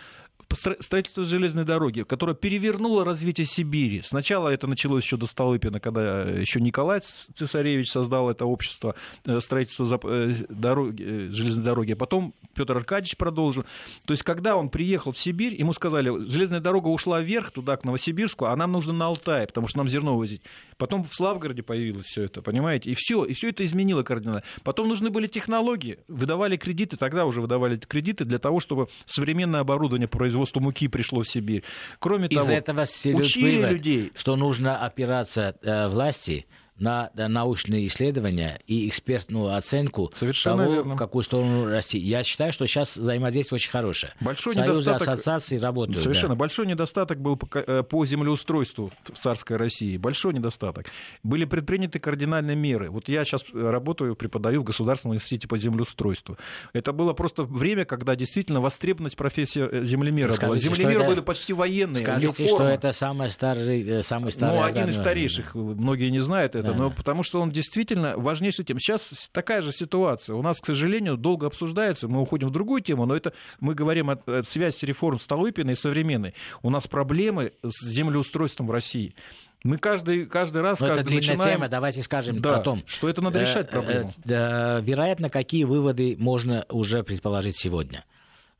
строительство 0.53 1.23
железной 1.23 1.65
дороги, 1.65 2.03
которое 2.03 2.35
перевернуло 2.35 3.05
развитие 3.05 3.45
Сибири. 3.45 4.01
Сначала 4.03 4.49
это 4.49 4.67
началось 4.67 5.03
еще 5.03 5.17
до 5.17 5.25
Столыпина, 5.25 5.79
когда 5.79 6.23
еще 6.23 6.61
Николай 6.61 7.01
Цесаревич 7.01 7.91
создал 7.91 8.29
это 8.29 8.45
общество 8.45 8.95
э, 9.25 9.39
строительства 9.39 9.99
э, 10.03 10.35
дороги, 10.49 11.29
железной 11.29 11.63
дороги, 11.63 11.93
а 11.93 11.95
потом 11.95 12.33
Петр 12.53 12.77
Аркадьевич 12.77 13.17
продолжил. 13.17 13.65
То 14.05 14.13
есть, 14.13 14.23
когда 14.23 14.55
он 14.55 14.69
приехал 14.69 15.11
в 15.11 15.17
Сибирь, 15.17 15.55
ему 15.55 15.73
сказали, 15.73 16.25
железная 16.27 16.59
дорога 16.59 16.87
ушла 16.87 17.21
вверх, 17.21 17.51
туда, 17.51 17.77
к 17.77 17.83
Новосибирску, 17.83 18.45
а 18.45 18.55
нам 18.55 18.71
нужно 18.71 18.93
на 18.93 19.07
Алтай, 19.07 19.47
потому 19.47 19.67
что 19.67 19.79
нам 19.79 19.87
зерно 19.87 20.17
возить. 20.17 20.41
Потом 20.77 21.03
в 21.03 21.13
Славгороде 21.13 21.63
появилось 21.63 22.05
все 22.05 22.23
это, 22.23 22.41
понимаете? 22.41 22.91
И 22.91 22.95
все, 22.95 23.23
и 23.23 23.33
все 23.33 23.49
это 23.49 23.65
изменило 23.65 24.03
кардинально. 24.03 24.43
Потом 24.63 24.87
нужны 24.87 25.09
были 25.09 25.27
технологии, 25.27 25.99
выдавали 26.07 26.57
кредиты, 26.57 26.97
тогда 26.97 27.25
уже 27.25 27.41
выдавали 27.41 27.77
кредиты 27.77 28.25
для 28.25 28.39
того, 28.39 28.59
чтобы 28.59 28.87
современное 29.05 29.61
оборудование 29.61 30.07
производства 30.07 30.42
производство 30.43 30.59
муки 30.59 30.87
пришло 30.87 31.21
в 31.21 31.27
Сибирь. 31.27 31.63
Кроме 31.99 32.27
Из 32.27 32.37
того, 32.37 32.51
этого 32.51 32.81
учили 32.81 33.65
людей. 33.65 34.11
что 34.15 34.35
нужно 34.35 34.77
опираться 34.77 35.55
э, 35.61 35.87
власти 35.87 36.45
на 36.77 37.11
научные 37.15 37.87
исследования 37.87 38.59
и 38.67 38.87
экспертную 38.89 39.55
оценку 39.55 40.09
Совершенно 40.13 40.63
того, 40.63 40.73
верно. 40.75 40.93
в 40.95 40.97
какую 40.97 41.23
сторону 41.23 41.65
расти. 41.69 41.97
Я 41.99 42.23
считаю, 42.23 42.51
что 42.51 42.65
сейчас 42.65 42.97
взаимодействие 42.97 43.57
очень 43.57 43.69
хорошее. 43.71 44.13
Большой 44.19 44.53
Союзы, 44.55 44.81
недостаток- 44.81 45.07
ассоциации 45.13 45.57
работают. 45.57 46.01
Совершенно. 46.01 46.29
да. 46.29 46.35
Большой 46.35 46.65
недостаток 46.65 47.19
был 47.21 47.37
по, 47.37 47.47
э, 47.59 47.83
по 47.83 48.05
землеустройству 48.05 48.91
в 49.05 49.17
царской 49.17 49.57
России. 49.57 49.97
Большой 49.97 50.33
недостаток. 50.33 50.87
Были 51.21 51.45
предприняты 51.45 51.99
кардинальные 51.99 52.55
меры. 52.55 52.89
Вот 52.89 53.07
я 53.07 53.23
сейчас 53.23 53.45
работаю, 53.53 54.15
преподаю 54.15 54.61
в 54.61 54.63
Государственном 54.63 55.11
университете 55.11 55.47
по 55.47 55.57
землеустройству. 55.57 56.37
Это 56.73 56.91
было 56.91 57.13
просто 57.13 57.43
время, 57.43 57.85
когда 57.85 58.15
действительно 58.15 58.61
востребованность 58.61 59.15
профессии 59.15 59.61
э, 59.71 59.85
землемера 59.85 60.27
была. 60.29 60.35
Скажите, 60.37 60.65
что 60.67 60.75
Землемеры 60.75 61.03
это- 61.03 61.09
были 61.11 61.19
почти 61.21 61.53
военные. 61.53 61.95
Скажите, 62.03 62.47
что 62.47 62.63
это 62.63 62.91
самый 62.91 63.29
старый, 63.29 63.87
э, 63.87 64.03
самый 64.03 64.31
старый 64.31 64.57
Ну, 64.59 64.63
один 64.65 64.89
из 64.89 64.95
старейших, 64.95 65.53
многие 65.55 66.09
не 66.09 66.19
знают 66.19 66.55
это, 66.55 66.72
Да. 66.73 66.77
но 66.83 66.91
потому 66.91 67.23
что 67.23 67.41
он 67.41 67.51
действительно 67.51 68.17
важнейшая 68.17 68.65
тема. 68.65 68.79
Сейчас 68.79 69.29
такая 69.31 69.61
же 69.61 69.71
ситуация. 69.71 70.35
У 70.35 70.41
нас, 70.41 70.59
к 70.59 70.65
сожалению, 70.65 71.17
долго 71.17 71.47
обсуждается, 71.47 72.07
мы 72.07 72.21
уходим 72.21 72.47
в 72.49 72.51
другую 72.51 72.81
тему, 72.81 73.05
но 73.05 73.15
это 73.15 73.33
мы 73.59 73.73
говорим 73.75 74.09
о, 74.09 74.13
о 74.25 74.43
связи 74.43 74.85
реформ 74.85 75.19
Столыпина 75.19 75.71
и 75.71 75.75
современной. 75.75 76.33
У 76.61 76.69
нас 76.69 76.87
проблемы 76.87 77.53
с 77.63 77.85
землеустройством 77.87 78.67
в 78.67 78.71
России. 78.71 79.15
Мы 79.63 79.77
каждый, 79.77 80.25
каждый 80.25 80.61
раз, 80.61 80.81
Но 80.81 80.87
это 80.87 80.95
каждый 80.95 81.07
длинная 81.11 81.35
начинаем... 81.37 81.57
тема, 81.59 81.69
давайте 81.69 82.01
скажем 82.01 82.41
Да, 82.41 82.57
о 82.57 82.59
том. 82.61 82.83
что 82.85 83.07
это 83.07 83.21
надо 83.21 83.39
Э, 83.39 83.43
решать 83.43 83.67
э, 83.67 83.71
проблему. 83.71 84.09
э, 84.09 84.21
да, 84.25 84.79
вероятно, 84.81 85.29
какие 85.29 85.63
выводы 85.63 86.15
можно 86.19 86.65
уже 86.69 87.01
предположить 87.03 87.57
сегодня? 87.57 88.03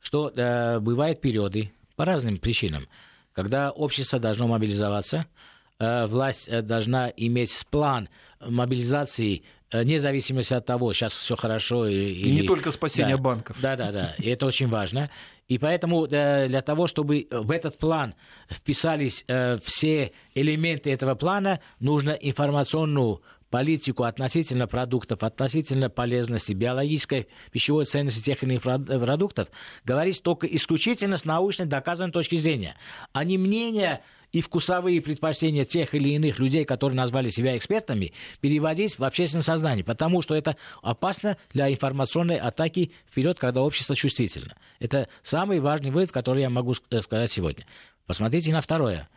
Что 0.00 0.32
э, 0.34 0.80
бывают 0.80 1.20
периоды 1.20 1.72
по 1.96 2.04
разным 2.06 2.38
причинам, 2.38 2.88
когда 3.34 3.70
общество 3.70 4.18
должно 4.18 4.46
мобилизоваться, 4.48 5.26
э, 5.26 5.63
власть 6.06 6.48
э, 6.48 6.62
должна 6.62 7.12
иметь 7.16 7.66
план 7.70 8.08
мобилизации 8.40 9.42
э, 9.70 9.82
вне 9.82 10.00
зависимости 10.00 10.54
от 10.54 10.66
того, 10.66 10.92
сейчас 10.92 11.14
все 11.14 11.36
хорошо. 11.36 11.86
И, 11.86 12.12
И 12.12 12.30
не 12.30 12.42
только 12.42 12.72
спасение 12.72 13.16
да, 13.16 13.22
банков. 13.22 13.60
Да, 13.60 13.76
да, 13.76 13.92
да. 13.92 14.14
И 14.18 14.28
это 14.28 14.46
очень 14.46 14.68
важно. 14.68 15.10
И 15.48 15.58
поэтому 15.58 16.06
э, 16.06 16.48
для 16.48 16.62
того, 16.62 16.86
чтобы 16.86 17.26
в 17.30 17.50
этот 17.50 17.78
план 17.78 18.14
вписались 18.50 19.24
э, 19.28 19.58
все 19.62 20.12
элементы 20.34 20.90
этого 20.90 21.14
плана, 21.14 21.60
нужно 21.80 22.12
информационную 22.12 23.22
политику 23.54 24.02
относительно 24.02 24.66
продуктов, 24.66 25.22
относительно 25.22 25.88
полезности, 25.88 26.52
биологической 26.52 27.28
пищевой 27.52 27.84
ценности 27.84 28.24
тех 28.24 28.42
или 28.42 28.54
иных 28.54 28.64
прод- 28.64 29.04
продуктов, 29.04 29.48
говорить 29.84 30.20
только 30.24 30.48
исключительно 30.48 31.18
с 31.18 31.24
научной 31.24 31.66
доказанной 31.66 32.10
точки 32.10 32.34
зрения, 32.34 32.74
а 33.12 33.22
не 33.22 33.38
мнение 33.38 34.00
и 34.34 34.40
вкусовые 34.40 35.00
предпочтения 35.00 35.64
тех 35.64 35.94
или 35.94 36.08
иных 36.08 36.40
людей, 36.40 36.64
которые 36.64 36.96
назвали 36.96 37.28
себя 37.28 37.56
экспертами, 37.56 38.12
переводить 38.40 38.98
в 38.98 39.04
общественное 39.04 39.44
сознание, 39.44 39.84
потому 39.84 40.22
что 40.22 40.34
это 40.34 40.56
опасно 40.82 41.36
для 41.52 41.72
информационной 41.72 42.38
атаки 42.38 42.90
вперед, 43.08 43.38
когда 43.38 43.62
общество 43.62 43.94
чувствительно. 43.94 44.56
Это 44.80 45.08
самый 45.22 45.60
важный 45.60 45.92
вывод, 45.92 46.10
который 46.10 46.42
я 46.42 46.50
могу 46.50 46.74
э, 46.90 47.00
сказать 47.00 47.30
сегодня. 47.30 47.64
Посмотрите 48.06 48.52
на 48.52 48.60
второе. 48.60 49.08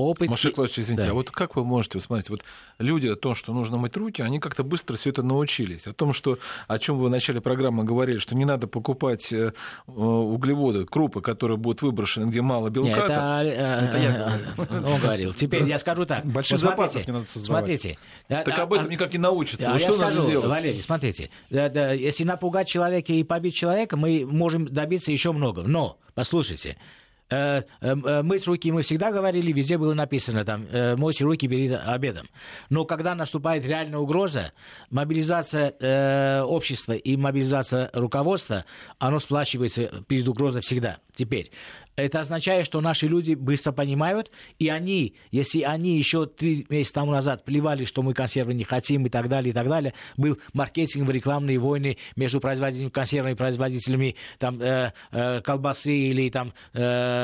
Опыт... 0.00 0.28
Маша 0.28 0.50
Клавович, 0.50 0.78
извините, 0.78 1.04
Да. 1.06 1.10
а 1.10 1.14
вот 1.14 1.30
как 1.30 1.56
вы 1.56 1.64
можете, 1.64 1.98
вот 1.98 2.04
смотрите, 2.04 2.30
вот 2.32 2.42
люди 2.78 3.06
о 3.08 3.16
том, 3.16 3.34
что 3.34 3.52
нужно 3.52 3.76
мыть 3.76 3.96
руки, 3.96 4.22
они 4.22 4.40
как-то 4.40 4.62
быстро 4.64 4.96
все 4.96 5.10
это 5.10 5.22
научились. 5.22 5.86
О 5.86 5.92
том, 5.92 6.12
что, 6.12 6.38
о 6.68 6.78
чем 6.78 6.98
вы 6.98 7.06
в 7.06 7.10
начале 7.10 7.40
программы 7.40 7.84
говорили, 7.84 8.18
что 8.18 8.34
не 8.34 8.44
надо 8.44 8.66
покупать 8.66 9.32
э, 9.32 9.52
э, 9.86 9.90
углеводы, 9.90 10.84
крупы, 10.86 11.20
которые 11.20 11.56
будут 11.58 11.82
выброшены, 11.82 12.26
где 12.30 12.40
мало 12.40 12.70
белка. 12.70 12.88
Не, 12.88 12.94
это, 12.96 13.06
там. 13.08 13.40
э, 13.40 13.50
это 13.50 13.98
я 13.98 14.40
э, 14.56 14.82
он 14.92 15.00
говорил. 15.00 15.32
Теперь 15.34 15.64
я 15.68 15.78
скажу 15.78 16.06
так. 16.06 16.24
Больших 16.24 16.52
Вот 16.52 16.60
запасов 16.60 16.92
смотрите, 17.02 17.10
не 17.12 17.18
надо 17.18 17.30
создавать. 17.30 17.64
Смотрите. 17.64 17.98
Так 18.28 18.58
А- 18.58 18.62
об 18.62 18.72
этом 18.72 18.86
а- 18.86 18.90
никак 18.90 19.12
не 19.12 19.18
научатся. 19.18 19.70
Вот 19.72 19.80
что 19.80 19.96
надо 19.96 20.12
скажу, 20.12 20.26
сделать? 20.28 20.48
Валерий, 20.48 20.82
смотрите, 20.82 21.30
да, 21.50 21.68
да, 21.68 21.92
если 21.92 22.24
напугать 22.24 22.68
человека 22.68 23.12
и 23.12 23.22
побить 23.24 23.54
человека, 23.54 23.96
мы 23.96 24.26
можем 24.26 24.66
добиться 24.66 25.12
еще 25.12 25.32
много. 25.32 25.62
Но, 25.62 25.98
послушайте, 26.14 26.76
мыть 27.30 28.46
руки 28.46 28.72
мы 28.72 28.82
всегда 28.82 29.12
говорили, 29.12 29.52
везде 29.52 29.78
было 29.78 29.94
написано 29.94 30.44
там, 30.44 30.66
э, 30.70 30.96
мойте 30.96 31.24
руки 31.24 31.46
перед 31.48 31.72
обедом. 31.72 32.28
Но 32.68 32.84
когда 32.84 33.14
наступает 33.14 33.64
реальная 33.64 33.98
угроза, 33.98 34.52
мобилизация 34.90 35.74
э, 35.78 36.42
общества 36.42 36.92
и 36.92 37.16
мобилизация 37.16 37.90
руководства, 37.92 38.64
оно 38.98 39.18
сплачивается 39.18 40.04
перед 40.08 40.26
угрозой 40.28 40.60
всегда. 40.62 40.98
Теперь, 41.14 41.50
это 41.96 42.20
означает, 42.20 42.66
что 42.66 42.80
наши 42.80 43.06
люди 43.06 43.34
быстро 43.34 43.72
понимают, 43.72 44.30
и 44.58 44.68
они, 44.68 45.14
если 45.30 45.62
они 45.62 45.98
еще 45.98 46.26
три 46.26 46.66
месяца 46.68 46.94
тому 46.94 47.12
назад 47.12 47.44
плевали, 47.44 47.84
что 47.84 48.02
мы 48.02 48.14
консервы 48.14 48.54
не 48.54 48.64
хотим 48.64 49.06
и 49.06 49.10
так 49.10 49.28
далее, 49.28 49.50
и 49.50 49.54
так 49.54 49.68
далее, 49.68 49.94
был 50.16 50.38
маркетинг, 50.52 51.10
рекламные 51.10 51.58
войны 51.58 51.98
между 52.16 52.40
производителями 52.40 52.90
консервов 52.90 53.32
и 53.32 53.36
производителями 53.36 54.16
там, 54.38 54.60
э, 54.60 54.92
э, 55.12 55.40
колбасы 55.42 55.92
или 55.92 56.30
там, 56.30 56.52
э, 56.72 56.80
э, 56.82 57.19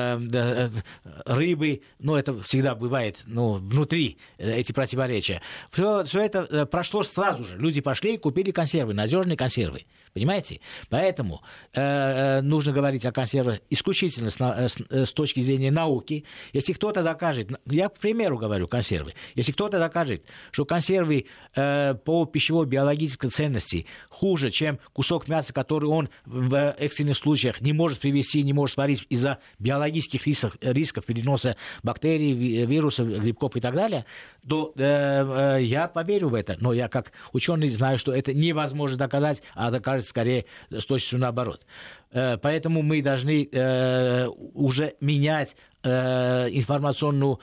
рыбы, 1.24 1.82
ну, 1.98 2.16
это 2.16 2.40
всегда 2.42 2.74
бывает 2.74 3.18
ну, 3.26 3.54
внутри 3.54 4.18
э, 4.38 4.58
эти 4.58 4.72
противоречия. 4.72 5.42
Все, 5.70 6.02
это 6.20 6.46
э, 6.50 6.66
прошло 6.66 7.02
сразу 7.02 7.44
же. 7.44 7.56
Люди 7.56 7.80
пошли 7.80 8.14
и 8.14 8.18
купили 8.18 8.50
консервы, 8.50 8.94
надежные 8.94 9.36
консервы. 9.36 9.86
Понимаете? 10.20 10.60
Поэтому 10.88 11.42
э, 11.74 11.78
э, 11.78 12.40
нужно 12.40 12.72
говорить 12.72 13.04
о 13.04 13.12
консервах 13.12 13.58
исключительно 13.68 14.30
с, 14.30 14.38
на- 14.38 14.54
э, 14.64 14.68
с- 14.68 14.78
э, 14.88 15.04
с 15.04 15.12
точки 15.12 15.40
зрения 15.40 15.70
науки. 15.70 16.24
Если 16.54 16.72
кто-то 16.72 17.02
докажет, 17.02 17.50
я 17.66 17.90
к 17.90 17.98
примеру 17.98 18.38
говорю 18.38 18.66
консервы, 18.66 19.12
если 19.34 19.52
кто-то 19.52 19.78
докажет, 19.78 20.24
что 20.52 20.64
консервы 20.64 21.26
э, 21.54 21.94
по 22.02 22.24
пищевой 22.24 22.64
биологической 22.64 23.28
ценности 23.28 23.84
хуже, 24.08 24.48
чем 24.48 24.78
кусок 24.94 25.28
мяса, 25.28 25.52
который 25.52 25.90
он 25.90 26.08
в 26.24 26.54
экстренных 26.78 27.18
случаях 27.18 27.60
не 27.60 27.74
может 27.74 28.00
привести, 28.00 28.42
не 28.42 28.54
может 28.54 28.72
сварить 28.72 29.04
из-за 29.10 29.36
биологических 29.58 30.26
рисков, 30.26 30.56
рисков 30.62 31.04
переноса 31.04 31.56
бактерий, 31.82 32.32
ви- 32.32 32.64
вирусов, 32.64 33.06
грибков 33.06 33.54
и 33.56 33.60
так 33.60 33.74
далее, 33.74 34.06
то 34.48 34.72
э, 34.76 35.58
э, 35.58 35.62
я 35.64 35.88
поверю 35.88 36.28
в 36.30 36.34
это. 36.34 36.56
Но 36.58 36.72
я 36.72 36.88
как 36.88 37.12
ученый 37.34 37.68
знаю, 37.68 37.98
что 37.98 38.14
это 38.14 38.32
невозможно 38.32 38.96
доказать, 38.96 39.42
а 39.54 39.70
докажет 39.70 40.05
скорее 40.08 40.46
с 40.70 40.84
точностью 40.84 41.18
наоборот. 41.18 41.64
Э, 42.10 42.38
Поэтому 42.38 42.82
мы 42.82 43.02
должны 43.02 43.48
э, 43.50 44.26
уже 44.26 44.94
менять 45.00 45.56
э, 45.82 46.48
информационную 46.50 47.40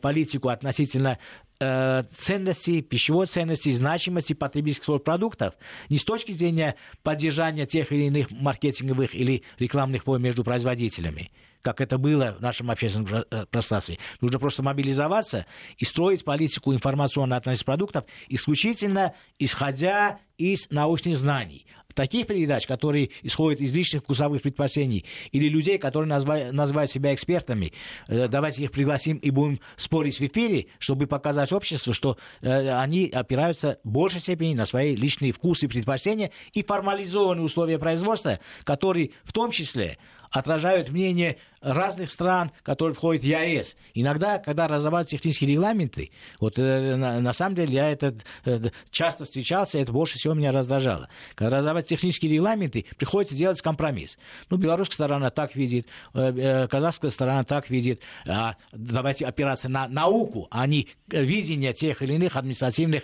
политику 0.00 0.48
относительно 0.48 1.18
ценности, 1.58 2.80
пищевой 2.80 3.28
ценности, 3.28 3.70
значимости 3.70 4.32
потребительских 4.32 5.00
продуктов 5.04 5.54
не 5.88 5.96
с 5.96 6.02
точки 6.02 6.32
зрения 6.32 6.74
поддержания 7.04 7.66
тех 7.66 7.92
или 7.92 8.06
иных 8.06 8.32
маркетинговых 8.32 9.14
или 9.14 9.44
рекламных 9.60 10.04
войн 10.04 10.22
между 10.22 10.42
производителями, 10.42 11.30
как 11.60 11.80
это 11.80 11.98
было 11.98 12.34
в 12.36 12.42
нашем 12.42 12.68
общественном 12.68 13.06
про- 13.06 13.46
пространстве. 13.46 13.98
Нужно 14.20 14.40
просто 14.40 14.64
мобилизоваться 14.64 15.46
и 15.78 15.84
строить 15.84 16.24
политику 16.24 16.74
информационной 16.74 17.36
относительно 17.36 17.66
продуктов 17.76 18.04
исключительно 18.28 19.14
исходя 19.38 20.18
из 20.38 20.68
научных 20.70 21.16
знаний. 21.16 21.66
Таких 21.94 22.26
передач, 22.26 22.66
которые 22.66 23.10
исходят 23.22 23.60
из 23.60 23.74
личных 23.74 24.02
вкусовых 24.02 24.42
предпочтений, 24.42 25.04
или 25.30 25.48
людей, 25.48 25.78
которые 25.78 26.10
назва- 26.10 26.52
называют 26.52 26.90
себя 26.90 27.14
экспертами, 27.14 27.72
э, 28.08 28.28
давайте 28.28 28.64
их 28.64 28.72
пригласим 28.72 29.16
и 29.16 29.30
будем 29.30 29.60
спорить 29.76 30.18
в 30.18 30.22
эфире, 30.22 30.66
чтобы 30.78 31.06
показать 31.06 31.52
обществу, 31.52 31.92
что 31.92 32.16
э, 32.40 32.70
они 32.70 33.08
опираются 33.08 33.78
в 33.84 33.90
большей 33.90 34.20
степени 34.20 34.54
на 34.54 34.66
свои 34.66 34.94
личные 34.94 35.32
вкусы 35.32 35.66
и 35.66 35.68
предпочтения 35.68 36.30
и 36.52 36.62
формализованные 36.62 37.44
условия 37.44 37.78
производства, 37.78 38.38
которые 38.64 39.10
в 39.24 39.32
том 39.32 39.50
числе 39.50 39.98
отражают 40.30 40.88
мнение 40.88 41.36
разных 41.62 42.10
стран, 42.10 42.50
которые 42.62 42.94
входят 42.94 43.22
в 43.22 43.26
ЕАЭС. 43.26 43.76
Иногда, 43.94 44.38
когда 44.38 44.68
разрабатывают 44.68 45.10
технические 45.10 45.50
регламенты, 45.50 46.10
вот 46.40 46.58
э, 46.58 46.96
на, 46.96 47.20
на 47.20 47.32
самом 47.32 47.54
деле 47.54 47.72
я 47.74 47.90
это 47.90 48.14
э, 48.44 48.58
часто 48.90 49.24
встречался, 49.24 49.78
это 49.78 49.92
больше 49.92 50.18
всего 50.18 50.34
меня 50.34 50.52
раздражало. 50.52 51.08
Когда 51.34 51.58
разрабатывают 51.58 51.88
технические 51.88 52.32
регламенты, 52.32 52.84
приходится 52.96 53.36
делать 53.36 53.60
компромисс. 53.62 54.18
Ну, 54.50 54.56
белорусская 54.56 54.94
сторона 54.94 55.30
так 55.30 55.54
видит, 55.54 55.86
э, 56.14 56.66
казахская 56.68 57.10
сторона 57.10 57.44
так 57.44 57.70
видит. 57.70 58.02
А, 58.26 58.56
давайте 58.72 59.24
опираться 59.24 59.68
на 59.68 59.88
науку, 59.88 60.48
а 60.50 60.66
не 60.66 60.88
видение 61.08 61.72
тех 61.72 62.02
или 62.02 62.14
иных 62.14 62.36
административных 62.36 63.02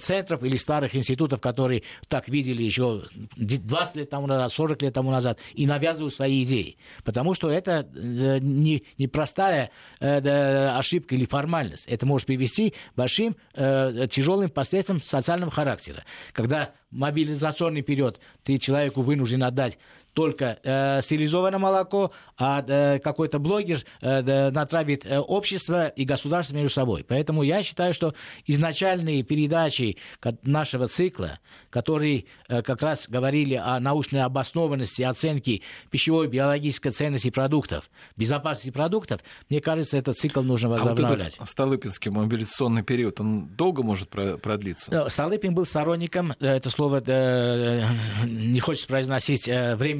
центров 0.00 0.42
или 0.42 0.56
старых 0.56 0.94
институтов, 0.94 1.40
которые 1.40 1.82
так 2.08 2.28
видели 2.28 2.62
еще 2.62 3.04
20 3.36 3.96
лет 3.96 4.10
тому 4.10 4.26
назад, 4.26 4.52
40 4.52 4.82
лет 4.82 4.94
тому 4.94 5.10
назад, 5.10 5.38
и 5.54 5.66
навязывают 5.66 6.14
свои 6.14 6.42
идеи. 6.44 6.76
Потому 7.04 7.34
что 7.34 7.48
это 7.50 7.77
э, 7.80 8.38
не, 8.40 8.84
не 8.96 9.08
простая 9.08 9.70
э, 10.00 10.68
ошибка 10.68 11.14
или 11.14 11.24
формальность. 11.24 11.86
Это 11.86 12.06
может 12.06 12.26
привести 12.26 12.70
к 12.70 12.74
большим 12.96 13.36
э, 13.54 14.06
тяжелым 14.10 14.50
последствиям 14.50 15.02
социального 15.02 15.50
характера. 15.50 16.04
Когда 16.32 16.72
мобилизационный 16.90 17.82
период 17.82 18.20
ты 18.44 18.58
человеку 18.58 19.02
вынужден 19.02 19.42
отдать 19.42 19.78
только 20.18 20.58
э, 20.64 21.00
стерилизованное 21.00 21.60
молоко, 21.60 22.10
а 22.36 22.64
э, 22.66 22.98
какой-то 22.98 23.38
блогер 23.38 23.84
э, 24.00 24.50
натравит 24.50 25.06
э, 25.06 25.20
общество 25.20 25.86
и 25.86 26.04
государство 26.04 26.56
между 26.56 26.70
собой. 26.70 27.04
Поэтому 27.06 27.44
я 27.44 27.62
считаю, 27.62 27.94
что 27.94 28.14
изначальные 28.44 29.22
передачи 29.22 29.96
нашего 30.42 30.88
цикла, 30.88 31.38
которые 31.70 32.24
э, 32.48 32.62
как 32.62 32.82
раз 32.82 33.08
говорили 33.08 33.54
о 33.54 33.78
научной 33.78 34.22
обоснованности 34.22 35.02
оценки 35.02 35.62
пищевой 35.88 36.26
биологической 36.26 36.90
ценности 36.90 37.30
продуктов, 37.30 37.88
безопасности 38.16 38.70
продуктов, 38.70 39.20
мне 39.48 39.60
кажется, 39.60 39.98
этот 39.98 40.16
цикл 40.16 40.42
нужно 40.42 40.70
возобновлять. 40.70 41.10
А 41.10 41.12
вот 41.12 41.34
этот 41.34 41.48
Столыпинский 41.48 42.10
мобилизационный 42.10 42.82
период, 42.82 43.20
он 43.20 43.46
долго 43.56 43.84
может 43.84 44.08
продлиться? 44.08 44.90
Э, 44.90 45.08
Столыпин 45.08 45.54
был 45.54 45.64
сторонником, 45.64 46.32
э, 46.40 46.56
это 46.56 46.70
слово 46.70 47.04
не 48.26 48.58
хочется 48.58 48.88
произносить, 48.88 49.48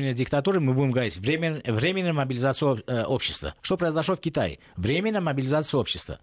временной 0.09 0.15
диктатуры, 0.15 0.61
мы 0.61 0.75
будем 0.75 0.91
говорить, 0.91 1.17
времен, 1.19 1.63
временная 1.65 2.13
мобилизация 2.13 2.75
общества. 3.07 3.55
Что 3.61 3.77
произошло 3.77 4.17
в 4.17 4.21
Китае? 4.21 4.59
Временная 4.77 5.21
мобилизация 5.21 5.79
общества 5.79 6.19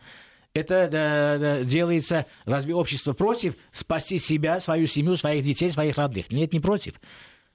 это 0.53 0.87
да, 0.89 1.37
да, 1.37 1.63
делается, 1.65 2.27
разве 2.45 2.73
общество 2.73 3.11
против 3.11 3.55
спасти 3.73 4.17
себя, 4.17 4.61
свою 4.61 4.87
семью, 4.87 5.17
своих 5.17 5.43
детей, 5.43 5.69
своих 5.69 5.97
родных? 5.97 6.31
Нет, 6.31 6.53
не 6.53 6.61
против. 6.61 7.01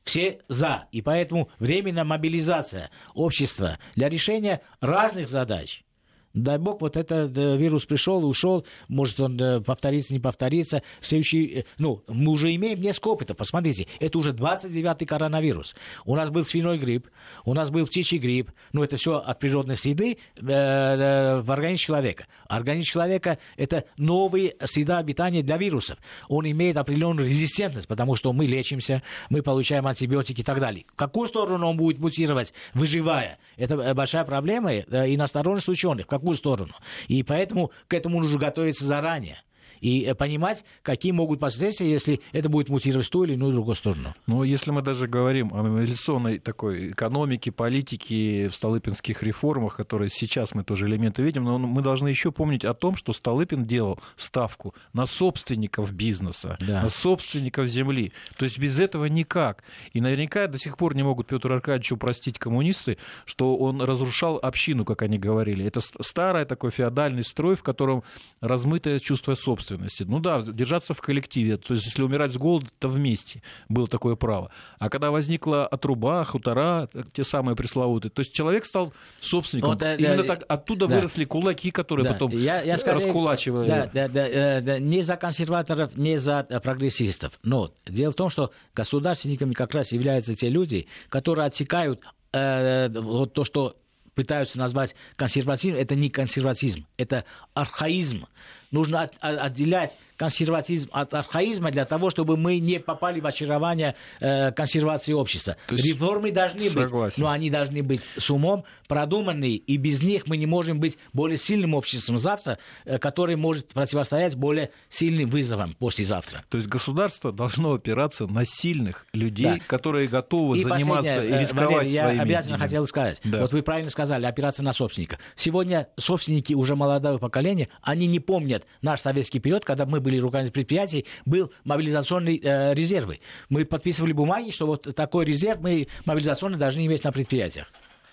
Все 0.04 0.40
за. 0.48 0.86
И 0.92 1.00
поэтому 1.00 1.50
временная 1.58 2.04
мобилизация 2.04 2.90
общества 3.14 3.78
для 3.94 4.10
решения 4.10 4.60
разных 4.80 5.30
задач– 5.30 5.82
Дай 6.32 6.58
бог, 6.58 6.80
вот 6.80 6.96
этот 6.96 7.36
вирус 7.36 7.86
пришел 7.86 8.22
и 8.22 8.24
ушел, 8.24 8.64
может 8.86 9.18
он 9.18 9.40
э, 9.40 9.60
повторится, 9.60 10.12
не 10.12 10.20
повторится. 10.20 10.82
Следующий, 11.00 11.46
э, 11.46 11.64
ну, 11.78 12.04
мы 12.06 12.30
уже 12.30 12.54
имеем 12.54 12.80
несколько 12.80 13.08
опыта, 13.08 13.34
посмотрите, 13.34 13.88
это 13.98 14.16
уже 14.16 14.30
29-й 14.30 15.06
коронавирус. 15.06 15.74
У 16.04 16.14
нас 16.14 16.30
был 16.30 16.44
свиной 16.44 16.78
грипп, 16.78 17.08
у 17.44 17.52
нас 17.52 17.70
был 17.70 17.84
птичий 17.86 18.18
грипп, 18.18 18.52
ну, 18.72 18.84
это 18.84 18.96
все 18.96 19.16
от 19.16 19.40
природной 19.40 19.74
среды 19.74 20.18
э, 20.36 20.46
э, 20.46 21.40
в 21.40 21.50
организме 21.50 21.78
человека. 21.78 22.26
Организм 22.46 22.86
человека– 22.86 23.38
это 23.56 23.84
новая 23.96 24.54
среда 24.64 24.98
обитания 24.98 25.42
для 25.42 25.56
вирусов. 25.56 25.98
Он 26.28 26.48
имеет 26.48 26.76
определенную 26.76 27.28
резистентность, 27.28 27.88
потому 27.88 28.14
что 28.14 28.32
мы 28.32 28.46
лечимся, 28.46 29.02
мы 29.30 29.42
получаем 29.42 29.84
антибиотики 29.88 30.42
и 30.42 30.44
так 30.44 30.60
далее. 30.60 30.84
В 30.92 30.96
какую 30.96 31.26
сторону 31.26 31.66
он 31.66 31.76
будет 31.76 31.98
мутировать, 31.98 32.54
выживая? 32.72 33.38
Это 33.56 33.94
большая 33.94 34.24
проблема 34.24 34.72
и 34.74 35.16
настороженность 35.16 35.68
ученых. 35.68 36.06
Какую 36.20 36.36
сторону. 36.36 36.74
И 37.08 37.22
поэтому 37.22 37.72
к 37.88 37.94
этому 37.94 38.20
нужно 38.20 38.38
готовиться 38.38 38.84
заранее 38.84 39.42
и 39.80 40.02
э, 40.02 40.14
понимать, 40.14 40.64
какие 40.82 41.12
могут 41.12 41.40
последствия, 41.40 41.90
если 41.90 42.20
это 42.32 42.48
будет 42.48 42.68
мутировать 42.68 43.06
в 43.06 43.10
ту 43.10 43.24
или 43.24 43.34
иную 43.34 43.52
другую 43.52 43.74
сторону. 43.74 44.14
Но 44.26 44.44
если 44.44 44.70
мы 44.70 44.82
даже 44.82 45.06
говорим 45.06 45.52
о 45.52 45.62
мобилизационной 45.62 46.38
такой 46.38 46.90
экономике, 46.90 47.50
политике, 47.50 48.48
в 48.48 48.54
Столыпинских 48.54 49.22
реформах, 49.22 49.76
которые 49.76 50.10
сейчас 50.10 50.54
мы 50.54 50.64
тоже 50.64 50.86
элементы 50.86 51.22
видим, 51.22 51.44
но 51.44 51.58
мы 51.58 51.82
должны 51.82 52.08
еще 52.08 52.30
помнить 52.30 52.64
о 52.64 52.74
том, 52.74 52.96
что 52.96 53.12
Столыпин 53.12 53.64
делал 53.64 53.98
ставку 54.16 54.74
на 54.92 55.06
собственников 55.06 55.92
бизнеса, 55.92 56.58
да. 56.60 56.82
на 56.82 56.90
собственников 56.90 57.66
земли. 57.66 58.12
То 58.36 58.44
есть 58.44 58.58
без 58.58 58.78
этого 58.78 59.06
никак. 59.06 59.64
И 59.92 60.00
наверняка 60.00 60.46
до 60.46 60.58
сих 60.58 60.76
пор 60.76 60.94
не 60.94 61.02
могут 61.02 61.26
Петр 61.26 61.52
Аркадьевичу 61.52 61.96
простить 61.96 62.38
коммунисты, 62.38 62.98
что 63.24 63.56
он 63.56 63.80
разрушал 63.80 64.38
общину, 64.42 64.84
как 64.84 65.02
они 65.02 65.18
говорили. 65.18 65.64
Это 65.64 65.80
старый 65.80 66.44
такой 66.44 66.70
феодальный 66.70 67.24
строй, 67.24 67.56
в 67.56 67.62
котором 67.62 68.02
размытое 68.40 68.98
чувство 68.98 69.34
собственности 69.34 69.69
собственности. 69.70 70.02
Ну 70.02 70.20
да, 70.20 70.42
держаться 70.42 70.94
в 70.94 71.00
коллективе. 71.00 71.56
То 71.56 71.74
есть, 71.74 71.86
если 71.86 72.02
умирать 72.02 72.32
с 72.32 72.36
голода, 72.36 72.66
то 72.78 72.88
вместе 72.88 73.42
было 73.68 73.86
такое 73.86 74.16
право. 74.16 74.50
А 74.78 74.88
когда 74.88 75.10
возникла 75.10 75.66
отруба, 75.66 76.24
хутора, 76.24 76.88
те 77.12 77.24
самые 77.24 77.56
пресловутые, 77.56 78.10
то 78.10 78.20
есть 78.20 78.32
человек 78.32 78.64
стал 78.64 78.92
собственником. 79.20 79.72
Вот, 79.72 79.82
Именно 79.82 80.22
да, 80.22 80.36
так 80.36 80.44
оттуда 80.48 80.86
да. 80.86 80.96
выросли 80.96 81.24
кулаки, 81.24 81.70
которые 81.70 82.04
да. 82.04 82.12
потом 82.12 82.30
я, 82.32 82.62
я 82.62 82.76
скорее, 82.78 82.96
раскулачивали. 82.96 83.68
Да, 83.68 83.90
да, 83.92 84.08
да, 84.08 84.28
э, 84.28 84.60
да, 84.60 84.78
не 84.78 85.02
за 85.02 85.16
консерваторов, 85.16 85.96
не 85.96 86.18
за 86.18 86.46
э, 86.48 86.60
прогрессистов. 86.60 87.38
Но 87.42 87.72
дело 87.86 88.12
в 88.12 88.16
том, 88.16 88.30
что 88.30 88.50
государственниками 88.74 89.52
как 89.52 89.74
раз 89.74 89.92
являются 89.92 90.34
те 90.34 90.48
люди, 90.48 90.86
которые 91.08 91.46
отсекают 91.46 92.04
э, 92.32 92.88
вот 92.88 93.32
то, 93.32 93.44
что 93.44 93.76
пытаются 94.14 94.58
назвать 94.58 94.94
консерватизм, 95.16 95.76
это 95.76 95.94
не 95.94 96.10
консерватизм, 96.10 96.86
это 96.96 97.24
архаизм. 97.54 98.26
Нужно 98.70 99.02
от, 99.02 99.14
отделять 99.20 99.96
консерватизм 100.20 100.90
от 100.92 101.14
архаизма 101.14 101.70
для 101.70 101.86
того, 101.86 102.10
чтобы 102.10 102.36
мы 102.36 102.58
не 102.58 102.78
попали 102.78 103.20
в 103.20 103.26
очарование 103.26 103.94
э, 104.20 104.52
консервации 104.52 105.14
общества. 105.14 105.56
То 105.66 105.76
есть... 105.76 105.86
Реформы 105.86 106.30
должны 106.30 106.60
Согласен. 106.68 107.06
быть, 107.06 107.16
но 107.16 107.30
они 107.30 107.48
должны 107.48 107.82
быть 107.82 108.02
с 108.04 108.30
умом 108.30 108.64
продуманные, 108.86 109.56
и 109.56 109.78
без 109.78 110.02
них 110.02 110.26
мы 110.26 110.36
не 110.36 110.44
можем 110.44 110.78
быть 110.78 110.98
более 111.14 111.38
сильным 111.38 111.72
обществом 111.72 112.18
завтра, 112.18 112.58
э, 112.84 112.98
который 112.98 113.36
может 113.36 113.68
противостоять 113.68 114.34
более 114.34 114.72
сильным 114.90 115.30
вызовам 115.30 115.72
послезавтра. 115.72 116.44
То 116.50 116.58
есть 116.58 116.68
государство 116.68 117.32
должно 117.32 117.72
опираться 117.72 118.26
на 118.26 118.44
сильных 118.44 119.06
людей, 119.14 119.44
да. 119.44 119.58
которые 119.66 120.06
готовы 120.06 120.58
и 120.58 120.64
заниматься 120.64 121.24
и 121.24 121.32
рисковать 121.32 121.76
Валерий, 121.76 121.94
я 121.94 122.02
своими 122.04 122.20
обязательно 122.20 122.42
деньгами. 122.42 122.60
хотел 122.60 122.86
сказать, 122.86 123.20
да. 123.24 123.38
вот 123.38 123.52
вы 123.52 123.62
правильно 123.62 123.88
сказали, 123.88 124.26
опираться 124.26 124.62
на 124.62 124.74
собственника. 124.74 125.16
Сегодня 125.34 125.88
собственники 125.96 126.52
уже 126.52 126.76
молодого 126.76 127.16
поколения, 127.16 127.70
они 127.80 128.06
не 128.06 128.20
помнят 128.20 128.66
наш 128.82 129.00
советский 129.00 129.38
период, 129.38 129.64
когда 129.64 129.86
мы 129.86 130.00
были 130.00 130.09
были 130.10 130.20
руководители 130.20 130.52
предприятий, 130.52 131.06
был 131.24 131.52
мобилизационный 131.64 132.40
э, 132.42 132.74
резервы. 132.74 133.20
Мы 133.48 133.64
подписывали 133.64 134.12
бумаги, 134.12 134.50
что 134.50 134.66
вот 134.66 134.94
такой 134.94 135.24
резерв 135.24 135.60
мы 135.60 135.86
мобилизационный 136.04 136.58
должны 136.58 136.84
иметь 136.86 137.04
на 137.04 137.12
предприятиях. 137.12 137.68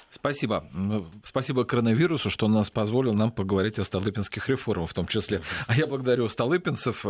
Спасибо. 0.10 0.66
Ну, 0.72 1.08
спасибо 1.26 1.66
коронавирусу, 1.66 2.30
что 2.30 2.46
он 2.46 2.54
нас 2.54 2.70
позволил 2.70 3.14
нам 3.14 3.30
поговорить 3.30 3.78
о 3.78 3.84
столыпинских 3.84 4.48
реформах 4.48 4.92
в 4.92 4.94
том 4.94 5.06
числе. 5.06 5.42
А 5.68 5.76
я 5.76 5.86
благодарю 5.86 6.30
столыпинцев, 6.30 7.06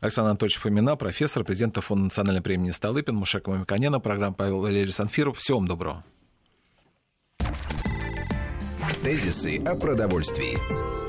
Александр 0.00 0.30
Анатольевич 0.30 0.58
Фомина, 0.58 0.96
профессор, 0.96 1.44
президента 1.44 1.80
Фонда 1.80 2.04
национальной 2.04 2.42
премии 2.42 2.70
Столыпин, 2.70 3.14
Мушека 3.14 3.50
Мамиканяна, 3.50 4.00
программа 4.00 4.34
Павел 4.34 4.60
Валерий 4.60 4.92
Санфиров. 4.92 5.38
Всего 5.38 5.58
вам 5.58 5.68
доброго. 5.68 6.04
Тезисы 9.04 9.58
о 9.64 9.76
продовольствии. 9.76 10.99